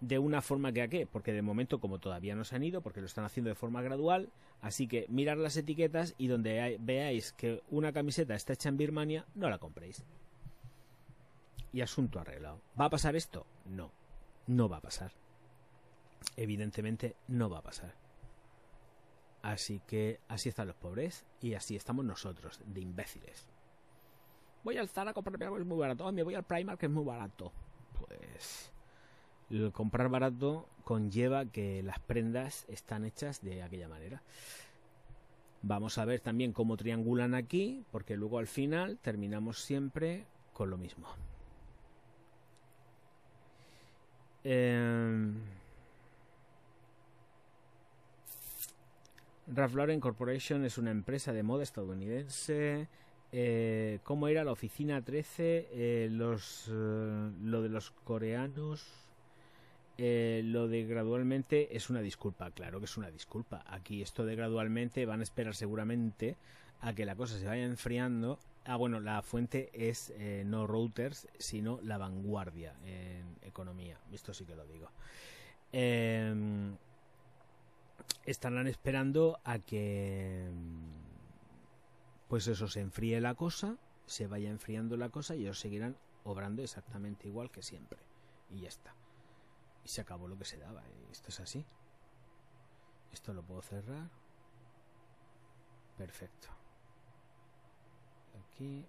de 0.00 0.18
una 0.18 0.40
forma 0.40 0.72
que 0.72 0.82
a 0.82 0.88
qué, 0.88 1.06
porque 1.06 1.32
de 1.32 1.42
momento 1.42 1.78
como 1.78 1.98
todavía 1.98 2.34
no 2.34 2.44
se 2.44 2.56
han 2.56 2.64
ido, 2.64 2.80
porque 2.80 3.00
lo 3.00 3.06
están 3.06 3.24
haciendo 3.24 3.50
de 3.50 3.54
forma 3.54 3.82
gradual, 3.82 4.30
así 4.62 4.86
que 4.86 5.06
mirar 5.08 5.36
las 5.36 5.56
etiquetas 5.56 6.14
y 6.16 6.28
donde 6.28 6.78
veáis 6.80 7.32
que 7.32 7.62
una 7.70 7.92
camiseta 7.92 8.34
está 8.34 8.54
hecha 8.54 8.70
en 8.70 8.78
Birmania, 8.78 9.26
no 9.34 9.50
la 9.50 9.58
compréis. 9.58 10.04
Y 11.72 11.82
asunto 11.82 12.18
arreglado. 12.18 12.60
¿Va 12.80 12.86
a 12.86 12.90
pasar 12.90 13.14
esto? 13.14 13.46
No, 13.66 13.92
no 14.46 14.68
va 14.68 14.78
a 14.78 14.82
pasar. 14.82 15.12
Evidentemente 16.36 17.14
no 17.28 17.48
va 17.48 17.58
a 17.58 17.62
pasar. 17.62 17.94
Así 19.42 19.80
que 19.86 20.20
así 20.28 20.48
están 20.48 20.66
los 20.66 20.76
pobres 20.76 21.24
y 21.40 21.54
así 21.54 21.76
estamos 21.76 22.04
nosotros, 22.04 22.60
de 22.64 22.80
imbéciles. 22.80 23.49
Voy 24.62 24.76
al 24.76 24.88
Zara 24.88 25.10
a 25.10 25.14
comprarme 25.14 25.44
algo, 25.44 25.58
es 25.58 25.66
muy 25.66 25.78
barato. 25.78 26.10
me 26.12 26.22
voy 26.22 26.34
al 26.34 26.44
Primark, 26.44 26.78
que 26.78 26.86
es 26.86 26.92
muy 26.92 27.04
barato. 27.04 27.52
Pues 27.98 28.72
el 29.50 29.72
comprar 29.72 30.08
barato 30.08 30.68
conlleva 30.84 31.46
que 31.46 31.82
las 31.82 31.98
prendas 31.98 32.64
están 32.68 33.04
hechas 33.04 33.42
de 33.42 33.62
aquella 33.62 33.88
manera. 33.88 34.22
Vamos 35.62 35.98
a 35.98 36.04
ver 36.04 36.20
también 36.20 36.52
cómo 36.52 36.76
triangulan 36.76 37.34
aquí, 37.34 37.84
porque 37.90 38.16
luego 38.16 38.38
al 38.38 38.46
final 38.46 38.98
terminamos 38.98 39.60
siempre 39.60 40.24
con 40.52 40.70
lo 40.70 40.78
mismo. 40.78 41.08
Eh... 44.44 45.32
Ralph 49.52 49.74
Lauren 49.74 50.00
Corporation 50.00 50.64
es 50.64 50.78
una 50.78 50.92
empresa 50.92 51.32
de 51.32 51.42
moda 51.42 51.64
estadounidense. 51.64 52.88
Eh, 53.32 54.00
¿Cómo 54.02 54.28
era 54.28 54.44
la 54.44 54.52
oficina 54.52 55.02
13? 55.02 55.68
Eh, 55.72 56.08
los, 56.10 56.68
eh, 56.68 57.30
lo 57.42 57.62
de 57.62 57.68
los 57.68 57.90
coreanos. 57.90 58.86
lo 59.98 60.68
de 60.68 60.84
gradualmente 60.84 61.76
es 61.76 61.90
una 61.90 62.00
disculpa, 62.00 62.50
claro 62.52 62.78
que 62.78 62.86
es 62.86 62.96
una 62.96 63.10
disculpa. 63.10 63.62
Aquí 63.66 64.02
esto 64.02 64.24
de 64.24 64.34
gradualmente 64.34 65.04
van 65.06 65.20
a 65.20 65.22
esperar 65.22 65.54
seguramente 65.54 66.36
a 66.80 66.94
que 66.94 67.04
la 67.04 67.14
cosa 67.16 67.38
se 67.38 67.46
vaya 67.46 67.64
enfriando. 67.64 68.38
Ah, 68.64 68.76
bueno, 68.76 69.00
la 69.00 69.22
fuente 69.22 69.70
es 69.74 70.12
no 70.46 70.66
Reuters, 70.66 71.28
sino 71.38 71.80
la 71.82 71.98
vanguardia 71.98 72.74
en 72.84 73.36
economía. 73.42 73.98
Esto 74.12 74.32
sí 74.32 74.44
que 74.44 74.56
lo 74.56 74.66
digo. 74.66 74.90
Eh, 75.72 76.34
estarán 78.26 78.66
esperando 78.66 79.38
a 79.44 79.58
que 79.58 80.48
pues 82.30 82.46
eso 82.46 82.68
se 82.68 82.80
enfríe 82.80 83.20
la 83.20 83.34
cosa, 83.34 83.76
se 84.06 84.28
vaya 84.28 84.50
enfriando 84.50 84.96
la 84.96 85.08
cosa 85.08 85.34
y 85.34 85.40
ellos 85.40 85.58
seguirán 85.58 85.96
obrando 86.22 86.62
exactamente 86.62 87.26
igual 87.26 87.50
que 87.50 87.60
siempre. 87.60 87.98
Y 88.50 88.60
ya 88.60 88.68
está. 88.68 88.94
Y 89.84 89.88
se 89.88 90.00
acabó 90.00 90.28
lo 90.28 90.38
que 90.38 90.44
se 90.44 90.56
daba. 90.56 90.84
Esto 91.10 91.30
es 91.30 91.40
así. 91.40 91.66
Esto 93.12 93.34
lo 93.34 93.42
puedo 93.42 93.62
cerrar. 93.62 94.08
Perfecto. 95.98 96.46
Aquí. 98.38 98.86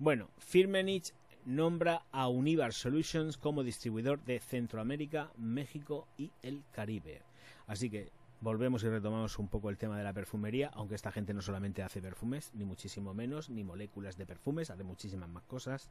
Bueno, 0.00 0.30
Firmenich 0.38 1.14
nombra 1.44 2.06
a 2.10 2.26
Univar 2.26 2.72
Solutions 2.72 3.38
como 3.38 3.62
distribuidor 3.62 4.24
de 4.24 4.40
Centroamérica, 4.40 5.30
México 5.36 6.08
y 6.16 6.32
el 6.42 6.64
Caribe. 6.72 7.22
Así 7.68 7.88
que 7.88 8.10
volvemos 8.40 8.82
y 8.84 8.88
retomamos 8.88 9.38
un 9.38 9.48
poco 9.48 9.70
el 9.70 9.78
tema 9.78 9.98
de 9.98 10.04
la 10.04 10.12
perfumería, 10.12 10.70
aunque 10.74 10.94
esta 10.94 11.12
gente 11.12 11.34
no 11.34 11.42
solamente 11.42 11.82
hace 11.82 12.00
perfumes, 12.00 12.52
ni 12.54 12.64
muchísimo 12.64 13.14
menos, 13.14 13.50
ni 13.50 13.64
moléculas 13.64 14.16
de 14.16 14.26
perfumes, 14.26 14.70
hace 14.70 14.84
muchísimas 14.84 15.28
más 15.28 15.42
cosas. 15.44 15.88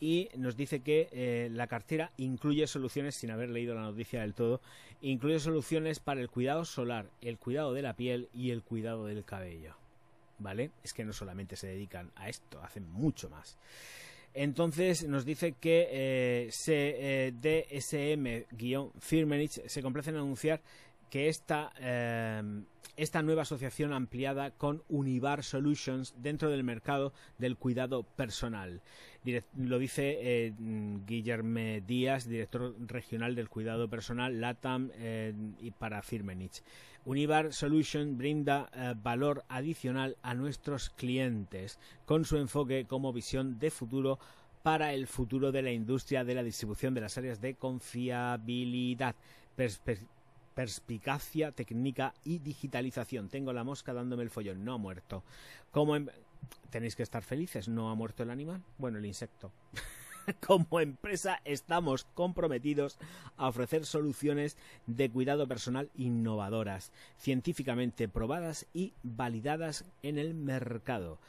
Y 0.00 0.28
nos 0.36 0.56
dice 0.56 0.80
que 0.80 1.08
eh, 1.12 1.48
la 1.50 1.66
cartera 1.66 2.12
incluye 2.16 2.66
soluciones, 2.66 3.16
sin 3.16 3.30
haber 3.30 3.50
leído 3.50 3.74
la 3.74 3.82
noticia 3.82 4.20
del 4.20 4.34
todo, 4.34 4.60
incluye 5.00 5.40
soluciones 5.40 5.98
para 5.98 6.20
el 6.20 6.30
cuidado 6.30 6.64
solar, 6.64 7.10
el 7.20 7.38
cuidado 7.38 7.72
de 7.72 7.82
la 7.82 7.94
piel 7.94 8.28
y 8.32 8.50
el 8.50 8.62
cuidado 8.62 9.06
del 9.06 9.24
cabello. 9.24 9.74
¿Vale? 10.38 10.70
Es 10.84 10.94
que 10.94 11.04
no 11.04 11.12
solamente 11.12 11.56
se 11.56 11.66
dedican 11.66 12.12
a 12.14 12.28
esto, 12.28 12.62
hacen 12.62 12.88
mucho 12.88 13.28
más. 13.28 13.58
Entonces 14.34 15.08
nos 15.08 15.24
dice 15.24 15.54
que 15.58 15.88
eh, 15.90 16.50
eh, 16.68 17.32
DSM-Firmenich 17.40 19.66
se 19.66 19.82
complace 19.82 20.10
en 20.10 20.16
anunciar 20.16 20.60
que 21.10 21.28
esta, 21.28 21.72
eh, 21.80 22.42
esta 22.96 23.22
nueva 23.22 23.42
asociación 23.42 23.92
ampliada 23.92 24.50
con 24.50 24.82
Univar 24.88 25.44
Solutions 25.44 26.14
dentro 26.18 26.50
del 26.50 26.64
mercado 26.64 27.12
del 27.38 27.56
cuidado 27.56 28.02
personal. 28.02 28.82
lo 29.56 29.78
dice 29.78 30.18
eh, 30.20 30.54
Guillermo 31.06 31.84
Díaz, 31.86 32.28
director 32.28 32.74
regional 32.86 33.34
del 33.34 33.48
cuidado 33.48 33.88
personal 33.88 34.40
LATAM 34.40 34.90
y 35.60 35.70
para 35.72 36.02
Firmenich. 36.02 36.62
Univar 37.08 37.54
Solutions 37.54 38.18
brinda 38.18 38.68
eh, 38.74 38.94
valor 39.02 39.42
adicional 39.48 40.18
a 40.20 40.34
nuestros 40.34 40.90
clientes 40.90 41.78
con 42.04 42.26
su 42.26 42.36
enfoque 42.36 42.84
como 42.86 43.14
visión 43.14 43.58
de 43.58 43.70
futuro 43.70 44.18
para 44.62 44.92
el 44.92 45.06
futuro 45.06 45.50
de 45.50 45.62
la 45.62 45.72
industria 45.72 46.24
de 46.24 46.34
la 46.34 46.42
distribución 46.42 46.92
de 46.92 47.00
las 47.00 47.16
áreas 47.16 47.40
de 47.40 47.54
confiabilidad, 47.54 49.14
perspicacia 50.58 51.52
técnica 51.52 52.14
y 52.24 52.40
digitalización. 52.40 53.28
Tengo 53.28 53.52
la 53.52 53.62
mosca 53.62 53.92
dándome 53.92 54.24
el 54.24 54.30
follón, 54.30 54.64
no 54.64 54.74
ha 54.74 54.76
muerto. 54.76 55.22
¿Cómo 55.70 55.94
em-, 55.94 56.08
Tenéis 56.70 56.96
que 56.96 57.04
estar 57.04 57.22
felices, 57.22 57.68
¿no 57.68 57.90
ha 57.90 57.94
muerto 57.94 58.24
el 58.24 58.30
animal? 58.30 58.64
Bueno, 58.76 58.98
el 58.98 59.06
insecto. 59.06 59.52
como 60.44 60.80
empresa 60.80 61.40
estamos 61.44 62.08
comprometidos 62.14 62.98
a 63.36 63.46
ofrecer 63.46 63.86
soluciones 63.86 64.56
de 64.88 65.08
cuidado 65.08 65.46
personal 65.46 65.90
innovadoras, 65.94 66.90
científicamente 67.18 68.08
probadas 68.08 68.66
y 68.74 68.94
validadas 69.04 69.84
en 70.02 70.18
el 70.18 70.34
mercado. 70.34 71.20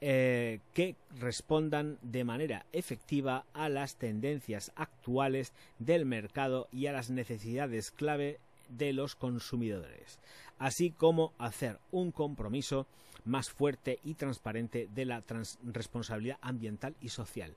Eh, 0.00 0.60
que 0.74 0.94
respondan 1.18 1.98
de 2.02 2.22
manera 2.22 2.66
efectiva 2.72 3.46
a 3.52 3.68
las 3.68 3.96
tendencias 3.96 4.70
actuales 4.76 5.54
del 5.78 6.04
mercado 6.04 6.68
y 6.70 6.86
a 6.86 6.92
las 6.92 7.10
necesidades 7.10 7.90
clave 7.90 8.38
de 8.68 8.92
los 8.92 9.14
consumidores, 9.14 10.18
así 10.58 10.90
como 10.90 11.32
hacer 11.38 11.78
un 11.90 12.12
compromiso 12.12 12.86
más 13.24 13.50
fuerte 13.50 13.98
y 14.04 14.14
transparente 14.14 14.88
de 14.94 15.04
la 15.04 15.22
responsabilidad 15.64 16.38
ambiental 16.40 16.94
y 17.00 17.08
social 17.08 17.56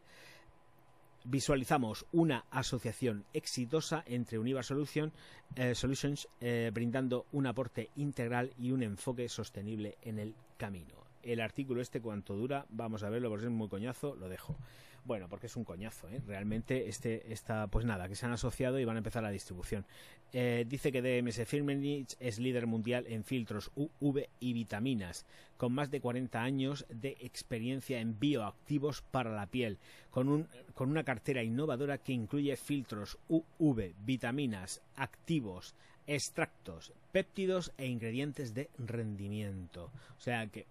visualizamos 1.24 2.06
una 2.12 2.46
asociación 2.50 3.26
exitosa 3.34 4.04
entre 4.08 4.40
Univa 4.40 4.62
eh, 4.62 5.76
Solutions 5.76 6.28
eh, 6.40 6.72
brindando 6.74 7.26
un 7.32 7.48
aporte 7.48 7.90
integral 7.96 8.52
y 8.58 8.72
un 8.72 8.84
enfoque 8.84 9.30
sostenible 9.30 9.98
en 10.02 10.20
el 10.20 10.36
camino. 10.58 10.99
El 11.32 11.42
artículo 11.42 11.80
este 11.80 12.02
cuánto 12.02 12.36
dura, 12.36 12.66
vamos 12.70 13.04
a 13.04 13.10
verlo 13.10 13.30
porque 13.30 13.46
es 13.46 13.52
muy 13.52 13.70
coñazo, 13.70 14.16
lo 14.16 14.30
dejo. 14.30 14.58
Bueno, 15.06 15.30
porque 15.30 15.46
es 15.46 15.56
un 15.56 15.64
coñazo, 15.64 16.10
¿eh? 16.10 16.22
Realmente 16.26 16.90
este 16.90 17.32
está, 17.32 17.68
pues 17.68 17.86
nada, 17.86 18.08
que 18.08 18.16
se 18.16 18.26
han 18.26 18.32
asociado 18.32 18.80
y 18.80 18.86
van 18.86 18.96
a 18.96 19.00
empezar 19.00 19.22
la 19.22 19.30
distribución. 19.30 19.86
Eh, 20.34 20.66
dice 20.68 20.92
que 20.92 21.04
DMS 21.04 21.48
Firmenich 21.48 22.16
es 22.20 22.40
líder 22.40 22.66
mundial 22.66 23.06
en 23.08 23.24
filtros 23.24 23.70
UV 23.76 24.28
y 24.40 24.54
vitaminas, 24.54 25.26
con 25.58 25.72
más 25.72 25.92
de 25.92 26.02
40 26.02 26.42
años 26.42 26.88
de 26.90 27.16
experiencia 27.22 28.00
en 28.00 28.20
bioactivos 28.20 29.04
para 29.04 29.32
la 29.32 29.46
piel, 29.46 29.78
con, 30.10 30.30
un, 30.30 30.48
con 30.74 30.90
una 30.90 31.04
cartera 31.04 31.44
innovadora 31.44 32.00
que 32.00 32.14
incluye 32.14 32.56
filtros 32.58 33.20
UV, 33.28 33.94
vitaminas, 34.04 34.82
activos, 34.96 35.76
extractos, 36.08 36.92
péptidos 37.12 37.72
e 37.78 37.86
ingredientes 37.86 38.56
de 38.56 38.70
rendimiento. 38.80 39.92
O 40.18 40.22
sea 40.22 40.48
que 40.48 40.66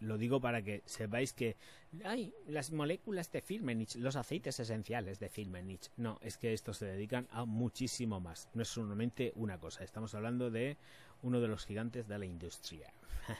lo 0.00 0.18
digo 0.18 0.40
para 0.40 0.62
que 0.62 0.82
sepáis 0.86 1.32
que 1.32 1.56
hay 2.04 2.32
las 2.46 2.70
moléculas 2.72 3.32
de 3.32 3.40
Firmenich, 3.40 3.96
los 3.96 4.16
aceites 4.16 4.60
esenciales 4.60 5.18
de 5.18 5.28
Firmenich. 5.28 5.90
No, 5.96 6.18
es 6.22 6.36
que 6.36 6.52
estos 6.52 6.78
se 6.78 6.86
dedican 6.86 7.26
a 7.30 7.44
muchísimo 7.44 8.20
más. 8.20 8.48
No 8.54 8.62
es 8.62 8.68
solamente 8.68 9.32
una 9.36 9.58
cosa. 9.58 9.84
Estamos 9.84 10.14
hablando 10.14 10.50
de 10.50 10.76
uno 11.22 11.40
de 11.40 11.48
los 11.48 11.64
gigantes 11.64 12.06
de 12.08 12.18
la 12.18 12.26
industria. 12.26 12.92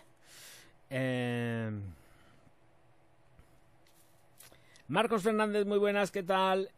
Em, 0.90 1.82
Marcos 4.88 5.22
Fernández, 5.22 5.66
muy 5.66 5.76
buenas, 5.76 6.10
¿qué 6.10 6.22
tal? 6.22 6.70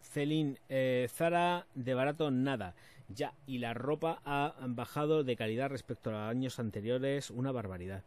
Celín, 0.00 0.60
eh, 0.68 1.08
Zara 1.12 1.66
de 1.74 1.92
barato 1.92 2.30
nada. 2.30 2.76
Ya, 3.08 3.32
y 3.46 3.58
la 3.58 3.74
ropa 3.74 4.20
ha 4.24 4.54
bajado 4.60 5.24
de 5.24 5.34
calidad 5.34 5.70
respecto 5.70 6.14
a 6.14 6.28
años 6.28 6.60
anteriores, 6.60 7.30
una 7.30 7.50
barbaridad. 7.50 8.04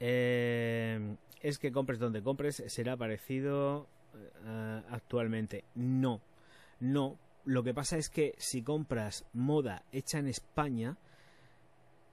Eh, 0.00 1.16
es 1.40 1.58
que 1.58 1.72
compres 1.72 1.98
donde 1.98 2.22
compres 2.22 2.62
será 2.66 2.96
parecido 2.96 3.86
eh, 4.44 4.82
actualmente. 4.90 5.64
No, 5.74 6.20
no. 6.80 7.18
Lo 7.44 7.62
que 7.62 7.74
pasa 7.74 7.98
es 7.98 8.08
que 8.08 8.34
si 8.38 8.62
compras 8.62 9.26
moda 9.34 9.84
hecha 9.92 10.18
en 10.18 10.28
España, 10.28 10.96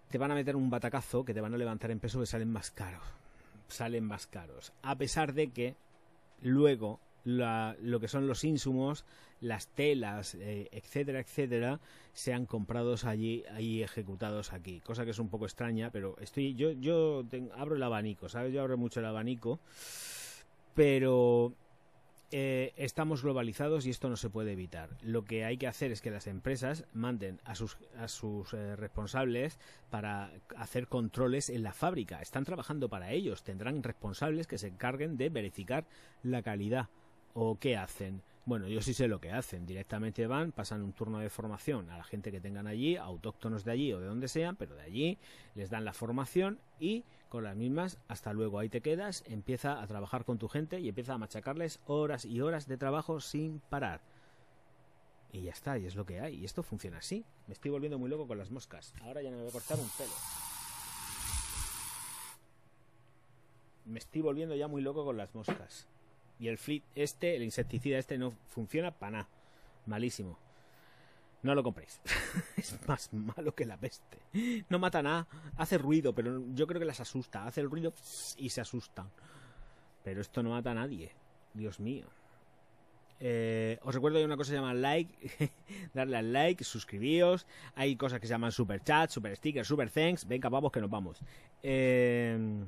te 0.10 0.18
van 0.18 0.32
a 0.32 0.36
meter 0.36 0.58
un 0.58 0.70
batacazo 0.70 1.24
que 1.24 1.34
te 1.34 1.40
van 1.40 1.54
a 1.54 1.58
levantar 1.58 1.90
en 1.92 2.00
peso 2.00 2.20
que 2.20 2.26
salen 2.26 2.52
más 2.52 2.72
caros. 2.72 3.04
Salen 3.70 4.04
más 4.04 4.28
caros. 4.28 4.74
A 4.82 4.98
pesar 4.98 5.34
de 5.34 5.52
que 5.52 5.78
luego 6.42 7.00
lo 7.24 8.00
que 8.00 8.08
son 8.08 8.28
los 8.28 8.44
insumos, 8.44 9.06
las 9.42 9.68
telas, 9.68 10.36
eh, 10.36 10.70
etcétera, 10.72 11.20
etcétera, 11.20 11.80
sean 12.14 12.46
comprados 12.46 13.06
allí 13.06 13.44
y 13.60 13.82
ejecutados 13.82 14.54
aquí. 14.54 14.80
Cosa 14.82 15.06
que 15.06 15.12
es 15.12 15.20
un 15.20 15.30
poco 15.30 15.46
extraña, 15.46 15.92
pero 15.92 16.16
estoy 16.20 16.56
yo 16.56 16.72
yo 16.72 17.26
abro 17.56 17.76
el 17.76 17.84
abanico, 17.84 18.30
¿sabes? 18.30 18.54
Yo 18.54 18.62
abro 18.62 18.78
mucho 18.78 19.00
el 19.00 19.06
abanico, 19.08 19.60
pero 20.74 21.54
eh, 22.34 22.72
estamos 22.78 23.24
globalizados 23.24 23.86
y 23.86 23.90
esto 23.90 24.08
no 24.08 24.16
se 24.16 24.30
puede 24.30 24.54
evitar. 24.54 24.90
Lo 25.02 25.26
que 25.26 25.44
hay 25.44 25.58
que 25.58 25.68
hacer 25.68 25.92
es 25.92 26.02
que 26.02 26.12
las 26.12 26.28
empresas 26.28 26.86
manden 26.94 27.42
a 27.44 27.56
sus, 27.56 27.78
a 27.98 28.08
sus 28.08 28.54
eh, 28.54 28.78
responsables 28.78 29.60
para 29.90 30.32
hacer 30.56 30.88
controles 30.88 31.50
en 31.50 31.62
la 31.62 31.74
fábrica. 31.74 32.22
Están 32.22 32.46
trabajando 32.46 32.88
para 32.88 33.12
ellos. 33.12 33.44
Tendrán 33.44 33.84
responsables 33.84 34.48
que 34.48 34.58
se 34.58 34.68
encarguen 34.68 35.18
de 35.18 35.28
verificar 35.28 35.86
la 36.24 36.42
calidad. 36.42 36.88
¿O 37.34 37.58
qué 37.60 37.78
hacen? 37.78 38.22
Bueno, 38.46 38.68
yo 38.68 38.82
sí 38.82 38.94
sé 38.94 39.08
lo 39.08 39.22
que 39.22 39.32
hacen. 39.32 39.66
Directamente 39.66 40.28
van, 40.28 40.52
pasan 40.52 40.82
un 40.82 40.94
turno 40.94 41.20
de 41.20 41.30
formación 41.30 41.90
a 41.90 41.98
la 41.98 42.04
gente 42.04 42.32
que 42.32 42.42
tengan 42.42 42.68
allí, 42.68 42.98
autóctonos 42.98 43.64
de 43.64 43.72
allí 43.72 43.94
o 43.94 44.00
de 44.00 44.08
donde 44.08 44.28
sean, 44.28 44.56
pero 44.56 44.76
de 44.76 44.82
allí 44.82 45.18
les 45.56 45.70
dan 45.70 45.86
la 45.86 45.94
formación 45.94 46.60
y 46.80 47.04
con 47.30 47.46
las 47.46 47.56
mismas, 47.56 47.98
hasta 48.10 48.34
luego, 48.34 48.60
ahí 48.60 48.68
te 48.68 48.82
quedas, 48.82 49.24
empieza 49.26 49.82
a 49.82 49.88
trabajar 49.88 50.26
con 50.26 50.38
tu 50.38 50.50
gente 50.50 50.82
y 50.82 50.90
empieza 50.90 51.14
a 51.14 51.18
machacarles 51.18 51.80
horas 51.86 52.26
y 52.26 52.42
horas 52.42 52.68
de 52.68 52.76
trabajo 52.76 53.22
sin 53.22 53.62
parar. 53.70 54.02
Y 55.32 55.44
ya 55.44 55.52
está, 55.52 55.78
y 55.78 55.86
es 55.86 55.96
lo 55.96 56.06
que 56.06 56.20
hay. 56.20 56.36
Y 56.36 56.44
esto 56.44 56.62
funciona 56.62 56.98
así. 56.98 57.24
Me 57.48 57.54
estoy 57.54 57.72
volviendo 57.72 57.98
muy 57.98 58.10
loco 58.10 58.28
con 58.28 58.38
las 58.38 58.52
moscas. 58.52 58.94
Ahora 59.02 59.22
ya 59.22 59.32
no 59.32 59.38
me 59.38 59.44
voy 59.44 59.50
a 59.50 59.54
cortar 59.54 59.80
un 59.80 59.88
pelo. 59.98 60.12
Me 63.86 64.00
estoy 64.00 64.22
volviendo 64.22 64.54
ya 64.56 64.68
muy 64.68 64.82
loco 64.82 65.06
con 65.06 65.16
las 65.16 65.34
moscas. 65.34 65.88
Y 66.42 66.48
el 66.48 66.58
flit 66.58 66.84
este, 66.96 67.36
el 67.36 67.44
insecticida 67.44 68.00
este, 68.00 68.18
no 68.18 68.34
funciona 68.48 68.90
para 68.90 69.12
nada. 69.12 69.30
Malísimo. 69.86 70.40
No 71.44 71.54
lo 71.54 71.62
compréis. 71.62 72.02
es 72.58 72.80
más 72.88 73.14
malo 73.14 73.54
que 73.54 73.64
la 73.64 73.78
peste. 73.78 74.18
No 74.68 74.80
mata 74.80 75.04
nada. 75.04 75.28
Hace 75.58 75.78
ruido, 75.78 76.14
pero 76.14 76.44
yo 76.56 76.66
creo 76.66 76.80
que 76.80 76.86
las 76.86 77.00
asusta. 77.00 77.46
Hace 77.46 77.62
el 77.62 77.70
ruido 77.70 77.94
y 78.38 78.50
se 78.50 78.60
asustan. 78.60 79.08
Pero 80.04 80.20
esto 80.20 80.42
no 80.42 80.50
mata 80.50 80.72
a 80.72 80.76
nadie. 80.76 81.12
Dios 81.54 81.80
mío. 81.80 82.08
Eh, 83.20 83.78
os 83.84 83.94
recuerdo 83.94 84.16
que 84.16 84.20
hay 84.22 84.26
una 84.26 84.36
cosa 84.36 84.50
que 84.50 84.56
se 84.56 84.62
llama 84.62 84.74
like, 84.74 85.52
darle 85.94 86.18
al 86.18 86.34
like, 86.34 86.64
suscribíos. 86.64 87.46
Hay 87.76 87.96
cosas 87.98 88.20
que 88.20 88.26
se 88.26 88.32
llaman 88.32 88.52
super 88.52 88.84
chat, 88.84 89.12
super 89.12 89.36
stickers, 89.36 89.68
super 89.68 89.92
thanks. 89.92 90.28
Venga, 90.28 90.50
vamos 90.50 90.72
que 90.72 90.82
nos 90.82 90.90
vamos. 90.90 91.20
Eh, 91.62 92.66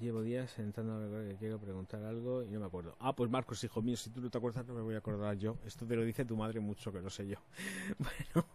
Llevo 0.00 0.22
días 0.22 0.58
recordar 0.58 1.22
que 1.28 1.36
quiero 1.36 1.58
preguntar 1.60 2.02
algo 2.02 2.42
y 2.42 2.48
no 2.48 2.60
me 2.60 2.66
acuerdo. 2.66 2.96
Ah, 2.98 3.14
pues 3.14 3.30
Marcos, 3.30 3.62
hijo 3.62 3.80
mío, 3.80 3.96
si 3.96 4.10
tú 4.10 4.20
no 4.20 4.28
te 4.28 4.38
acuerdas 4.38 4.66
no 4.66 4.74
me 4.74 4.82
voy 4.82 4.96
a 4.96 4.98
acordar 4.98 5.36
yo. 5.36 5.56
Esto 5.64 5.86
te 5.86 5.94
lo 5.94 6.02
dice 6.02 6.24
tu 6.24 6.36
madre 6.36 6.58
mucho, 6.60 6.92
que 6.92 7.00
lo 7.00 7.10
sé 7.10 7.26
yo. 7.28 7.36
Bueno. 7.98 8.46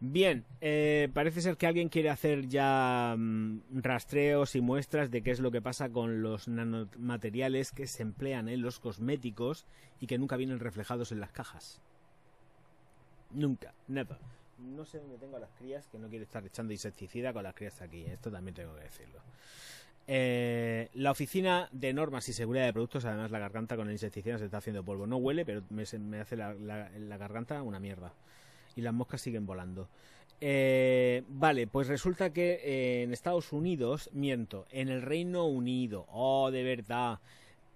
Bien, 0.00 0.44
eh, 0.60 1.08
parece 1.12 1.40
ser 1.40 1.56
que 1.56 1.66
alguien 1.66 1.88
quiere 1.88 2.10
hacer 2.10 2.46
ya 2.46 3.16
mm, 3.18 3.82
rastreos 3.82 4.54
y 4.54 4.60
muestras 4.60 5.10
de 5.10 5.22
qué 5.22 5.32
es 5.32 5.40
lo 5.40 5.50
que 5.50 5.60
pasa 5.60 5.90
con 5.90 6.22
los 6.22 6.46
nanomateriales 6.46 7.72
que 7.72 7.88
se 7.88 8.02
emplean 8.04 8.48
en 8.48 8.62
los 8.62 8.78
cosméticos 8.78 9.66
y 9.98 10.06
que 10.06 10.18
nunca 10.18 10.36
vienen 10.36 10.60
reflejados 10.60 11.10
en 11.10 11.18
las 11.18 11.32
cajas. 11.32 11.82
Nunca, 13.32 13.74
never 13.88 14.18
no 14.58 14.84
sé 14.84 14.98
dónde 14.98 15.18
tengo 15.18 15.38
las 15.38 15.50
crías, 15.50 15.86
que 15.88 15.98
no 15.98 16.08
quiero 16.08 16.24
estar 16.24 16.44
echando 16.44 16.72
insecticida 16.72 17.32
con 17.32 17.42
las 17.42 17.54
crías 17.54 17.80
aquí. 17.80 18.04
Esto 18.04 18.30
también 18.30 18.54
tengo 18.54 18.74
que 18.74 18.82
decirlo. 18.82 19.20
Eh, 20.10 20.88
la 20.94 21.10
oficina 21.10 21.68
de 21.70 21.92
normas 21.92 22.28
y 22.30 22.32
seguridad 22.32 22.64
de 22.64 22.72
productos, 22.72 23.04
además 23.04 23.30
la 23.30 23.38
garganta 23.38 23.76
con 23.76 23.88
el 23.88 23.92
insecticida 23.92 24.38
se 24.38 24.46
está 24.46 24.58
haciendo 24.58 24.82
polvo. 24.82 25.06
No 25.06 25.18
huele, 25.18 25.44
pero 25.44 25.62
me, 25.70 25.82
hace 25.82 26.36
la, 26.36 26.54
garganta 27.18 27.62
una 27.62 27.78
mierda. 27.78 28.12
Y 28.74 28.80
las 28.80 28.94
moscas 28.94 29.20
siguen 29.20 29.44
volando. 29.44 29.88
Eh, 30.40 31.24
vale, 31.28 31.66
pues 31.66 31.88
resulta 31.88 32.32
que 32.32 32.60
eh, 32.62 33.02
en 33.02 33.12
Estados 33.12 33.52
Unidos, 33.52 34.08
miento, 34.12 34.66
en 34.70 34.88
el 34.88 35.02
Reino 35.02 35.46
Unido, 35.46 36.06
oh, 36.10 36.50
de 36.50 36.62
verdad, 36.62 37.18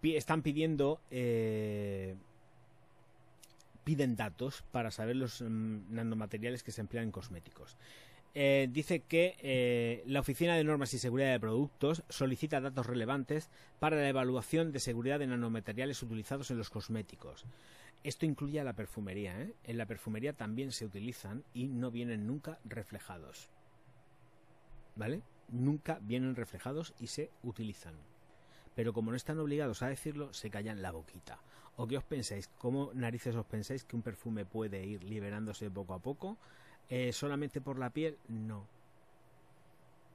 están 0.03 0.43
pidiendo 0.43 1.01
piden 3.85 4.17
datos 4.17 4.65
para 4.71 4.91
saber 4.91 5.17
los 5.17 5.43
mm, 5.43 5.95
nanomateriales 5.95 6.63
que 6.63 6.73
se 6.73 6.81
emplean 6.81 7.07
en 7.07 7.13
cosméticos. 7.13 7.77
Eh, 8.35 8.69
dice 8.71 9.01
que 9.01 9.37
eh, 9.41 10.03
la 10.07 10.21
Oficina 10.21 10.57
de 10.57 10.65
Normas 10.65 10.95
y 10.95 10.99
Seguridad 10.99 11.33
de 11.33 11.41
Productos 11.41 12.03
solicita 12.09 12.63
datos 12.63 12.87
relevantes 12.87 13.51
para 13.79 13.97
la 13.97 14.09
evaluación 14.09 14.73
de 14.73 14.81
seguridad 14.81 15.19
de 15.19 15.27
nanomateriales 15.27 16.03
utilizados 16.03 16.51
en 16.51 16.57
los 16.57 16.71
cosméticos. 16.71 17.45
Esto 18.05 18.25
incluye 18.25 18.59
a 18.59 18.65
la 18.65 18.73
perfumería. 18.73 19.41
¿eh? 19.41 19.55
En 19.65 19.77
la 19.77 19.87
perfumería 19.87 20.33
también 20.33 20.73
se 20.73 20.87
utilizan 20.87 21.45
y 21.53 21.69
no 21.69 21.91
vienen 21.91 22.27
nunca 22.27 22.59
reflejados. 22.65 23.51
¿Vale? 24.97 25.23
Nunca 25.49 25.99
vienen 26.01 26.35
reflejados 26.35 26.95
y 26.99 27.09
se 27.09 27.31
utilizan. 27.43 27.95
Pero 28.75 28.95
como 28.95 29.11
no 29.11 29.17
están 29.17 29.39
obligados 29.39 29.83
a 29.83 29.89
decirlo, 29.89 30.33
se 30.33 30.51
callan 30.51 30.81
la 30.81 30.91
boquita. 30.91 31.39
¿O 31.77 31.87
qué 31.87 31.97
os 31.97 32.05
pensáis? 32.05 32.49
¿Cómo 32.59 32.91
narices 32.95 33.35
os 33.35 33.47
pensáis 33.47 33.85
que 33.85 33.97
un 33.97 34.03
perfume 34.03 34.45
puede 34.45 34.85
ir 34.85 35.05
liberándose 35.05 35.71
poco 35.71 35.95
a 35.95 35.99
poco? 35.99 36.37
Eh, 36.89 37.13
¿Solamente 37.13 37.61
por 37.61 37.79
la 37.79 37.91
piel? 37.91 38.19
No. 38.29 38.67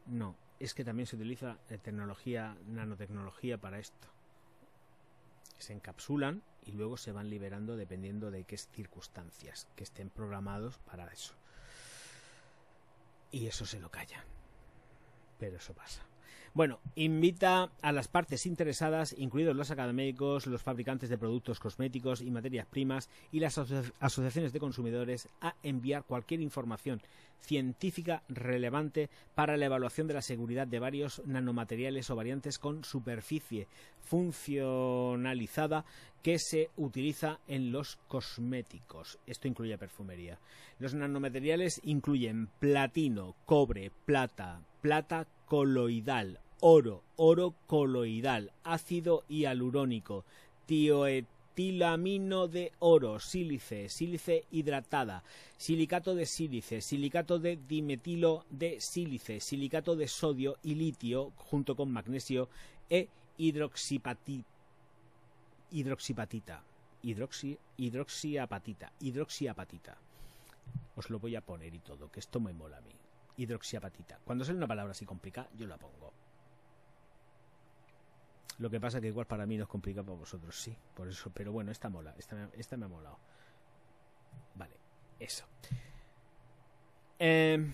No. 0.06 0.36
Es 0.60 0.74
que 0.74 0.84
también 0.84 1.08
se 1.08 1.16
utiliza 1.16 1.58
eh, 1.70 1.78
tecnología, 1.78 2.58
nanotecnología 2.68 3.58
para 3.58 3.80
esto. 3.80 4.08
Se 5.58 5.74
encapsulan 5.74 6.44
y 6.66 6.74
luego 6.74 6.98
se 6.98 7.12
van 7.12 7.30
liberando 7.30 7.76
dependiendo 7.76 8.30
de 8.30 8.44
qué 8.44 8.58
circunstancias 8.58 9.68
que 9.76 9.84
estén 9.84 10.10
programados 10.10 10.78
para 10.80 11.08
eso. 11.08 11.34
Y 13.32 13.48
eso 13.48 13.66
se 13.66 13.80
lo 13.80 13.90
callan. 13.90 14.24
Pero 15.40 15.58
eso 15.58 15.74
pasa. 15.74 16.04
Bueno, 16.58 16.80
invita 16.96 17.70
a 17.84 17.92
las 17.92 18.08
partes 18.08 18.48
interesadas, 18.48 19.14
incluidos 19.16 19.56
los 19.56 19.70
académicos, 19.70 20.48
los 20.48 20.64
fabricantes 20.64 21.08
de 21.08 21.20
productos 21.20 21.60
cosméticos 21.60 22.20
y 22.20 22.32
materias 22.32 22.66
primas 22.66 23.12
y 23.32 23.42
las 23.42 23.60
asociaciones 23.60 24.54
de 24.54 24.60
consumidores 24.60 25.30
a 25.40 25.54
enviar 25.62 26.04
cualquier 26.04 26.42
información 26.42 27.00
científica 27.42 28.24
relevante 28.28 29.12
para 29.36 29.56
la 29.56 29.68
evaluación 29.68 30.08
de 30.08 30.16
la 30.16 30.24
seguridad 30.24 30.66
de 30.66 30.80
varios 30.80 31.22
nanomateriales 31.28 32.10
o 32.10 32.16
variantes 32.16 32.58
con 32.58 32.84
superficie 32.84 33.68
funcionalizada 34.02 35.86
que 36.24 36.40
se 36.40 36.72
utiliza 36.76 37.40
en 37.48 37.72
los 37.72 37.98
cosméticos. 38.08 39.20
Esto 39.28 39.48
incluye 39.48 39.78
perfumería. 39.78 40.40
Los 40.80 40.96
nanomateriales 40.96 41.80
incluyen 41.84 42.50
platino, 42.58 43.36
cobre, 43.46 43.92
plata, 44.06 44.64
plata 44.82 45.28
coloidal, 45.46 46.40
oro, 46.60 47.04
oro 47.16 47.54
coloidal, 47.68 48.52
ácido 48.64 49.24
hialurónico, 49.28 50.26
tioetilamino 50.66 52.48
de 52.48 52.72
oro, 52.80 53.20
sílice, 53.20 53.90
sílice 53.90 54.46
hidratada, 54.52 55.24
silicato 55.58 56.16
de 56.16 56.26
sílice, 56.26 56.82
silicato 56.82 57.40
de 57.40 57.58
dimetilo 57.58 58.46
de 58.50 58.82
sílice, 58.82 59.40
silicato 59.40 59.96
de 59.96 60.08
sodio 60.08 60.58
y 60.64 60.76
litio 60.76 61.32
junto 61.38 61.76
con 61.76 61.92
magnesio 61.92 62.50
e 62.90 63.08
hidroxipatita, 63.38 64.48
hidroxipatita, 65.72 66.64
hidroxi, 67.04 67.58
hidroxiapatita, 67.78 68.92
hidroxiapatita. 69.00 69.98
Os 70.96 71.10
lo 71.12 71.20
voy 71.20 71.36
a 71.36 71.42
poner 71.42 71.74
y 71.76 71.80
todo, 71.80 72.12
que 72.12 72.20
esto 72.20 72.40
me 72.40 72.54
mola 72.54 72.78
a 72.78 72.82
mí. 72.82 72.92
Hidroxiapatita. 73.38 74.20
Cuando 74.26 74.44
sale 74.44 74.58
una 74.58 74.68
palabra 74.68 74.92
así 74.92 75.06
complicada, 75.06 75.48
yo 75.56 75.68
la 75.68 75.78
pongo. 75.78 76.12
Lo 78.60 78.70
que 78.70 78.80
pasa 78.80 79.00
que 79.00 79.08
igual 79.08 79.28
para 79.28 79.46
mí 79.46 79.58
no 79.58 79.66
es 79.66 79.70
para 79.70 80.18
vosotros, 80.18 80.56
sí, 80.56 80.76
por 80.96 81.08
eso. 81.08 81.30
Pero 81.34 81.52
bueno, 81.52 81.72
esta 81.72 81.90
mola, 81.90 82.14
esta, 82.18 82.50
esta 82.58 82.76
me 82.78 82.86
ha 82.86 82.90
molado. 82.90 83.20
Vale, 84.56 84.76
eso. 85.20 85.46
Em, 87.20 87.74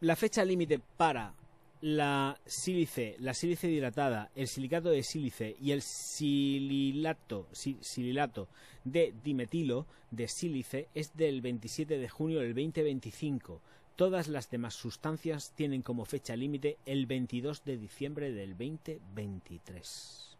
la 0.00 0.16
fecha 0.16 0.44
límite 0.44 0.78
para 0.78 1.34
la 1.82 2.38
sílice, 2.44 3.16
la 3.20 3.32
sílice 3.32 3.70
hidratada, 3.70 4.30
el 4.34 4.48
silicato 4.48 4.90
de 4.90 5.02
sílice 5.02 5.56
y 5.60 5.72
el 5.72 5.80
sililato, 5.82 7.48
sililato 7.52 8.48
de 8.84 9.14
dimetilo 9.22 9.86
de 10.10 10.28
sílice 10.28 10.88
es 10.94 11.16
del 11.16 11.40
27 11.40 11.98
de 11.98 12.08
junio 12.08 12.40
del 12.40 12.54
2025. 12.54 13.60
Todas 14.00 14.28
las 14.28 14.48
demás 14.48 14.72
sustancias 14.72 15.52
tienen 15.54 15.82
como 15.82 16.06
fecha 16.06 16.34
límite 16.34 16.78
el 16.86 17.04
22 17.04 17.64
de 17.64 17.76
diciembre 17.76 18.32
del 18.32 18.56
2023. 18.56 20.38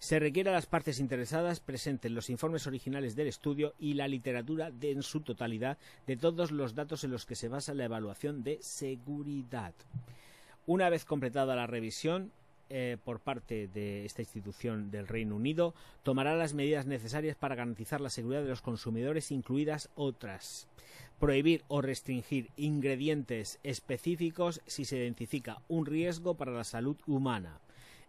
Se 0.00 0.18
requiere 0.18 0.50
a 0.50 0.54
las 0.54 0.66
partes 0.66 0.98
interesadas 0.98 1.60
presenten 1.60 2.16
los 2.16 2.28
informes 2.28 2.66
originales 2.66 3.14
del 3.14 3.28
estudio 3.28 3.74
y 3.78 3.94
la 3.94 4.08
literatura 4.08 4.72
en 4.80 5.04
su 5.04 5.20
totalidad 5.20 5.78
de 6.08 6.16
todos 6.16 6.50
los 6.50 6.74
datos 6.74 7.04
en 7.04 7.12
los 7.12 7.26
que 7.26 7.36
se 7.36 7.46
basa 7.46 7.74
la 7.74 7.84
evaluación 7.84 8.42
de 8.42 8.58
seguridad. 8.60 9.74
Una 10.66 10.90
vez 10.90 11.04
completada 11.04 11.54
la 11.54 11.68
revisión, 11.68 12.32
eh, 12.70 12.96
por 13.04 13.20
parte 13.20 13.68
de 13.68 14.04
esta 14.04 14.22
institución 14.22 14.90
del 14.90 15.06
Reino 15.06 15.36
Unido 15.36 15.74
tomará 16.02 16.34
las 16.36 16.54
medidas 16.54 16.86
necesarias 16.86 17.36
para 17.36 17.54
garantizar 17.54 18.00
la 18.00 18.10
seguridad 18.10 18.42
de 18.42 18.48
los 18.48 18.62
consumidores, 18.62 19.30
incluidas 19.30 19.90
otras. 19.94 20.68
Prohibir 21.18 21.64
o 21.68 21.82
restringir 21.82 22.48
ingredientes 22.56 23.58
específicos 23.62 24.62
si 24.66 24.84
se 24.86 24.96
identifica 24.96 25.60
un 25.68 25.84
riesgo 25.84 26.34
para 26.34 26.52
la 26.52 26.64
salud 26.64 26.96
humana 27.06 27.60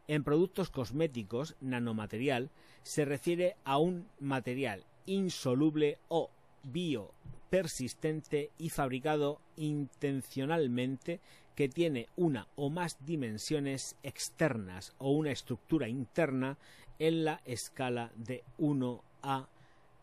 en 0.08 0.24
productos 0.26 0.70
cosméticos, 0.70 1.56
nanomaterial 1.62 2.50
se 2.84 3.06
refiere 3.06 3.56
a 3.64 3.78
un 3.78 4.08
material 4.20 4.84
insoluble 5.06 6.00
o 6.10 6.30
biopersistente 6.64 8.52
y 8.58 8.70
fabricado 8.70 9.40
intencionalmente 9.56 11.22
que 11.56 11.70
tiene 11.70 12.08
una 12.16 12.48
o 12.56 12.70
más 12.70 12.98
dimensiones 13.06 13.96
externas 14.04 14.94
o 14.98 15.12
una 15.12 15.32
estructura 15.32 15.88
interna 15.88 16.58
en 17.00 17.26
la 17.26 17.42
escala 17.46 18.12
de 18.16 18.44
1 18.58 19.04
a 19.24 19.48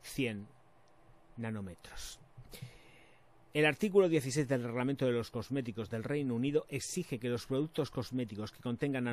100 0.03 0.47
nanómetros. 1.37 2.19
El 3.55 3.65
artículo 3.65 4.09
16 4.09 4.47
del 4.47 4.63
Reglamento 4.63 5.07
de 5.07 5.13
los 5.13 5.31
Cosméticos 5.31 5.89
del 5.89 6.05
Reino 6.05 6.35
Unido 6.35 6.67
exige 6.69 7.19
que 7.19 7.31
los 7.31 7.47
productos 7.47 7.91
cosméticos 7.91 8.53
que 8.53 8.61
contengan 8.61 9.05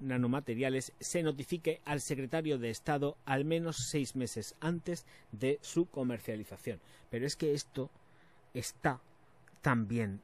nanomateriales 0.00 0.92
se 1.00 1.22
notifique 1.22 1.80
al 1.84 2.00
secretario 2.00 2.56
de 2.56 2.70
Estado 2.70 3.16
al 3.24 3.44
menos 3.44 3.88
seis 3.90 4.14
meses 4.14 4.54
antes 4.60 5.06
de 5.32 5.58
su 5.60 5.86
comercialización. 5.86 6.80
Pero 7.10 7.26
es 7.26 7.34
que 7.34 7.52
esto 7.52 7.90
está 8.54 9.00
también 9.60 10.22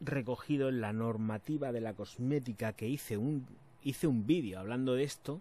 recogido 0.00 0.68
en 0.68 0.80
la 0.80 0.92
normativa 0.92 1.72
de 1.72 1.80
la 1.80 1.94
cosmética 1.94 2.72
que 2.72 2.88
hice 2.88 3.16
un, 3.16 3.46
hice 3.82 4.06
un 4.06 4.26
vídeo 4.26 4.60
hablando 4.60 4.94
de 4.94 5.04
esto, 5.04 5.40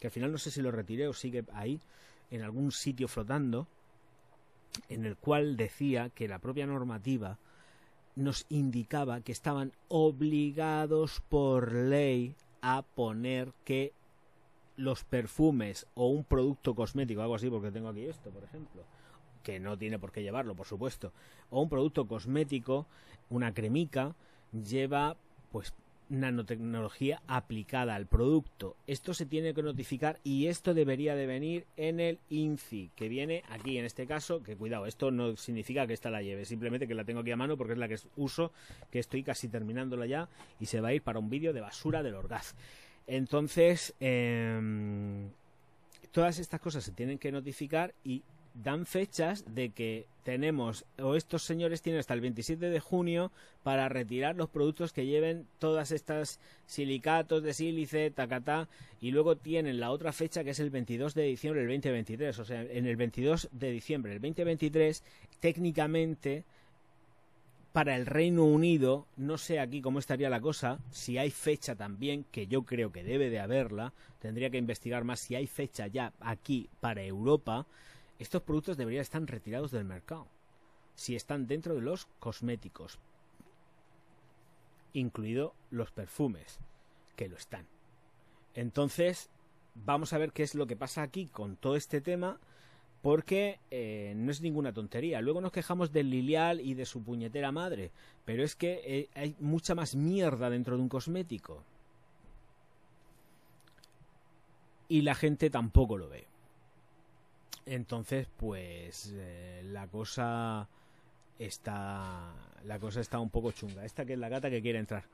que 0.00 0.08
al 0.08 0.10
final 0.12 0.32
no 0.32 0.38
sé 0.38 0.50
si 0.50 0.62
lo 0.62 0.70
retiré 0.70 1.08
o 1.08 1.12
sigue 1.12 1.44
ahí 1.52 1.80
en 2.30 2.42
algún 2.42 2.72
sitio 2.72 3.08
flotando 3.08 3.66
en 4.88 5.04
el 5.04 5.16
cual 5.16 5.56
decía 5.56 6.10
que 6.10 6.28
la 6.28 6.38
propia 6.38 6.66
normativa 6.66 7.38
nos 8.16 8.46
indicaba 8.48 9.20
que 9.20 9.32
estaban 9.32 9.72
obligados 9.88 11.22
por 11.28 11.72
ley 11.72 12.34
a 12.60 12.82
poner 12.82 13.52
que 13.64 13.92
los 14.76 15.04
perfumes 15.04 15.86
o 15.94 16.08
un 16.08 16.24
producto 16.24 16.74
cosmético, 16.74 17.22
algo 17.22 17.34
así, 17.34 17.48
porque 17.50 17.70
tengo 17.70 17.88
aquí 17.88 18.04
esto, 18.04 18.30
por 18.30 18.44
ejemplo, 18.44 18.82
que 19.42 19.60
no 19.60 19.76
tiene 19.76 19.98
por 19.98 20.12
qué 20.12 20.22
llevarlo, 20.22 20.54
por 20.54 20.66
supuesto, 20.66 21.12
o 21.50 21.60
un 21.62 21.68
producto 21.68 22.06
cosmético, 22.06 22.86
una 23.30 23.52
cremica, 23.54 24.14
lleva 24.52 25.16
pues 25.50 25.72
nanotecnología 26.08 27.20
aplicada 27.26 27.94
al 27.94 28.06
producto. 28.06 28.76
Esto 28.86 29.14
se 29.14 29.26
tiene 29.26 29.54
que 29.54 29.62
notificar 29.62 30.18
y 30.24 30.46
esto 30.46 30.74
debería 30.74 31.14
de 31.14 31.26
venir 31.26 31.66
en 31.76 32.00
el 32.00 32.18
INCI, 32.30 32.90
que 32.96 33.08
viene 33.08 33.42
aquí 33.48 33.78
en 33.78 33.84
este 33.84 34.06
caso, 34.06 34.42
que 34.42 34.56
cuidado, 34.56 34.86
esto 34.86 35.10
no 35.10 35.36
significa 35.36 35.86
que 35.86 35.92
esta 35.92 36.10
la 36.10 36.22
lleve, 36.22 36.44
simplemente 36.44 36.88
que 36.88 36.94
la 36.94 37.04
tengo 37.04 37.20
aquí 37.20 37.30
a 37.30 37.36
mano 37.36 37.56
porque 37.56 37.74
es 37.74 37.78
la 37.78 37.88
que 37.88 37.98
uso, 38.16 38.52
que 38.90 38.98
estoy 38.98 39.22
casi 39.22 39.48
terminándola 39.48 40.06
ya 40.06 40.28
y 40.58 40.66
se 40.66 40.80
va 40.80 40.88
a 40.88 40.94
ir 40.94 41.02
para 41.02 41.18
un 41.18 41.28
vídeo 41.28 41.52
de 41.52 41.60
basura 41.60 42.02
del 42.02 42.14
orgaz. 42.14 42.54
Entonces, 43.06 43.94
em, 44.00 45.30
todas 46.10 46.38
estas 46.38 46.60
cosas 46.60 46.84
se 46.84 46.92
tienen 46.92 47.18
que 47.18 47.32
notificar 47.32 47.94
y 48.04 48.22
dan 48.62 48.86
fechas 48.86 49.44
de 49.54 49.70
que 49.70 50.06
tenemos 50.24 50.84
o 51.00 51.14
estos 51.14 51.42
señores 51.44 51.80
tienen 51.80 52.00
hasta 52.00 52.14
el 52.14 52.20
27 52.20 52.68
de 52.68 52.80
junio 52.80 53.30
para 53.62 53.88
retirar 53.88 54.36
los 54.36 54.50
productos 54.50 54.92
que 54.92 55.06
lleven 55.06 55.46
todas 55.58 55.90
estas 55.90 56.40
silicatos 56.66 57.42
de 57.42 57.54
sílice, 57.54 58.10
tacatá, 58.10 58.68
y 59.00 59.10
luego 59.10 59.36
tienen 59.36 59.80
la 59.80 59.90
otra 59.90 60.12
fecha 60.12 60.44
que 60.44 60.50
es 60.50 60.60
el 60.60 60.70
22 60.70 61.14
de 61.14 61.22
diciembre 61.22 61.62
del 61.62 61.70
2023, 61.70 62.38
o 62.38 62.44
sea, 62.44 62.62
en 62.62 62.86
el 62.86 62.96
22 62.96 63.48
de 63.52 63.70
diciembre 63.70 64.12
del 64.12 64.20
2023 64.20 65.02
técnicamente 65.40 66.44
para 67.72 67.94
el 67.94 68.06
Reino 68.06 68.44
Unido, 68.44 69.06
no 69.16 69.38
sé 69.38 69.60
aquí 69.60 69.80
cómo 69.80 69.98
estaría 69.98 70.28
la 70.28 70.40
cosa, 70.40 70.80
si 70.90 71.16
hay 71.16 71.30
fecha 71.30 71.76
también, 71.76 72.24
que 72.32 72.46
yo 72.46 72.62
creo 72.62 72.90
que 72.90 73.04
debe 73.04 73.30
de 73.30 73.38
haberla, 73.38 73.92
tendría 74.18 74.50
que 74.50 74.58
investigar 74.58 75.04
más 75.04 75.20
si 75.20 75.36
hay 75.36 75.46
fecha 75.46 75.86
ya 75.86 76.12
aquí 76.18 76.68
para 76.80 77.04
Europa, 77.04 77.66
estos 78.18 78.42
productos 78.42 78.76
deberían 78.76 79.02
estar 79.02 79.22
retirados 79.22 79.70
del 79.70 79.84
mercado 79.84 80.26
si 80.94 81.14
están 81.14 81.46
dentro 81.46 81.74
de 81.76 81.80
los 81.80 82.06
cosméticos, 82.18 82.98
incluido 84.92 85.54
los 85.70 85.92
perfumes, 85.92 86.58
que 87.14 87.28
lo 87.28 87.36
están. 87.36 87.66
Entonces, 88.54 89.30
vamos 89.74 90.12
a 90.12 90.18
ver 90.18 90.32
qué 90.32 90.42
es 90.42 90.54
lo 90.54 90.66
que 90.66 90.76
pasa 90.76 91.02
aquí 91.02 91.26
con 91.26 91.56
todo 91.56 91.76
este 91.76 92.00
tema, 92.00 92.40
porque 93.02 93.60
eh, 93.70 94.12
no 94.16 94.32
es 94.32 94.40
ninguna 94.40 94.72
tontería. 94.72 95.20
Luego 95.20 95.40
nos 95.40 95.52
quejamos 95.52 95.92
del 95.92 96.10
Lilial 96.10 96.60
y 96.60 96.74
de 96.74 96.84
su 96.84 97.02
puñetera 97.02 97.52
madre, 97.52 97.92
pero 98.24 98.42
es 98.42 98.56
que 98.56 98.80
eh, 98.84 99.08
hay 99.14 99.36
mucha 99.38 99.74
más 99.74 99.94
mierda 99.94 100.50
dentro 100.50 100.76
de 100.76 100.82
un 100.82 100.88
cosmético. 100.88 101.62
Y 104.88 105.02
la 105.02 105.14
gente 105.14 105.50
tampoco 105.50 105.96
lo 105.96 106.08
ve. 106.08 106.27
Entonces, 107.70 108.26
pues 108.36 109.12
eh, 109.14 109.60
la 109.64 109.88
cosa 109.88 110.68
está 111.38 112.32
la 112.64 112.78
cosa 112.78 113.00
está 113.00 113.18
un 113.18 113.30
poco 113.30 113.52
chunga. 113.52 113.84
Esta 113.84 114.04
que 114.04 114.14
es 114.14 114.18
la 114.18 114.28
gata 114.28 114.50
que 114.50 114.62
quiere 114.62 114.78
entrar. 114.78 115.04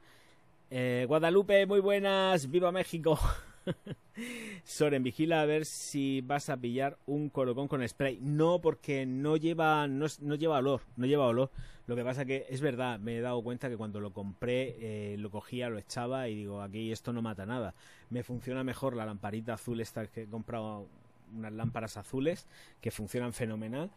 Eh, 0.71 1.05
Guadalupe, 1.09 1.67
muy 1.67 1.81
buenas, 1.81 2.51
viva 2.51 2.71
México. 2.71 3.19
Soren, 4.65 5.03
vigila 5.03 5.41
a 5.41 5.47
ver 5.47 5.65
si 5.65 6.21
vas 6.21 6.49
a 6.49 6.57
pillar 6.57 6.97
un 7.07 7.29
colocón 7.29 7.67
con 7.67 7.87
spray. 7.87 8.19
No, 8.21 8.61
porque 8.61 9.05
no 9.05 9.37
lleva, 9.37 9.89
no, 9.89 10.07
lleva 10.37 10.59
olor, 10.59 10.83
no 10.97 11.07
lleva 11.07 11.27
olor. 11.27 11.51
Lo 11.87 11.97
que 11.97 12.05
pasa 12.05 12.25
que 12.25 12.47
es 12.49 12.61
verdad, 12.61 12.99
me 13.01 13.19
he 13.19 13.21
dado 13.21 13.43
cuenta 13.43 13.69
que 13.69 13.77
cuando 13.77 14.01
lo 14.01 14.13
compré, 14.13 14.77
eh, 14.79 15.17
lo 15.19 15.31
cogía, 15.31 15.69
lo 15.69 15.79
echaba 15.79 16.29
y 16.29 16.37
digo, 16.37 16.63
aquí 16.63 16.93
esto 16.93 17.13
no 17.13 17.21
mata 17.21 17.47
nada. 17.47 17.75
Me 18.11 18.23
funciona 18.23 18.63
mejor 18.63 18.95
la 18.95 19.05
lamparita 19.05 19.55
azul 19.55 19.81
esta 19.81 20.07
que 20.07 20.23
he 20.23 20.27
comprado 20.27 20.89
unas 21.35 21.53
lámparas 21.53 21.97
azules 21.97 22.47
que 22.81 22.91
funcionan 22.91 23.33
fenomenal 23.33 23.91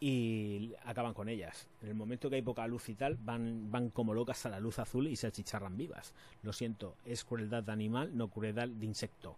y 0.00 0.74
acaban 0.84 1.14
con 1.14 1.28
ellas. 1.28 1.68
En 1.82 1.88
el 1.88 1.94
momento 1.94 2.28
que 2.28 2.36
hay 2.36 2.42
poca 2.42 2.66
luz 2.66 2.88
y 2.88 2.94
tal, 2.94 3.16
van, 3.16 3.70
van 3.70 3.90
como 3.90 4.14
locas 4.14 4.44
a 4.46 4.50
la 4.50 4.60
luz 4.60 4.78
azul 4.78 5.08
y 5.08 5.16
se 5.16 5.26
achicharran 5.26 5.76
vivas. 5.76 6.14
Lo 6.42 6.52
siento, 6.52 6.96
es 7.04 7.24
crueldad 7.24 7.62
de 7.62 7.72
animal, 7.72 8.16
no 8.16 8.28
crueldad 8.28 8.68
de 8.68 8.86
insecto, 8.86 9.36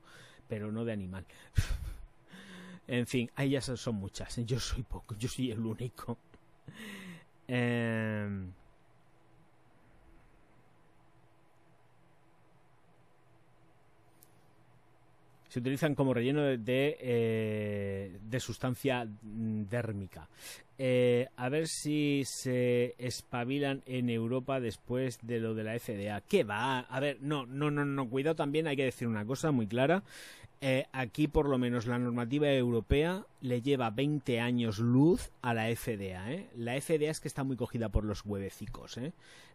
pero 0.49 0.73
no 0.73 0.85
de 0.85 0.93
animal. 0.93 1.25
en 2.87 3.07
fin, 3.07 3.31
ellas 3.37 3.65
son 3.77 3.97
muchas. 3.97 4.37
Yo 4.45 4.59
soy 4.59 4.83
poco, 4.83 5.15
yo 5.17 5.29
soy 5.29 5.51
el 5.51 5.61
único. 5.61 6.19
eh... 7.49 8.47
se 15.57 15.61
utilizan 15.61 15.95
como 15.95 16.13
relleno 16.13 16.43
de, 16.43 16.99
eh, 17.01 18.19
de, 18.21 18.41
sustancia 18.41 19.09
dérmica. 19.23 20.29
Eh, 20.77 21.29
a 21.35 21.49
ver 21.49 21.67
si 21.67 22.25
se 22.27 22.95
espabilan 22.99 23.83
en 23.87 24.11
Europa 24.11 24.61
después 24.61 25.19
de 25.23 25.41
lo 25.41 25.55
de 25.55 25.65
la 25.65 25.79
FDA. 25.79 26.21
¿Qué 26.21 26.45
va? 26.45 26.81
A 26.81 27.01
ver, 27.01 27.23
no, 27.23 27.47
no, 27.47 27.71
no, 27.71 27.87
no, 27.87 28.11
cuidado 28.11 28.37
también, 28.37 28.67
hay 28.67 28.77
que 28.77 28.85
decir 28.85 29.09
una 29.09 29.25
cosa 29.25 29.51
muy 29.51 29.67
clara. 29.67 30.03
Eh, 30.61 30.85
aquí 30.93 31.27
por 31.27 31.49
lo 31.49 31.57
menos 31.57 31.87
la 31.87 31.99
normativa 31.99 32.51
europea 32.53 33.25
le 33.41 33.63
lleva 33.63 33.89
20 33.89 34.41
años 34.41 34.79
luz 34.79 35.31
a 35.41 35.55
la 35.55 35.75
FDA. 35.75 36.49
La 36.55 36.79
FDA 36.79 37.11
es 37.11 37.21
que 37.21 37.29
está 37.29 37.45
muy 37.45 37.57
cogida 37.57 37.89
por 37.89 38.05
los 38.05 38.27
huevecicos. 38.27 39.01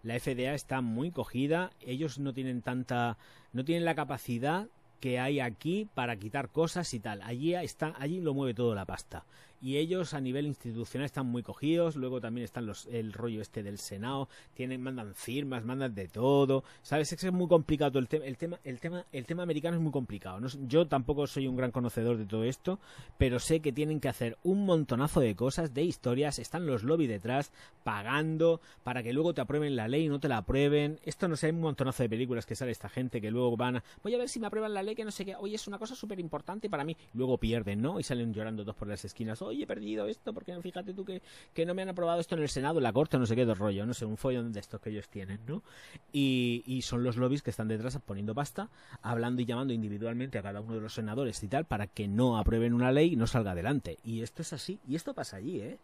La 0.02 0.20
FDA 0.20 0.56
está 0.56 0.82
muy 0.82 1.12
cogida. 1.12 1.70
Ellos 1.80 2.18
no 2.18 2.34
tienen 2.34 2.64
tanta, 2.64 3.20
no 3.54 3.64
tienen 3.64 3.86
la 3.86 3.94
capacidad 3.94 4.68
que 5.02 5.20
hay 5.20 5.42
aquí 5.42 5.90
para 5.94 6.16
quitar 6.16 6.50
cosas 6.50 6.94
y 6.94 7.02
tal. 7.02 7.22
Allí 7.24 7.54
está, 7.56 7.94
allí 7.98 8.22
lo 8.22 8.34
mueve 8.34 8.54
todo 8.54 8.74
la 8.76 8.86
pasta. 8.86 9.26
Y 9.62 9.78
ellos 9.78 10.14
a 10.14 10.22
nivel 10.22 10.48
institucional 10.48 11.06
están 11.06 11.28
muy 11.28 11.44
cogidos, 11.44 11.96
luego 11.96 12.20
también 12.20 12.44
están 12.44 12.66
los 12.66 12.88
el 12.88 13.14
rollo 13.14 13.42
este 13.42 13.64
del 13.64 13.78
Senado, 13.78 14.28
tienen 14.54 14.82
mandan 14.82 15.14
firmas, 15.14 15.64
mandan 15.64 15.94
de 15.94 16.08
todo, 16.08 16.64
¿sabes? 16.82 17.14
Es 17.14 17.32
muy 17.32 17.48
complicado 17.48 18.00
el, 18.00 18.08
tema 18.08 18.26
el 18.26 18.38
tema 18.38 18.60
el 18.64 18.80
tema 18.80 19.06
el 19.12 19.26
tema 19.26 19.44
americano 19.44 19.78
es 19.78 19.82
muy 19.82 19.92
complicado. 19.92 20.40
yo 20.68 20.88
tampoco 20.88 21.28
soy 21.28 21.48
un 21.48 21.56
gran 21.56 21.72
conocedor 21.72 22.18
de 22.18 22.26
todo 22.26 22.44
esto, 22.44 22.80
pero 23.18 23.40
sé 23.40 23.60
que 23.60 23.72
tienen 23.72 24.00
que 24.00 24.10
hacer 24.10 24.38
un 24.44 24.66
montonazo 24.66 25.20
de 25.20 25.36
cosas, 25.36 25.74
de 25.74 25.84
historias, 25.84 26.40
están 26.40 26.66
los 26.66 26.84
lobby 26.84 27.08
detrás 27.08 27.52
pagando 27.84 28.62
para 28.84 29.04
que 29.04 29.14
luego 29.14 29.34
te 29.34 29.42
aprueben 29.42 29.76
la 29.76 29.88
ley 29.88 30.06
y 30.06 30.10
no 30.10 30.20
te 30.20 30.28
la 30.28 30.38
aprueben. 30.38 31.00
Esto 31.04 31.28
no 31.28 31.36
sé, 31.36 31.48
hay 31.48 31.52
un 31.52 31.62
montonazo 31.62 32.04
de 32.04 32.10
películas 32.10 32.46
que 32.46 32.56
sale 32.56 32.72
esta 32.72 32.90
gente 32.90 33.22
que 33.22 33.30
luego 33.30 33.56
van 33.58 33.78
a, 33.78 33.84
voy 34.04 34.16
a 34.16 34.18
ver 34.18 34.30
si 34.30 34.40
me 34.40 34.48
aprueban 34.48 34.74
la 34.74 34.82
ley 34.82 34.96
que 34.96 35.06
no 35.06 35.12
sé 35.12 35.26
qué, 35.26 35.36
oye, 35.36 35.56
es 35.56 35.68
una 35.68 35.78
cosa 35.78 35.96
súper 35.96 36.20
importante 36.20 36.70
para 36.70 36.84
mí, 36.84 36.98
luego 37.14 37.38
pierden, 37.38 37.82
¿no? 37.82 38.00
Y 38.00 38.04
salen 38.04 38.34
llorando 38.34 38.64
dos 38.64 38.76
por 38.76 38.88
las 38.88 39.06
esquinas, 39.06 39.42
oye, 39.52 39.64
he 39.64 39.68
perdido 39.68 40.08
esto, 40.08 40.34
porque 40.34 40.60
fíjate 40.62 40.94
tú 40.94 41.06
que, 41.06 41.22
que 41.54 41.66
no 41.66 41.74
me 41.74 41.82
han 41.82 41.90
aprobado 41.90 42.20
esto 42.20 42.36
en 42.36 42.42
el 42.42 42.50
Senado, 42.50 42.80
en 42.80 42.84
la 42.84 42.94
Corte, 42.94 43.18
no 43.18 43.26
sé 43.26 43.36
qué 43.36 43.46
de 43.46 43.54
rollo, 43.54 43.86
no 43.86 43.94
sé, 43.94 44.06
un 44.06 44.18
follón 44.18 44.52
de 44.52 44.60
estos 44.60 44.82
que 44.82 44.90
ellos 44.90 45.08
tienen, 45.10 45.40
¿no? 45.48 45.64
Y, 46.12 46.64
y 46.66 46.82
son 46.82 47.04
los 47.04 47.18
lobbies 47.18 47.42
que 47.42 47.50
están 47.50 47.68
detrás 47.68 47.98
poniendo 48.06 48.34
pasta, 48.34 48.70
hablando 49.02 49.42
y 49.42 49.46
llamando 49.46 49.74
individualmente 49.74 50.38
a 50.38 50.42
cada 50.42 50.62
uno 50.62 50.76
de 50.76 50.82
los 50.82 50.94
senadores 50.94 51.42
y 51.44 51.48
tal, 51.48 51.66
para 51.66 51.88
que 51.88 52.08
no 52.08 52.38
aprueben 52.38 52.74
una 52.74 52.92
ley 52.92 53.14
y 53.14 53.16
no 53.16 53.28
salga 53.28 53.52
adelante. 53.52 53.98
Y 54.04 54.22
esto 54.22 54.42
es 54.42 54.54
así, 54.54 54.80
y 54.88 54.96
esto 54.96 55.14
pasa 55.14 55.38
allí, 55.38 55.62
¿eh? 55.62 55.78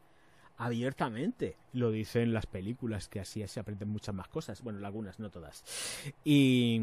abiertamente. 0.57 1.55
Lo 1.73 1.91
dicen 1.91 2.33
las 2.33 2.45
películas, 2.45 3.07
que 3.07 3.19
así 3.19 3.47
se 3.47 3.59
aprenden 3.59 3.89
muchas 3.89 4.13
más 4.13 4.27
cosas. 4.27 4.61
Bueno, 4.61 4.85
algunas, 4.85 5.19
no 5.19 5.29
todas. 5.29 5.63
Y 6.23 6.81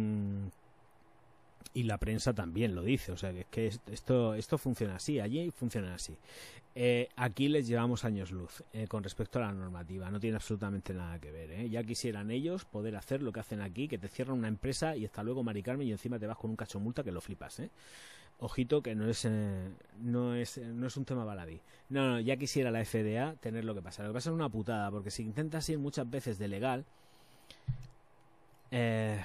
y 1.72 1.84
la 1.84 1.98
prensa 1.98 2.32
también 2.32 2.74
lo 2.74 2.82
dice, 2.82 3.12
o 3.12 3.16
sea 3.16 3.32
que, 3.32 3.44
que 3.50 3.72
esto, 3.90 4.34
esto 4.34 4.58
funciona 4.58 4.96
así, 4.96 5.20
allí 5.20 5.50
funciona 5.50 5.94
así. 5.94 6.16
Eh, 6.76 7.08
aquí 7.14 7.46
les 7.48 7.68
llevamos 7.68 8.04
años 8.04 8.32
luz 8.32 8.64
eh, 8.72 8.88
con 8.88 9.04
respecto 9.04 9.38
a 9.38 9.42
la 9.42 9.52
normativa, 9.52 10.10
no 10.10 10.18
tiene 10.18 10.36
absolutamente 10.36 10.92
nada 10.92 11.20
que 11.20 11.30
ver. 11.30 11.50
¿eh? 11.52 11.70
Ya 11.70 11.84
quisieran 11.84 12.30
ellos 12.30 12.64
poder 12.64 12.96
hacer 12.96 13.22
lo 13.22 13.32
que 13.32 13.40
hacen 13.40 13.60
aquí, 13.60 13.86
que 13.86 13.98
te 13.98 14.08
cierran 14.08 14.38
una 14.38 14.48
empresa 14.48 14.96
y 14.96 15.04
hasta 15.04 15.22
luego 15.22 15.44
maricarme 15.44 15.84
y 15.84 15.92
encima 15.92 16.18
te 16.18 16.26
vas 16.26 16.36
con 16.36 16.50
un 16.50 16.56
cacho 16.56 16.80
multa 16.80 17.04
que 17.04 17.12
lo 17.12 17.20
flipas. 17.20 17.60
¿eh? 17.60 17.70
Ojito 18.40 18.82
que 18.82 18.96
no 18.96 19.08
es, 19.08 19.28
no, 20.00 20.34
es, 20.34 20.58
no 20.58 20.86
es 20.88 20.96
un 20.96 21.04
tema 21.04 21.24
baladí. 21.24 21.60
No, 21.90 22.08
no, 22.08 22.20
ya 22.20 22.36
quisiera 22.36 22.72
la 22.72 22.84
FDA 22.84 23.36
tener 23.36 23.64
lo 23.64 23.74
que 23.74 23.82
pasa. 23.82 24.02
Lo 24.02 24.08
que 24.08 24.14
pasa 24.14 24.30
es 24.30 24.34
una 24.34 24.48
putada, 24.48 24.90
porque 24.90 25.12
si 25.12 25.22
intentas 25.22 25.68
ir 25.68 25.78
muchas 25.78 26.10
veces 26.10 26.38
de 26.38 26.48
legal... 26.48 26.84
Eh, 28.72 29.20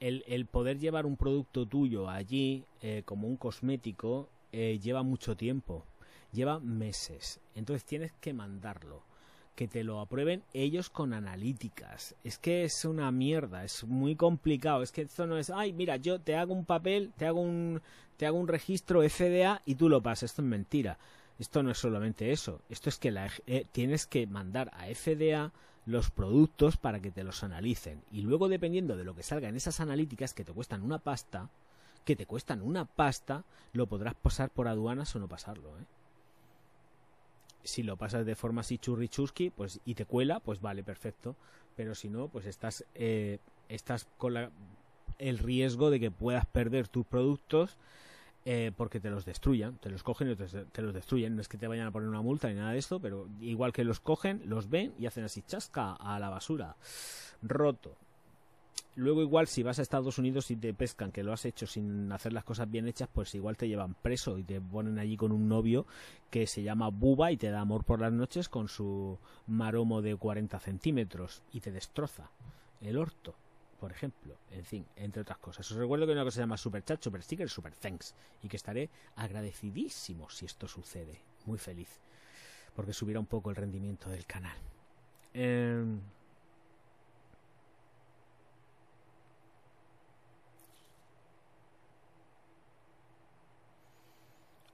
el, 0.00 0.46
poder 0.46 0.78
llevar 0.78 1.06
un 1.06 1.16
producto 1.16 1.66
tuyo 1.66 2.08
allí 2.08 2.64
eh, 2.82 3.02
como 3.04 3.28
un 3.28 3.36
cosmético 3.36 4.28
eh, 4.52 4.78
lleva 4.82 5.02
mucho 5.02 5.36
tiempo, 5.36 5.84
lleva 6.32 6.60
meses. 6.60 7.40
Entonces 7.54 7.84
tienes 7.84 8.12
que 8.20 8.32
mandarlo, 8.32 9.02
que 9.54 9.68
te 9.68 9.84
lo 9.84 10.00
aprueben 10.00 10.42
ellos 10.52 10.90
con 10.90 11.12
analíticas. 11.12 12.14
Es 12.24 12.38
que 12.38 12.64
es 12.64 12.84
una 12.84 13.10
mierda, 13.10 13.64
es 13.64 13.84
muy 13.84 14.16
complicado. 14.16 14.82
Es 14.82 14.92
que 14.92 15.02
esto 15.02 15.26
no 15.26 15.38
es, 15.38 15.50
ay, 15.50 15.72
mira, 15.72 15.96
yo 15.96 16.20
te 16.20 16.36
hago 16.36 16.54
un 16.54 16.64
papel, 16.64 17.12
te 17.16 17.26
hago 17.26 17.40
un, 17.40 17.82
te 18.16 18.26
hago 18.26 18.38
un 18.38 18.48
registro 18.48 19.02
FDA 19.02 19.62
y 19.64 19.74
tú 19.74 19.88
lo 19.88 20.02
pasas. 20.02 20.30
Esto 20.30 20.42
es 20.42 20.48
mentira. 20.48 20.98
Esto 21.38 21.62
no 21.62 21.70
es 21.70 21.78
solamente 21.78 22.32
eso. 22.32 22.62
Esto 22.68 22.88
es 22.88 22.98
que 22.98 23.10
la, 23.10 23.30
eh, 23.46 23.64
tienes 23.70 24.06
que 24.06 24.26
mandar 24.26 24.70
a 24.74 24.86
FDA 24.86 25.52
los 25.88 26.10
productos 26.10 26.76
para 26.76 27.00
que 27.00 27.10
te 27.10 27.24
los 27.24 27.42
analicen. 27.42 28.02
Y 28.12 28.20
luego, 28.20 28.50
dependiendo 28.50 28.94
de 28.98 29.04
lo 29.04 29.14
que 29.14 29.22
salga 29.22 29.48
en 29.48 29.56
esas 29.56 29.80
analíticas 29.80 30.34
que 30.34 30.44
te 30.44 30.52
cuestan 30.52 30.82
una 30.82 30.98
pasta, 30.98 31.48
que 32.04 32.14
te 32.14 32.26
cuestan 32.26 32.60
una 32.60 32.84
pasta, 32.84 33.44
lo 33.72 33.86
podrás 33.86 34.14
pasar 34.14 34.50
por 34.50 34.68
aduanas 34.68 35.16
o 35.16 35.18
no 35.18 35.28
pasarlo, 35.28 35.70
¿eh? 35.78 35.84
Si 37.64 37.82
lo 37.82 37.96
pasas 37.96 38.26
de 38.26 38.34
forma 38.34 38.60
así 38.60 38.76
churri 38.76 39.08
pues 39.56 39.80
y 39.86 39.94
te 39.94 40.04
cuela, 40.04 40.40
pues 40.40 40.60
vale, 40.60 40.82
perfecto. 40.82 41.36
Pero 41.74 41.94
si 41.94 42.10
no, 42.10 42.28
pues 42.28 42.44
estás, 42.44 42.84
eh, 42.94 43.38
estás 43.70 44.06
con 44.18 44.34
la, 44.34 44.50
el 45.18 45.38
riesgo 45.38 45.90
de 45.90 46.00
que 46.00 46.10
puedas 46.10 46.44
perder 46.44 46.88
tus 46.88 47.06
productos 47.06 47.78
eh, 48.50 48.72
porque 48.74 48.98
te 48.98 49.10
los 49.10 49.26
destruyan, 49.26 49.76
te 49.76 49.90
los 49.90 50.02
cogen 50.02 50.30
y 50.30 50.34
te, 50.34 50.80
los 50.80 50.94
destruyen. 50.94 51.36
No 51.36 51.42
es 51.42 51.48
que 51.48 51.58
te 51.58 51.66
vayan 51.66 51.86
a 51.86 51.90
poner 51.90 52.08
una 52.08 52.22
multa 52.22 52.48
ni 52.48 52.54
nada 52.54 52.72
de 52.72 52.78
esto, 52.78 52.98
pero 52.98 53.28
igual 53.42 53.74
que 53.74 53.84
los 53.84 54.00
cogen, 54.00 54.40
los 54.46 54.70
ven 54.70 54.94
y 54.98 55.04
hacen 55.04 55.22
así 55.22 55.42
chasca 55.42 55.92
a 55.92 56.18
la 56.18 56.30
basura. 56.30 56.74
Roto. 57.42 57.94
Luego 58.94 59.20
igual 59.20 59.48
si 59.48 59.62
vas 59.62 59.78
a 59.78 59.82
Estados 59.82 60.16
Unidos 60.16 60.50
y 60.50 60.56
te 60.56 60.72
pescan 60.72 61.12
que 61.12 61.22
lo 61.22 61.34
has 61.34 61.44
hecho 61.44 61.66
sin 61.66 62.10
hacer 62.10 62.32
las 62.32 62.42
cosas 62.42 62.70
bien 62.70 62.88
hechas, 62.88 63.10
pues 63.12 63.34
igual 63.34 63.58
te 63.58 63.68
llevan 63.68 63.92
preso 63.92 64.38
y 64.38 64.44
te 64.44 64.62
ponen 64.62 64.98
allí 64.98 65.18
con 65.18 65.30
un 65.30 65.46
novio 65.46 65.84
que 66.30 66.46
se 66.46 66.62
llama 66.62 66.88
Buba 66.88 67.30
y 67.30 67.36
te 67.36 67.50
da 67.50 67.60
amor 67.60 67.84
por 67.84 68.00
las 68.00 68.14
noches 68.14 68.48
con 68.48 68.68
su 68.68 69.18
maromo 69.46 70.00
de 70.00 70.16
40 70.16 70.58
centímetros 70.58 71.42
y 71.52 71.60
te 71.60 71.70
destroza 71.70 72.30
el 72.80 72.96
orto 72.96 73.34
por 73.78 73.92
ejemplo, 73.92 74.38
en 74.50 74.64
fin, 74.64 74.86
entre 74.96 75.22
otras 75.22 75.38
cosas. 75.38 75.70
Os 75.70 75.76
recuerdo 75.76 76.06
que 76.06 76.12
una 76.12 76.24
cosa 76.24 76.36
se 76.36 76.40
llama 76.40 76.56
Super 76.56 76.84
Chat, 76.84 77.02
Super 77.02 77.22
Sticker, 77.22 77.48
Super 77.48 77.74
Thanks, 77.74 78.14
y 78.42 78.48
que 78.48 78.56
estaré 78.56 78.90
agradecidísimo 79.16 80.28
si 80.30 80.46
esto 80.46 80.66
sucede, 80.66 81.20
muy 81.46 81.58
feliz, 81.58 82.00
porque 82.74 82.92
subirá 82.92 83.20
un 83.20 83.26
poco 83.26 83.50
el 83.50 83.56
rendimiento 83.56 84.10
del 84.10 84.26
canal. 84.26 84.56
Em, 85.32 86.00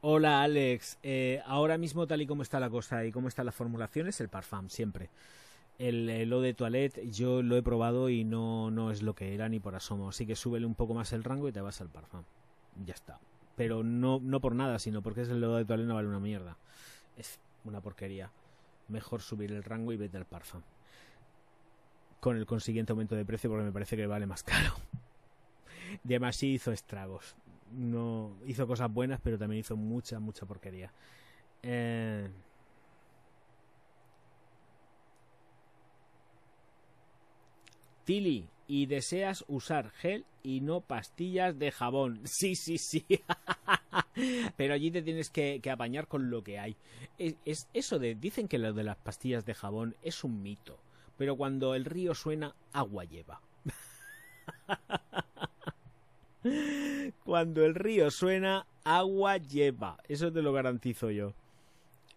Hola 0.07 0.43
Alex, 0.43 0.99
eh, 1.03 1.41
ahora 1.47 1.79
mismo 1.79 2.07
tal 2.07 2.21
y 2.21 2.27
como 2.27 2.43
está 2.43 2.61
la 2.61 2.69
cosa 2.69 3.07
y 3.07 3.11
cómo 3.11 3.29
están 3.29 3.47
las 3.47 3.55
formulaciones, 3.55 4.21
el 4.21 4.29
Parfum 4.29 4.69
siempre 4.69 5.09
el, 5.79 6.29
lo 6.29 6.41
de 6.41 6.55
toilette 6.55 7.11
yo 7.11 7.43
lo 7.43 7.57
he 7.57 7.63
probado 7.63 8.09
y 8.09 8.25
no, 8.25 8.71
no 8.71 8.91
es 8.91 9.03
lo 9.03 9.15
que 9.15 9.35
era 9.35 9.49
ni 9.49 9.61
por 9.61 9.75
asomo. 9.75 10.09
Así 10.09 10.27
que 10.27 10.37
súbele 10.37 10.67
un 10.67 10.75
poco 10.75 10.95
más 10.95 11.13
el 11.13 11.25
rango 11.25 11.49
y 11.49 11.53
te 11.53 11.61
vas 11.61 11.81
al 11.81 11.89
parfum. 11.89 12.23
Ya 12.85 12.95
está. 12.95 13.21
Pero 13.57 13.83
no, 13.83 14.21
no 14.21 14.41
por 14.41 14.55
nada, 14.55 14.79
sino 14.79 15.03
porque 15.03 15.23
es 15.23 15.29
el 15.29 15.41
lodo 15.41 15.57
de 15.57 15.65
toilette 15.65 15.89
no 15.89 15.95
vale 15.95 16.09
una 16.09 16.21
mierda. 16.21 16.57
Es 17.17 17.41
una 17.65 17.81
porquería. 17.81 18.31
Mejor 18.89 19.23
subir 19.23 19.53
el 19.53 19.65
rango 19.65 19.93
y 19.93 19.97
vete 19.97 20.17
al 20.17 20.27
parfum. 20.27 20.63
Con 22.21 22.37
el 22.37 22.47
consiguiente 22.47 22.93
aumento 22.93 23.15
de 23.15 23.25
precio 23.25 23.51
porque 23.51 23.65
me 23.65 23.73
parece 23.73 23.97
que 23.97 24.07
vale 24.07 24.27
más 24.27 24.43
caro. 24.43 24.75
Y 26.03 26.09
además 26.09 26.35
sí 26.35 26.55
hizo 26.55 26.73
estragos. 26.73 27.37
No 27.71 28.37
hizo 28.47 28.67
cosas 28.67 28.93
buenas, 28.93 29.21
pero 29.23 29.39
también 29.39 29.61
hizo 29.61 29.77
mucha, 29.77 30.19
mucha 30.19 30.45
porquería. 30.45 30.93
Eh, 31.63 32.29
Tilly, 38.05 38.49
y 38.67 38.87
deseas 38.87 39.45
usar 39.49 39.91
gel 39.91 40.25
y 40.43 40.61
no 40.61 40.81
pastillas 40.81 41.59
de 41.59 41.71
jabón. 41.71 42.21
Sí, 42.25 42.57
sí, 42.57 42.79
sí. 42.79 43.05
Pero 44.57 44.75
allí 44.75 44.91
te 44.91 45.03
tienes 45.03 45.31
que, 45.31 45.61
apañar 45.71 46.09
con 46.09 46.31
lo 46.31 46.43
que 46.43 46.59
hay. 46.59 46.77
Es, 47.19 47.69
eso 47.75 47.99
de. 47.99 48.15
Dicen 48.15 48.49
que 48.49 48.59
lo 48.59 48.73
de 48.73 48.85
las 48.85 48.97
pastillas 48.97 49.45
de 49.45 49.55
jabón 49.55 49.97
es 50.03 50.25
un 50.25 50.43
mito. 50.43 50.79
Pero 51.17 51.37
cuando 51.37 51.75
el 51.75 51.85
río 51.85 52.15
suena, 52.15 52.55
agua 52.73 53.05
lleva. 53.05 53.41
cuando 57.25 57.65
el 57.65 57.75
río 57.75 58.11
suena, 58.11 58.67
agua 58.83 59.37
lleva. 59.37 59.99
Eso 60.09 60.33
te 60.33 60.43
lo 60.43 60.53
garantizo 60.53 61.11
yo. 61.11 61.35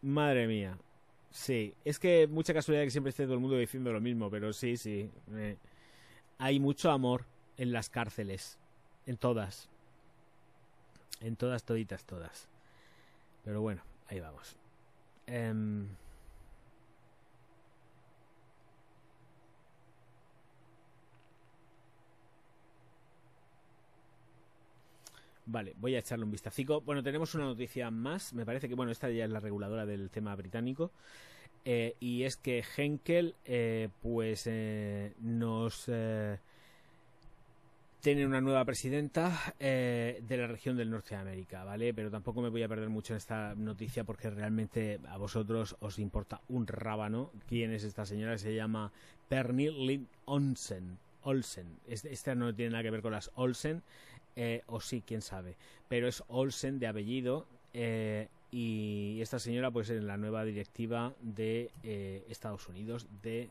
Madre 0.01 0.47
mía. 0.47 0.77
Sí, 1.29 1.75
es 1.85 1.99
que 1.99 2.27
mucha 2.27 2.53
casualidad 2.53 2.85
que 2.85 2.91
siempre 2.91 3.11
esté 3.11 3.25
todo 3.25 3.35
el 3.35 3.39
mundo 3.39 3.57
diciendo 3.57 3.93
lo 3.93 4.01
mismo, 4.01 4.31
pero 4.31 4.53
sí, 4.53 4.77
sí 4.77 5.11
hay 6.37 6.59
mucho 6.59 6.91
amor 6.91 7.25
en 7.57 7.71
las 7.71 7.89
cárceles, 7.89 8.59
en 9.05 9.17
todas, 9.17 9.69
en 11.21 11.35
todas, 11.35 11.63
toditas, 11.63 12.05
todas. 12.05 12.47
Pero 13.43 13.61
bueno, 13.61 13.81
ahí 14.07 14.19
vamos. 14.19 14.55
Em, 15.25 15.87
vale, 25.45 25.73
voy 25.77 25.95
a 25.95 25.99
echarle 25.99 26.25
un 26.25 26.31
vistacico. 26.31 26.81
Bueno, 26.81 27.01
tenemos 27.01 27.33
una 27.35 27.45
noticia 27.45 27.89
más. 27.89 28.33
Me 28.33 28.45
parece 28.45 28.69
que, 28.69 28.75
bueno, 28.75 28.91
esta 28.91 29.09
ya 29.09 29.25
es 29.25 29.31
la 29.31 29.39
reguladora 29.39 29.85
del 29.85 30.09
tema 30.09 30.35
británico. 30.35 30.91
Eh, 31.69 31.97
y 31.99 32.23
es 32.23 32.37
que 32.37 32.63
Henkel 32.77 33.35
eh, 33.43 33.89
pues 34.01 34.47
eh, 34.47 35.11
nos 35.19 35.91
tiene 37.99 38.25
una 38.25 38.39
nueva 38.39 38.63
presidenta 38.63 39.53
de 39.59 40.23
la 40.29 40.47
región 40.47 40.77
del 40.77 40.89
norte 40.89 41.15
de 41.15 41.19
América, 41.19 41.65
¿vale? 41.65 41.93
Pero 41.93 42.09
tampoco 42.09 42.41
me 42.41 42.47
voy 42.47 42.63
a 42.63 42.69
perder 42.69 42.87
mucho 42.87 43.11
en 43.11 43.17
esta 43.17 43.53
noticia 43.53 44.05
porque 44.05 44.29
realmente 44.29 45.01
a 45.09 45.17
vosotros 45.17 45.75
os 45.81 45.99
importa 45.99 46.39
un 46.47 46.67
rábano 46.67 47.31
quién 47.49 47.73
es 47.73 47.83
esta 47.83 48.05
señora, 48.05 48.37
se 48.37 48.55
llama 48.55 48.93
Pernille 49.27 50.05
Olsen. 50.23 50.97
Olsen. 51.23 51.67
Esta 51.85 52.33
no 52.33 52.55
tiene 52.55 52.71
nada 52.71 52.83
que 52.83 52.91
ver 52.91 53.01
con 53.01 53.11
las 53.11 53.29
Olsen, 53.35 53.83
o 54.67 54.79
sí, 54.79 55.03
quién 55.05 55.21
sabe. 55.21 55.57
Pero 55.89 56.07
es 56.07 56.23
Olsen 56.29 56.79
de 56.79 56.87
apellido 56.87 57.45
y 58.51 59.19
esta 59.21 59.39
señora 59.39 59.71
pues 59.71 59.89
es 59.89 60.03
la 60.03 60.17
nueva 60.17 60.45
directiva 60.45 61.13
de 61.21 61.71
eh, 61.83 62.25
Estados 62.29 62.67
Unidos 62.67 63.07
de 63.21 63.49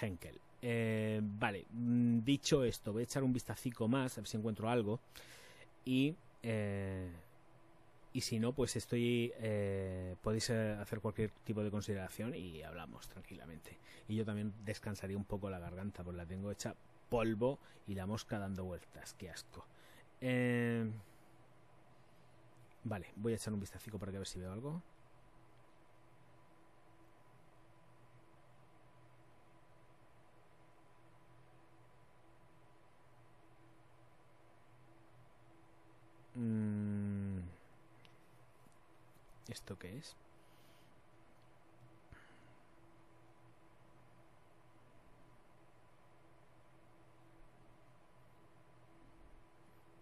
Henkel. 0.00 0.40
Eh, 0.62 1.20
vale, 1.22 1.66
mm, 1.70 2.20
dicho 2.20 2.64
esto, 2.64 2.92
voy 2.92 3.02
a 3.02 3.04
echar 3.04 3.22
un 3.22 3.32
vistacico 3.32 3.88
más, 3.88 4.16
a 4.16 4.20
ver 4.20 4.28
si 4.28 4.36
encuentro 4.36 4.68
algo. 4.68 5.00
Y, 5.84 6.14
eh, 6.42 7.10
y 8.12 8.20
si 8.20 8.38
no, 8.38 8.52
pues 8.52 8.76
estoy. 8.76 9.32
podéis 10.22 10.50
hacer 10.50 11.00
cualquier 11.00 11.30
tipo 11.44 11.62
de 11.62 11.70
consideración 11.70 12.34
y 12.34 12.62
hablamos 12.62 13.08
tranquilamente. 13.08 13.78
Y 14.08 14.16
yo 14.16 14.24
también 14.24 14.52
descansaría 14.64 15.16
un 15.16 15.24
poco 15.24 15.50
la 15.50 15.58
garganta, 15.58 16.02
pues 16.02 16.16
la 16.16 16.26
tengo 16.26 16.50
hecha 16.50 16.74
polvo 17.08 17.58
y 17.86 17.94
la 17.94 18.06
mosca 18.06 18.38
dando 18.38 18.64
vueltas. 18.64 19.14
Qué 19.14 19.30
asco. 19.30 19.66
Vale, 22.86 23.12
voy 23.16 23.32
a 23.32 23.36
echar 23.36 23.52
un 23.52 23.58
vistacico 23.58 23.98
para 23.98 24.12
que 24.12 24.16
a 24.18 24.20
ver 24.20 24.28
si 24.28 24.38
veo 24.38 24.52
algo. 24.52 24.80
Mm. 36.36 37.40
¿Esto 39.48 39.76
qué 39.78 39.96
es? 39.98 40.14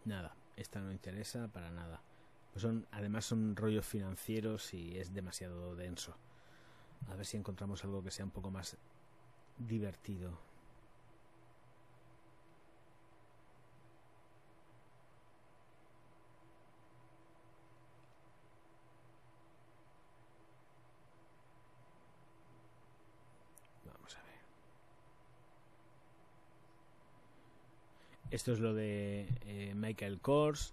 Nada, 0.04 0.34
esta 0.56 0.80
no 0.80 0.92
interesa 0.92 1.48
para 1.48 1.70
nada. 1.70 2.00
Pues 2.54 2.62
son, 2.62 2.86
además 2.92 3.24
son 3.24 3.56
rollos 3.56 3.84
financieros 3.84 4.74
y 4.74 4.96
es 4.96 5.12
demasiado 5.12 5.74
denso. 5.74 6.16
A 7.08 7.16
ver 7.16 7.26
si 7.26 7.36
encontramos 7.36 7.82
algo 7.82 8.00
que 8.04 8.12
sea 8.12 8.24
un 8.24 8.30
poco 8.30 8.48
más 8.52 8.76
divertido. 9.58 10.38
Vamos 23.84 24.16
a 24.16 24.22
ver. 24.22 24.34
Esto 28.30 28.52
es 28.52 28.60
lo 28.60 28.74
de 28.74 29.26
eh, 29.44 29.72
Michael 29.74 30.20
Kors 30.20 30.72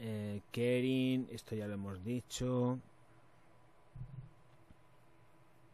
eh, 0.00 0.40
Kering, 0.50 1.28
esto 1.30 1.54
ya 1.54 1.66
lo 1.68 1.74
hemos 1.74 2.02
dicho. 2.04 2.78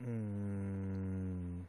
Mm. 0.01 1.63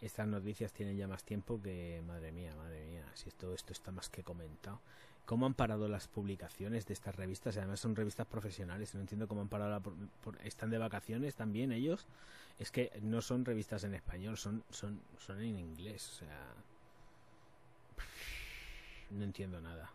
Estas 0.00 0.26
noticias 0.26 0.72
tienen 0.72 0.96
ya 0.96 1.06
más 1.08 1.24
tiempo 1.24 1.60
que, 1.62 2.02
madre 2.06 2.32
mía, 2.32 2.54
madre 2.56 2.84
mía, 2.86 3.04
si 3.14 3.30
todo 3.30 3.54
esto 3.54 3.72
está 3.72 3.90
más 3.92 4.08
que 4.08 4.22
comentado. 4.22 4.80
¿Cómo 5.24 5.46
han 5.46 5.54
parado 5.54 5.88
las 5.88 6.08
publicaciones 6.08 6.86
de 6.86 6.94
estas 6.94 7.14
revistas? 7.14 7.56
Además 7.56 7.78
son 7.80 7.94
revistas 7.94 8.26
profesionales, 8.26 8.94
no 8.94 9.00
entiendo 9.00 9.28
cómo 9.28 9.42
han 9.42 9.48
parado 9.48 9.70
la, 9.70 10.44
están 10.44 10.70
de 10.70 10.78
vacaciones 10.78 11.36
también 11.36 11.70
ellos. 11.72 12.06
Es 12.58 12.72
que 12.72 12.90
no 13.02 13.22
son 13.22 13.44
revistas 13.44 13.84
en 13.84 13.94
español, 13.94 14.36
son 14.36 14.64
son 14.70 15.00
son 15.18 15.40
en 15.40 15.58
inglés, 15.58 16.08
o 16.10 16.14
sea, 16.16 16.54
no 19.10 19.24
entiendo 19.24 19.60
nada. 19.60 19.90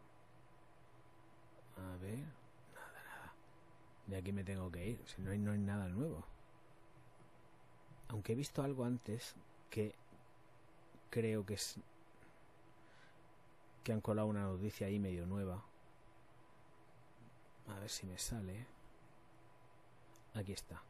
A 1.78 1.98
ver. 1.98 2.20
Nada, 2.74 3.04
nada. 3.04 3.34
De 4.08 4.18
aquí 4.18 4.32
me 4.32 4.44
tengo 4.44 4.72
que 4.72 4.88
ir. 4.88 5.02
Si 5.06 5.22
no 5.22 5.32
hay, 5.32 5.40
no 5.40 5.52
hay 5.52 5.60
nada 5.60 5.88
nuevo. 5.88 6.26
Aunque 8.10 8.34
he 8.34 8.36
visto 8.36 8.64
algo 8.64 8.86
antes 8.86 9.36
que 9.70 9.96
creo 11.10 11.46
que 11.46 11.56
es. 11.56 11.76
Que 13.84 13.94
han 13.94 14.02
colado 14.02 14.28
una 14.28 14.44
noticia 14.44 14.88
ahí 14.88 15.00
medio 15.00 15.26
nueva. 15.26 15.64
A 17.68 17.80
ver 17.80 17.90
si 17.90 18.06
me 18.06 18.18
sale. 18.18 18.66
Aquí 20.34 20.54
está. 20.54 20.82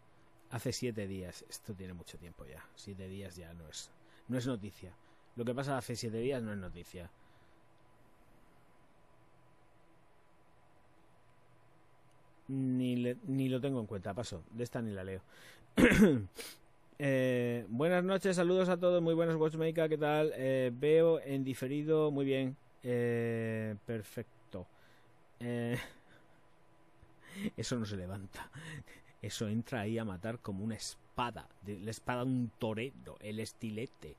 Hace 0.51 0.71
siete 0.71 1.07
días. 1.07 1.43
Esto 1.49 1.73
tiene 1.73 1.93
mucho 1.93 2.17
tiempo 2.17 2.45
ya. 2.45 2.63
Siete 2.75 3.07
días 3.07 3.35
ya 3.35 3.53
no 3.53 3.67
es. 3.67 3.91
No 4.27 4.37
es 4.37 4.47
noticia. 4.47 4.93
Lo 5.35 5.45
que 5.45 5.53
pasa 5.53 5.77
hace 5.77 5.95
siete 5.95 6.17
días 6.17 6.41
no 6.41 6.51
es 6.51 6.57
noticia. 6.57 7.09
Ni, 12.47 13.15
ni 13.27 13.49
lo 13.49 13.59
tengo 13.59 13.79
en 13.79 13.85
cuenta, 13.85 14.13
paso. 14.13 14.43
De 14.51 14.63
esta 14.63 14.81
ni 14.81 14.91
la 14.91 15.03
leo. 15.03 15.21
eh, 16.99 17.65
buenas 17.69 18.03
noches, 18.03 18.35
saludos 18.35 18.69
a 18.69 18.77
todos, 18.77 19.01
muy 19.01 19.13
buenas 19.13 19.35
Watchmaker, 19.35 19.89
¿qué 19.89 19.97
tal? 19.97 20.31
Eh, 20.35 20.71
veo 20.73 21.19
en 21.19 21.43
diferido, 21.43 22.11
muy 22.11 22.25
bien. 22.25 22.55
Eh, 22.83 23.75
perfecto. 23.85 24.65
Eh, 25.39 25.77
eso 27.57 27.77
no 27.77 27.85
se 27.85 27.97
levanta. 27.97 28.49
Eso 29.21 29.47
entra 29.47 29.81
ahí 29.81 29.97
a 29.97 30.05
matar 30.05 30.39
como 30.39 30.63
una 30.63 30.75
espada. 30.75 31.47
La 31.65 31.91
espada 31.91 32.23
de 32.23 32.31
un 32.31 32.51
torero, 32.57 33.17
el 33.19 33.39
estilete. 33.39 34.15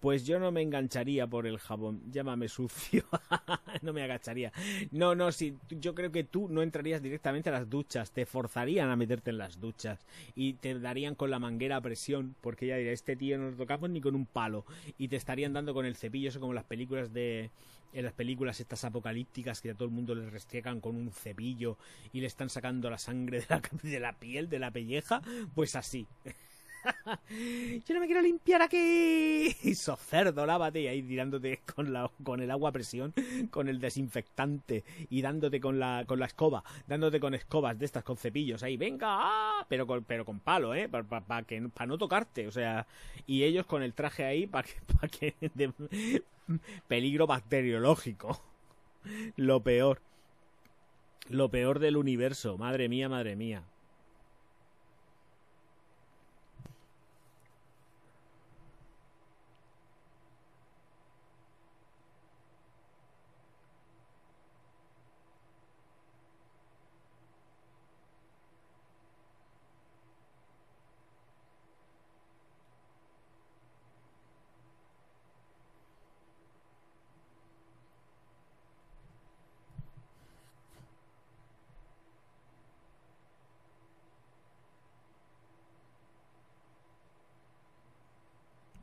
Pues 0.00 0.24
yo 0.24 0.38
no 0.38 0.52
me 0.52 0.62
engancharía 0.62 1.26
por 1.26 1.46
el 1.46 1.58
jabón. 1.58 2.00
Llámame 2.10 2.48
sucio. 2.48 3.04
no 3.82 3.92
me 3.92 4.02
agacharía. 4.02 4.52
No, 4.92 5.16
no, 5.16 5.32
si 5.32 5.56
yo 5.70 5.94
creo 5.94 6.12
que 6.12 6.22
tú 6.22 6.48
no 6.48 6.62
entrarías 6.62 7.02
directamente 7.02 7.48
a 7.48 7.52
las 7.52 7.68
duchas. 7.68 8.12
Te 8.12 8.24
forzarían 8.24 8.90
a 8.90 8.96
meterte 8.96 9.30
en 9.30 9.38
las 9.38 9.60
duchas. 9.60 10.06
Y 10.36 10.54
te 10.54 10.78
darían 10.78 11.16
con 11.16 11.30
la 11.30 11.40
manguera 11.40 11.76
a 11.76 11.80
presión. 11.80 12.36
Porque 12.40 12.66
ya 12.66 12.76
diría, 12.76 12.92
este 12.92 13.16
tío 13.16 13.38
no 13.38 13.50
lo 13.50 13.56
tocamos 13.56 13.90
ni 13.90 14.00
con 14.00 14.14
un 14.14 14.26
palo. 14.26 14.64
Y 14.98 15.08
te 15.08 15.16
estarían 15.16 15.52
dando 15.52 15.74
con 15.74 15.84
el 15.84 15.96
cepillo. 15.96 16.28
Eso 16.28 16.40
como 16.40 16.52
las 16.54 16.64
películas 16.64 17.12
de. 17.12 17.50
En 17.92 18.04
las 18.04 18.12
películas 18.12 18.60
estas 18.60 18.84
apocalípticas 18.84 19.62
que 19.62 19.70
a 19.70 19.74
todo 19.74 19.86
el 19.86 19.94
mundo 19.94 20.14
le 20.14 20.28
restregan 20.28 20.78
con 20.78 20.94
un 20.94 21.10
cepillo 21.10 21.78
y 22.12 22.20
le 22.20 22.26
están 22.26 22.50
sacando 22.50 22.90
la 22.90 22.98
sangre 22.98 23.40
de 23.40 23.46
la, 23.48 23.62
de 23.82 23.98
la 23.98 24.12
piel, 24.12 24.48
de 24.48 24.58
la 24.58 24.70
pelleja. 24.70 25.22
Pues 25.54 25.74
así. 25.74 26.06
Yo 27.86 27.94
no 27.94 28.00
me 28.00 28.06
quiero 28.06 28.22
limpiar 28.22 28.62
aquí. 28.62 29.52
Sos 29.74 30.00
cerdo, 30.00 30.46
lávate 30.46 30.88
ahí 30.88 31.02
tirándote 31.02 31.60
con, 31.74 31.92
la, 31.92 32.10
con 32.22 32.40
el 32.40 32.50
agua 32.50 32.70
a 32.70 32.72
presión, 32.72 33.14
con 33.50 33.68
el 33.68 33.80
desinfectante 33.80 34.84
y 35.10 35.22
dándote 35.22 35.60
con 35.60 35.78
la, 35.78 36.04
con 36.06 36.18
la 36.18 36.26
escoba, 36.26 36.64
dándote 36.86 37.20
con 37.20 37.34
escobas 37.34 37.78
de 37.78 37.84
estas, 37.86 38.04
con 38.04 38.16
cepillos 38.16 38.62
ahí, 38.62 38.76
venga, 38.76 39.06
¡ah! 39.10 39.66
pero, 39.68 39.86
con, 39.86 40.04
pero 40.04 40.24
con 40.24 40.40
palo, 40.40 40.74
¿eh? 40.74 40.88
Para 40.88 41.04
para 41.04 41.86
no 41.86 41.98
tocarte, 41.98 42.46
o 42.46 42.52
sea, 42.52 42.86
y 43.26 43.44
ellos 43.44 43.66
con 43.66 43.82
el 43.82 43.94
traje 43.94 44.24
ahí 44.24 44.46
para 44.46 44.68
que, 45.10 45.34
peligro 46.88 47.26
bacteriológico. 47.26 48.40
Lo 49.36 49.60
peor. 49.62 50.00
Lo 51.28 51.48
peor 51.50 51.78
del 51.78 51.96
universo, 51.96 52.58
madre 52.58 52.88
mía, 52.88 53.08
madre 53.08 53.36
mía. 53.36 53.62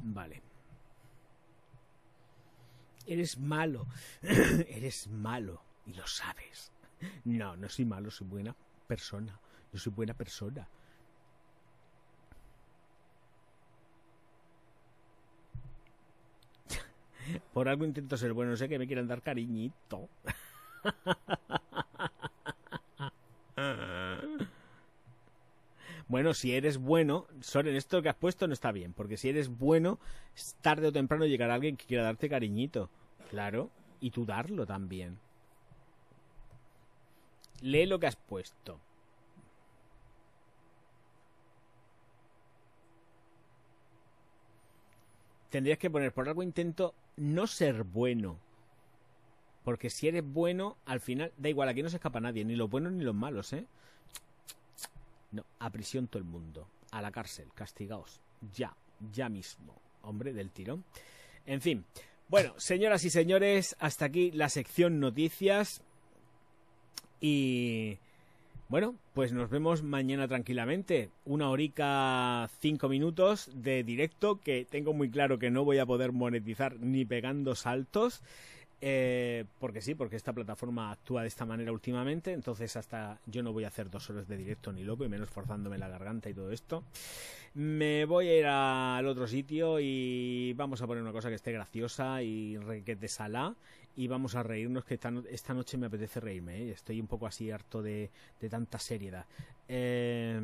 Vale. 0.06 0.42
Eres 3.16 3.38
malo. 3.40 3.88
Eres 4.22 5.08
malo. 5.08 5.62
Y 5.86 5.94
lo 5.94 6.06
sabes. 6.06 6.74
No, 7.24 7.56
no 7.56 7.70
soy 7.70 7.86
malo, 7.86 8.12
soy 8.12 8.28
buena 8.28 8.54
persona. 8.88 9.40
Yo 9.72 9.80
soy 9.80 9.94
buena 9.94 10.14
persona. 10.14 10.68
Por 17.54 17.70
algo 17.70 17.86
intento 17.86 18.18
ser 18.18 18.34
bueno, 18.34 18.58
sé 18.58 18.68
que 18.68 18.78
me 18.78 18.86
quieran 18.86 19.08
dar 19.08 19.22
cariñito. 19.22 20.10
Bueno, 26.08 26.36
si 26.36 26.54
eres 26.54 26.78
bueno, 26.78 27.26
Soren, 27.42 27.76
esto 27.76 28.02
que 28.04 28.10
has 28.10 28.16
puesto 28.16 28.48
no 28.48 28.54
está 28.54 28.72
bien, 28.72 28.94
porque 28.94 29.18
si 29.18 29.30
eres 29.30 29.50
bueno, 29.50 30.00
tarde 30.62 30.88
o 30.88 30.92
temprano 30.92 31.26
llegará 31.26 31.56
alguien 31.56 31.78
que 31.78 31.88
quiera 31.88 32.04
darte 32.04 32.30
cariñito. 32.30 32.92
Claro, 33.30 33.70
y 34.00 34.12
tú 34.12 34.26
darlo 34.26 34.66
también. 34.66 35.20
Lee 37.62 37.86
lo 37.86 38.00
que 38.00 38.08
has 38.08 38.16
puesto. 38.16 38.80
Tendrías 45.50 45.78
que 45.78 45.90
poner 45.90 46.14
por 46.14 46.28
algo 46.28 46.44
intento 46.44 46.94
no 47.16 47.48
ser 47.48 47.84
bueno. 47.84 48.38
Porque 49.64 49.90
si 49.90 50.08
eres 50.08 50.24
bueno, 50.24 50.78
al 50.86 51.00
final, 51.00 51.32
da 51.38 51.50
igual, 51.50 51.70
aquí 51.70 51.82
no 51.82 51.90
se 51.90 51.96
escapa 51.96 52.20
nadie, 52.20 52.46
ni 52.46 52.56
los 52.56 52.70
buenos 52.70 52.92
ni 52.92 53.04
los 53.04 53.16
malos, 53.16 53.54
¿eh? 53.54 53.66
No, 55.32 55.44
a 55.60 55.70
prisión 55.70 56.08
todo 56.08 56.20
el 56.20 56.26
mundo. 56.26 56.68
A 56.92 57.02
la 57.02 57.12
cárcel, 57.12 57.48
castigaos. 57.56 58.22
Ya, 58.54 58.76
ya 59.12 59.28
mismo. 59.30 59.74
Hombre, 60.04 60.34
del 60.34 60.52
tirón. 60.52 60.84
En 61.46 61.62
fin, 61.62 61.86
bueno, 62.28 62.54
señoras 62.58 63.04
y 63.06 63.10
señores, 63.10 63.76
hasta 63.80 64.06
aquí 64.06 64.32
la 64.32 64.50
sección 64.50 65.00
noticias. 65.00 65.82
Y 67.22 67.98
bueno, 68.68 68.96
pues 69.14 69.32
nos 69.32 69.50
vemos 69.50 69.84
mañana 69.84 70.28
tranquilamente. 70.28 71.10
Una 71.26 71.50
horica, 71.50 72.50
cinco 72.60 72.90
minutos 72.90 73.50
de 73.54 73.84
directo 73.84 74.40
que 74.44 74.66
tengo 74.66 74.94
muy 74.94 75.10
claro 75.10 75.38
que 75.38 75.52
no 75.52 75.64
voy 75.64 75.78
a 75.78 75.86
poder 75.86 76.12
monetizar 76.12 76.80
ni 76.80 77.06
pegando 77.06 77.56
saltos. 77.56 78.24
Eh, 78.82 79.46
porque 79.60 79.82
sí, 79.82 79.96
porque 79.96 80.16
esta 80.16 80.34
plataforma 80.34 80.92
actúa 80.92 81.22
de 81.22 81.28
esta 81.28 81.46
manera 81.46 81.72
últimamente, 81.72 82.34
entonces 82.34 82.76
hasta 82.76 83.20
yo 83.26 83.42
no 83.42 83.54
voy 83.54 83.64
a 83.64 83.70
hacer 83.70 83.90
dos 83.90 84.10
horas 84.10 84.28
de 84.28 84.38
directo 84.38 84.72
ni 84.72 84.84
loco, 84.84 85.06
y 85.06 85.10
menos 85.10 85.30
forzándome 85.30 85.78
la 85.78 85.88
garganta 85.88 86.30
y 86.30 86.34
todo 86.34 86.52
esto. 86.52 86.84
Me 87.54 88.06
voy 88.06 88.28
a 88.28 88.38
ir 88.38 88.46
al 88.46 89.08
otro 89.08 89.28
sitio 89.28 89.80
y 89.80 90.54
vamos 90.54 90.82
a 90.82 90.88
poner 90.88 91.02
una 91.02 91.14
cosa 91.14 91.30
que 91.30 91.36
esté 91.36 91.54
graciosa 91.54 92.22
y 92.22 92.58
requete 92.58 93.08
sala 93.08 93.56
y 93.96 94.08
vamos 94.08 94.36
a 94.36 94.44
reírnos 94.44 94.84
que 94.84 94.96
esta, 94.96 95.54
noche 95.54 95.78
me 95.78 95.88
apetece 95.88 96.20
reírme, 96.20 96.58
¿eh? 96.58 96.72
estoy 96.72 97.00
un 97.00 97.08
poco 97.08 97.28
así 97.28 97.50
harto 97.50 97.82
de, 97.82 98.10
de 98.42 98.50
tanta 98.50 98.78
seriedad. 98.78 99.26
Eh... 99.70 100.42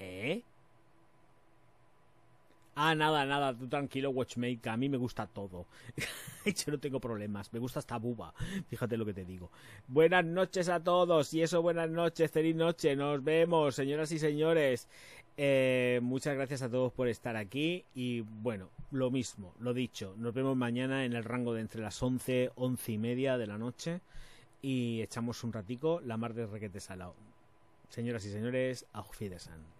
¿Eh? 0.00 0.42
Ah, 2.76 2.94
nada, 2.94 3.24
nada, 3.24 3.56
tú 3.56 3.68
tranquilo, 3.68 4.10
Watchmaker, 4.10 4.72
a 4.72 4.76
mí 4.76 4.88
me 4.88 4.96
gusta 4.96 5.26
todo. 5.26 5.66
Yo 6.44 6.72
no 6.72 6.78
tengo 6.78 7.00
problemas, 7.00 7.52
me 7.52 7.60
gusta 7.60 7.78
esta 7.78 7.98
buba, 7.98 8.34
fíjate 8.68 8.96
lo 8.96 9.04
que 9.04 9.14
te 9.14 9.24
digo. 9.24 9.50
Buenas 9.86 10.24
noches 10.24 10.68
a 10.68 10.82
todos, 10.82 11.32
y 11.34 11.42
eso, 11.42 11.62
buenas 11.62 11.88
noches, 11.88 12.30
feliz 12.32 12.56
noche, 12.56 12.96
nos 12.96 13.22
vemos, 13.22 13.76
señoras 13.76 14.10
y 14.10 14.18
señores. 14.18 14.88
Eh, 15.36 16.00
muchas 16.02 16.36
gracias 16.36 16.62
a 16.62 16.70
todos 16.70 16.92
por 16.92 17.08
estar 17.08 17.36
aquí 17.36 17.84
y 17.94 18.20
bueno, 18.20 18.70
lo 18.92 19.10
mismo, 19.10 19.52
lo 19.58 19.74
dicho, 19.74 20.14
nos 20.16 20.32
vemos 20.32 20.56
mañana 20.56 21.04
en 21.04 21.12
el 21.12 21.24
rango 21.24 21.54
de 21.54 21.60
entre 21.60 21.80
las 21.80 22.00
11, 22.00 22.52
11 22.54 22.92
y 22.92 22.98
media 22.98 23.36
de 23.36 23.46
la 23.48 23.58
noche 23.58 24.00
y 24.62 25.02
echamos 25.02 25.42
un 25.42 25.52
ratico 25.52 26.00
la 26.00 26.16
mar 26.16 26.34
de 26.34 26.46
requete 26.46 26.80
salado. 26.80 27.14
Señoras 27.88 28.24
y 28.24 28.32
señores, 28.32 28.86
auf 28.92 29.20
Wiedersehen. 29.20 29.73